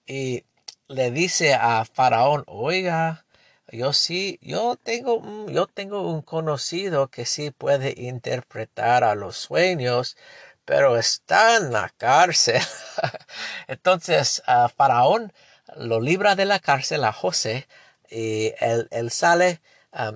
y 0.06 0.44
le 0.88 1.10
dice 1.10 1.54
a 1.54 1.84
Faraón, 1.84 2.44
oiga, 2.46 3.24
yo 3.68 3.92
sí, 3.92 4.38
yo 4.42 4.76
tengo, 4.76 5.46
yo 5.48 5.66
tengo 5.66 6.02
un 6.10 6.22
conocido 6.22 7.08
que 7.08 7.24
sí 7.26 7.50
puede 7.50 7.94
interpretar 7.96 9.02
a 9.04 9.14
los 9.14 9.36
sueños, 9.36 10.16
pero 10.64 10.96
está 10.98 11.56
en 11.56 11.72
la 11.72 11.90
cárcel. 11.96 12.62
Entonces, 13.66 14.42
Faraón 14.76 15.32
lo 15.76 16.00
libra 16.00 16.36
de 16.36 16.44
la 16.44 16.60
cárcel 16.60 17.04
a 17.04 17.12
José 17.12 17.66
y 18.10 18.52
él, 18.60 19.10
sale 19.10 19.60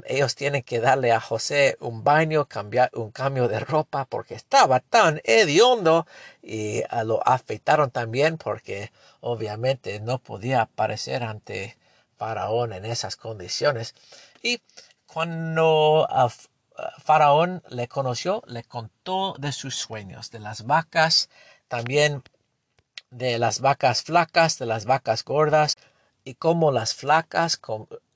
ellos 0.07 0.35
tienen 0.35 0.63
que 0.63 0.81
darle 0.81 1.13
a 1.13 1.21
José 1.21 1.77
un 1.81 2.03
baño, 2.03 2.47
cambiar 2.47 2.91
un 2.95 3.13
cambio 3.13 3.49
de 3.49 3.61
ropa 3.61 4.07
porque 4.07 4.35
estaba 4.35 4.81
tan 4.81 5.21
hediondo 5.25 6.07
y 6.43 6.83
ah, 6.91 7.05
lo 7.05 7.27
afeitaron 7.27 7.91
también 7.91 8.39
porque 8.39 8.91
obviamente 9.21 10.01
no 10.01 10.19
podía 10.19 10.63
aparecer 10.63 11.23
ante 11.23 11.79
Faraón 12.17 12.73
en 12.73 12.85
esas 12.85 13.17
condiciones. 13.17 13.95
Y 14.43 14.61
cuando 15.07 16.09
ah, 16.11 16.29
ah, 16.77 16.93
Faraón 16.99 17.63
le 17.69 17.87
conoció, 17.87 18.43
le 18.47 18.65
contó 18.65 19.37
de 19.39 19.53
sus 19.53 19.77
sueños, 19.77 20.31
de 20.33 20.41
las 20.41 20.67
vacas, 20.67 21.31
también 21.69 22.25
de 23.11 23.39
las 23.39 23.61
vacas 23.61 24.03
flacas, 24.03 24.59
de 24.59 24.67
las 24.67 24.87
vacas 24.87 25.25
gordas, 25.25 25.77
y 26.25 26.35
cómo 26.35 26.73
las 26.73 26.95
flacas 26.95 27.57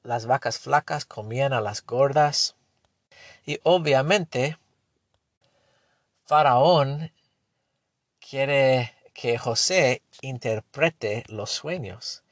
las 0.03 0.27
vacas 0.27 0.59
flacas 0.59 1.05
comían 1.05 1.53
a 1.53 1.61
las 1.61 1.85
gordas. 1.85 2.57
Y 3.45 3.61
obviamente 3.63 4.59
Faraón 6.25 7.13
quiere 8.19 8.95
que 9.13 9.39
José 9.39 10.03
interprete 10.21 11.25
los 11.29 11.51
sueños. 11.51 12.23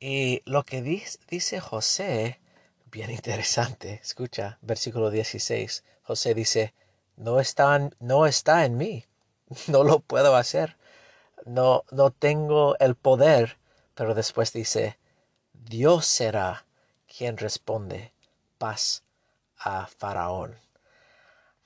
Y 0.00 0.42
lo 0.44 0.64
que 0.64 0.82
dice 0.82 1.60
José, 1.60 2.40
bien 2.86 3.10
interesante, 3.10 4.00
escucha, 4.02 4.58
versículo 4.62 5.10
16, 5.10 5.84
José 6.02 6.34
dice, 6.34 6.74
no 7.16 7.40
está, 7.40 7.90
no 7.98 8.26
está 8.26 8.64
en 8.64 8.76
mí, 8.76 9.04
no 9.66 9.82
lo 9.82 10.00
puedo 10.00 10.36
hacer, 10.36 10.76
no, 11.44 11.84
no 11.90 12.10
tengo 12.10 12.76
el 12.78 12.94
poder, 12.94 13.58
pero 13.94 14.14
después 14.14 14.52
dice, 14.52 14.98
Dios 15.52 16.06
será 16.06 16.64
quien 17.18 17.36
responde 17.36 18.12
paz 18.58 19.02
a 19.58 19.88
Faraón. 19.88 20.56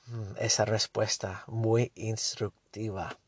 Mm, 0.07 0.32
esa 0.38 0.64
respuesta 0.64 1.44
muy 1.46 1.92
instructiva. 1.94 3.18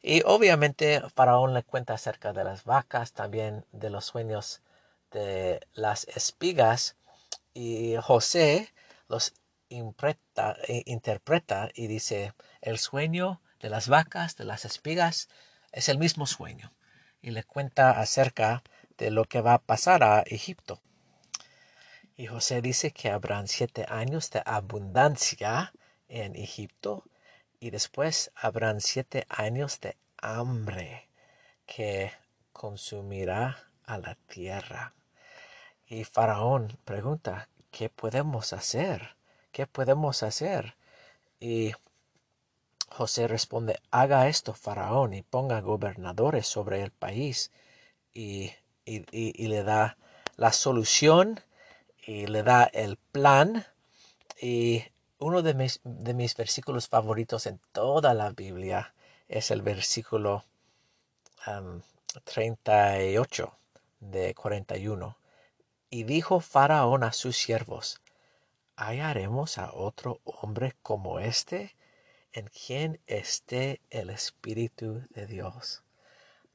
Y 0.00 0.22
obviamente 0.24 1.02
Faraón 1.12 1.54
le 1.54 1.64
cuenta 1.64 1.94
acerca 1.94 2.32
de 2.32 2.44
las 2.44 2.62
vacas, 2.62 3.12
también 3.14 3.66
de 3.72 3.90
los 3.90 4.04
sueños 4.04 4.62
de 5.10 5.66
las 5.72 6.04
espigas. 6.04 6.94
Y 7.52 7.96
José 8.00 8.72
los 9.08 9.34
e 9.68 10.82
interpreta 10.86 11.70
y 11.74 11.88
dice, 11.88 12.32
el 12.60 12.78
sueño 12.78 13.40
de 13.58 13.70
las 13.70 13.88
vacas, 13.88 14.36
de 14.36 14.44
las 14.44 14.64
espigas, 14.64 15.28
es 15.72 15.88
el 15.88 15.98
mismo 15.98 16.26
sueño. 16.26 16.72
Y 17.22 17.32
le 17.32 17.42
cuenta 17.42 17.90
acerca 17.90 18.62
de 18.98 19.10
lo 19.10 19.24
que 19.24 19.40
va 19.40 19.54
a 19.54 19.62
pasar 19.62 20.04
a 20.04 20.20
Egipto. 20.20 20.80
Y 22.16 22.26
José 22.26 22.60
dice 22.60 22.90
que 22.90 23.10
habrán 23.10 23.48
siete 23.48 23.86
años 23.88 24.30
de 24.30 24.42
abundancia 24.44 25.72
en 26.08 26.36
Egipto 26.36 27.04
y 27.58 27.70
después 27.70 28.30
habrán 28.34 28.80
siete 28.80 29.24
años 29.28 29.80
de 29.80 29.96
hambre 30.18 31.08
que 31.64 32.12
consumirá 32.52 33.70
a 33.86 33.98
la 33.98 34.16
tierra. 34.26 34.94
Y 35.86 36.04
Faraón 36.04 36.78
pregunta, 36.84 37.48
¿qué 37.70 37.88
podemos 37.88 38.52
hacer? 38.52 39.16
¿Qué 39.50 39.66
podemos 39.66 40.22
hacer? 40.22 40.76
Y 41.40 41.72
José 42.88 43.26
responde, 43.26 43.80
haga 43.90 44.28
esto, 44.28 44.52
Faraón, 44.52 45.14
y 45.14 45.22
ponga 45.22 45.60
gobernadores 45.60 46.46
sobre 46.46 46.82
el 46.82 46.90
país. 46.90 47.50
Y, 48.12 48.52
y, 48.84 49.04
y 49.12 49.48
le 49.48 49.62
da 49.62 49.96
la 50.36 50.52
solución 50.52 51.40
y 52.02 52.26
le 52.26 52.42
da 52.42 52.64
el 52.64 52.96
plan 52.96 53.64
y 54.40 54.84
uno 55.18 55.42
de 55.42 55.54
mis, 55.54 55.80
de 55.84 56.14
mis 56.14 56.34
versículos 56.36 56.88
favoritos 56.88 57.46
en 57.46 57.60
toda 57.72 58.12
la 58.12 58.30
Biblia 58.30 58.92
es 59.28 59.50
el 59.50 59.62
versículo 59.62 60.44
38 62.24 63.58
de 64.00 64.34
41. 64.34 65.16
Y 65.90 66.04
dijo 66.04 66.40
Faraón 66.40 67.04
a 67.04 67.12
sus 67.12 67.36
siervos, 67.36 68.00
¿hallaremos 68.76 69.58
a 69.58 69.72
otro 69.72 70.20
hombre 70.24 70.74
como 70.82 71.20
este 71.20 71.76
en 72.32 72.48
quien 72.48 73.00
esté 73.06 73.80
el 73.90 74.10
Espíritu 74.10 75.06
de 75.10 75.26
Dios? 75.26 75.84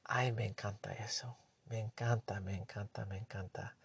Ay, 0.04 0.34
me 0.34 0.46
encanta 0.46 0.92
eso. 0.94 1.38
Me 1.66 1.80
encanta, 1.80 2.40
me 2.42 2.56
encanta, 2.56 3.06
me 3.06 3.18
encanta. 3.18 3.77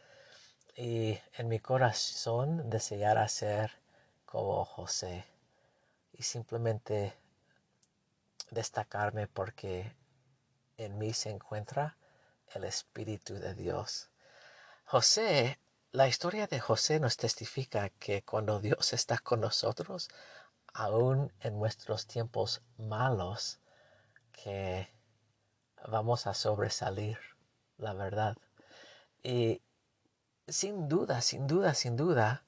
Y 0.74 1.18
en 1.34 1.48
mi 1.48 1.60
corazón 1.60 2.70
desear 2.70 3.28
ser 3.28 3.72
como 4.24 4.64
José 4.64 5.26
y 6.12 6.22
simplemente 6.22 7.14
destacarme 8.50 9.26
porque 9.26 9.94
en 10.78 10.98
mí 10.98 11.12
se 11.12 11.30
encuentra 11.30 11.96
el 12.54 12.64
Espíritu 12.64 13.34
de 13.34 13.54
Dios. 13.54 14.10
José, 14.84 15.58
la 15.90 16.08
historia 16.08 16.46
de 16.46 16.60
José 16.60 17.00
nos 17.00 17.16
testifica 17.16 17.90
que 17.90 18.22
cuando 18.22 18.60
Dios 18.60 18.92
está 18.94 19.18
con 19.18 19.40
nosotros, 19.40 20.08
aún 20.72 21.32
en 21.40 21.58
nuestros 21.58 22.06
tiempos 22.06 22.62
malos, 22.78 23.60
que 24.32 24.88
vamos 25.86 26.26
a 26.26 26.34
sobresalir, 26.34 27.18
la 27.76 27.92
verdad. 27.92 28.36
Y 29.22 29.60
sin 30.48 30.88
duda, 30.88 31.20
sin 31.20 31.46
duda, 31.46 31.74
sin 31.74 31.96
duda, 31.96 32.44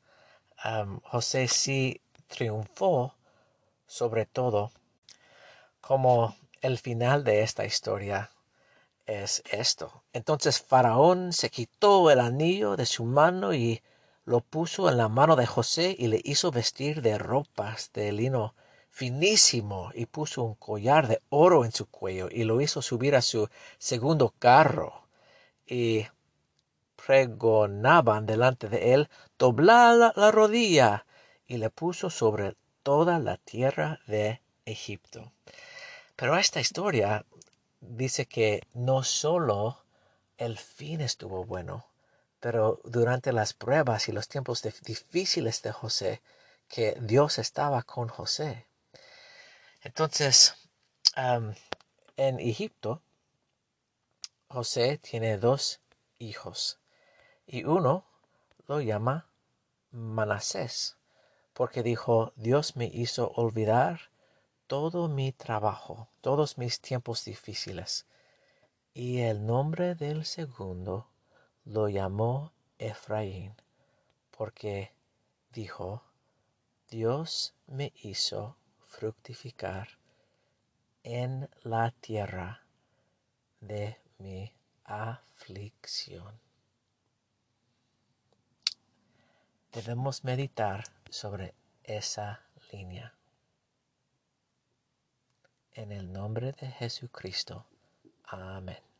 José 1.04 1.48
sí 1.48 2.00
triunfó 2.26 3.14
sobre 3.86 4.26
todo 4.26 4.72
como 5.80 6.36
el 6.62 6.78
final 6.78 7.24
de 7.24 7.42
esta 7.42 7.64
historia 7.64 8.30
es 9.06 9.42
esto. 9.50 10.02
Entonces 10.12 10.60
Faraón 10.60 11.32
se 11.32 11.50
quitó 11.50 12.10
el 12.10 12.20
anillo 12.20 12.76
de 12.76 12.86
su 12.86 13.04
mano 13.04 13.52
y 13.52 13.82
lo 14.24 14.40
puso 14.40 14.88
en 14.88 14.96
la 14.96 15.08
mano 15.08 15.36
de 15.36 15.46
José 15.46 15.94
y 15.98 16.06
le 16.08 16.20
hizo 16.24 16.50
vestir 16.50 17.02
de 17.02 17.18
ropas 17.18 17.90
de 17.92 18.12
lino 18.12 18.54
finísimo 18.88 19.90
y 19.94 20.06
puso 20.06 20.42
un 20.42 20.54
collar 20.54 21.08
de 21.08 21.20
oro 21.28 21.64
en 21.64 21.72
su 21.72 21.86
cuello 21.86 22.28
y 22.30 22.44
lo 22.44 22.60
hizo 22.60 22.80
subir 22.80 23.14
a 23.16 23.22
su 23.22 23.48
segundo 23.78 24.32
carro 24.38 25.06
y 25.66 26.06
pregonaban 27.06 28.24
delante 28.24 28.68
de 28.68 28.94
él 28.94 29.10
doblad 29.38 30.12
la 30.16 30.30
rodilla 30.30 31.04
y 31.46 31.58
le 31.58 31.68
puso 31.68 32.08
sobre 32.08 32.56
toda 32.82 33.18
la 33.18 33.36
tierra 33.36 34.00
de 34.06 34.40
Egipto. 34.64 35.32
Pero 36.16 36.38
esta 36.38 36.60
historia 36.60 37.26
dice 37.80 38.26
que 38.26 38.62
no 38.72 39.02
solo 39.02 39.84
el 40.38 40.58
fin 40.58 41.00
estuvo 41.02 41.44
bueno, 41.44 41.86
pero 42.40 42.80
durante 42.84 43.32
las 43.32 43.52
pruebas 43.52 44.08
y 44.08 44.12
los 44.12 44.28
tiempos 44.28 44.62
difíciles 44.62 45.62
de 45.62 45.72
José, 45.72 46.22
que 46.68 46.96
Dios 47.00 47.38
estaba 47.38 47.82
con 47.82 48.08
José. 48.08 48.66
Entonces, 49.82 50.54
en 51.16 52.40
Egipto, 52.40 53.02
José 54.48 54.98
tiene 54.98 55.36
dos 55.36 55.80
hijos 56.18 56.78
y 57.46 57.64
uno 57.64 58.04
lo 58.66 58.80
llama 58.80 59.26
Manasés, 59.90 60.96
porque 61.52 61.82
dijo, 61.82 62.32
Dios 62.36 62.76
me 62.76 62.86
hizo 62.86 63.30
olvidar 63.36 64.10
todo 64.66 65.08
mi 65.08 65.32
trabajo, 65.32 66.08
todos 66.20 66.58
mis 66.58 66.80
tiempos 66.80 67.24
difíciles. 67.24 68.06
Y 68.92 69.20
el 69.20 69.44
nombre 69.46 69.94
del 69.94 70.24
segundo 70.24 71.08
lo 71.64 71.88
llamó 71.88 72.52
Efraín, 72.78 73.54
porque 74.30 74.92
dijo, 75.50 76.02
Dios 76.88 77.54
me 77.66 77.92
hizo 78.02 78.56
fructificar 78.86 79.88
en 81.02 81.50
la 81.62 81.90
tierra 81.90 82.64
de 83.60 83.98
mi 84.18 84.52
aflicción. 84.84 86.38
Debemos 89.74 90.22
meditar 90.22 90.84
sobre 91.10 91.52
esa 91.82 92.46
línea. 92.70 93.12
En 95.72 95.90
el 95.90 96.12
nombre 96.12 96.52
de 96.52 96.68
Jesucristo. 96.68 97.66
Amén. 98.22 98.93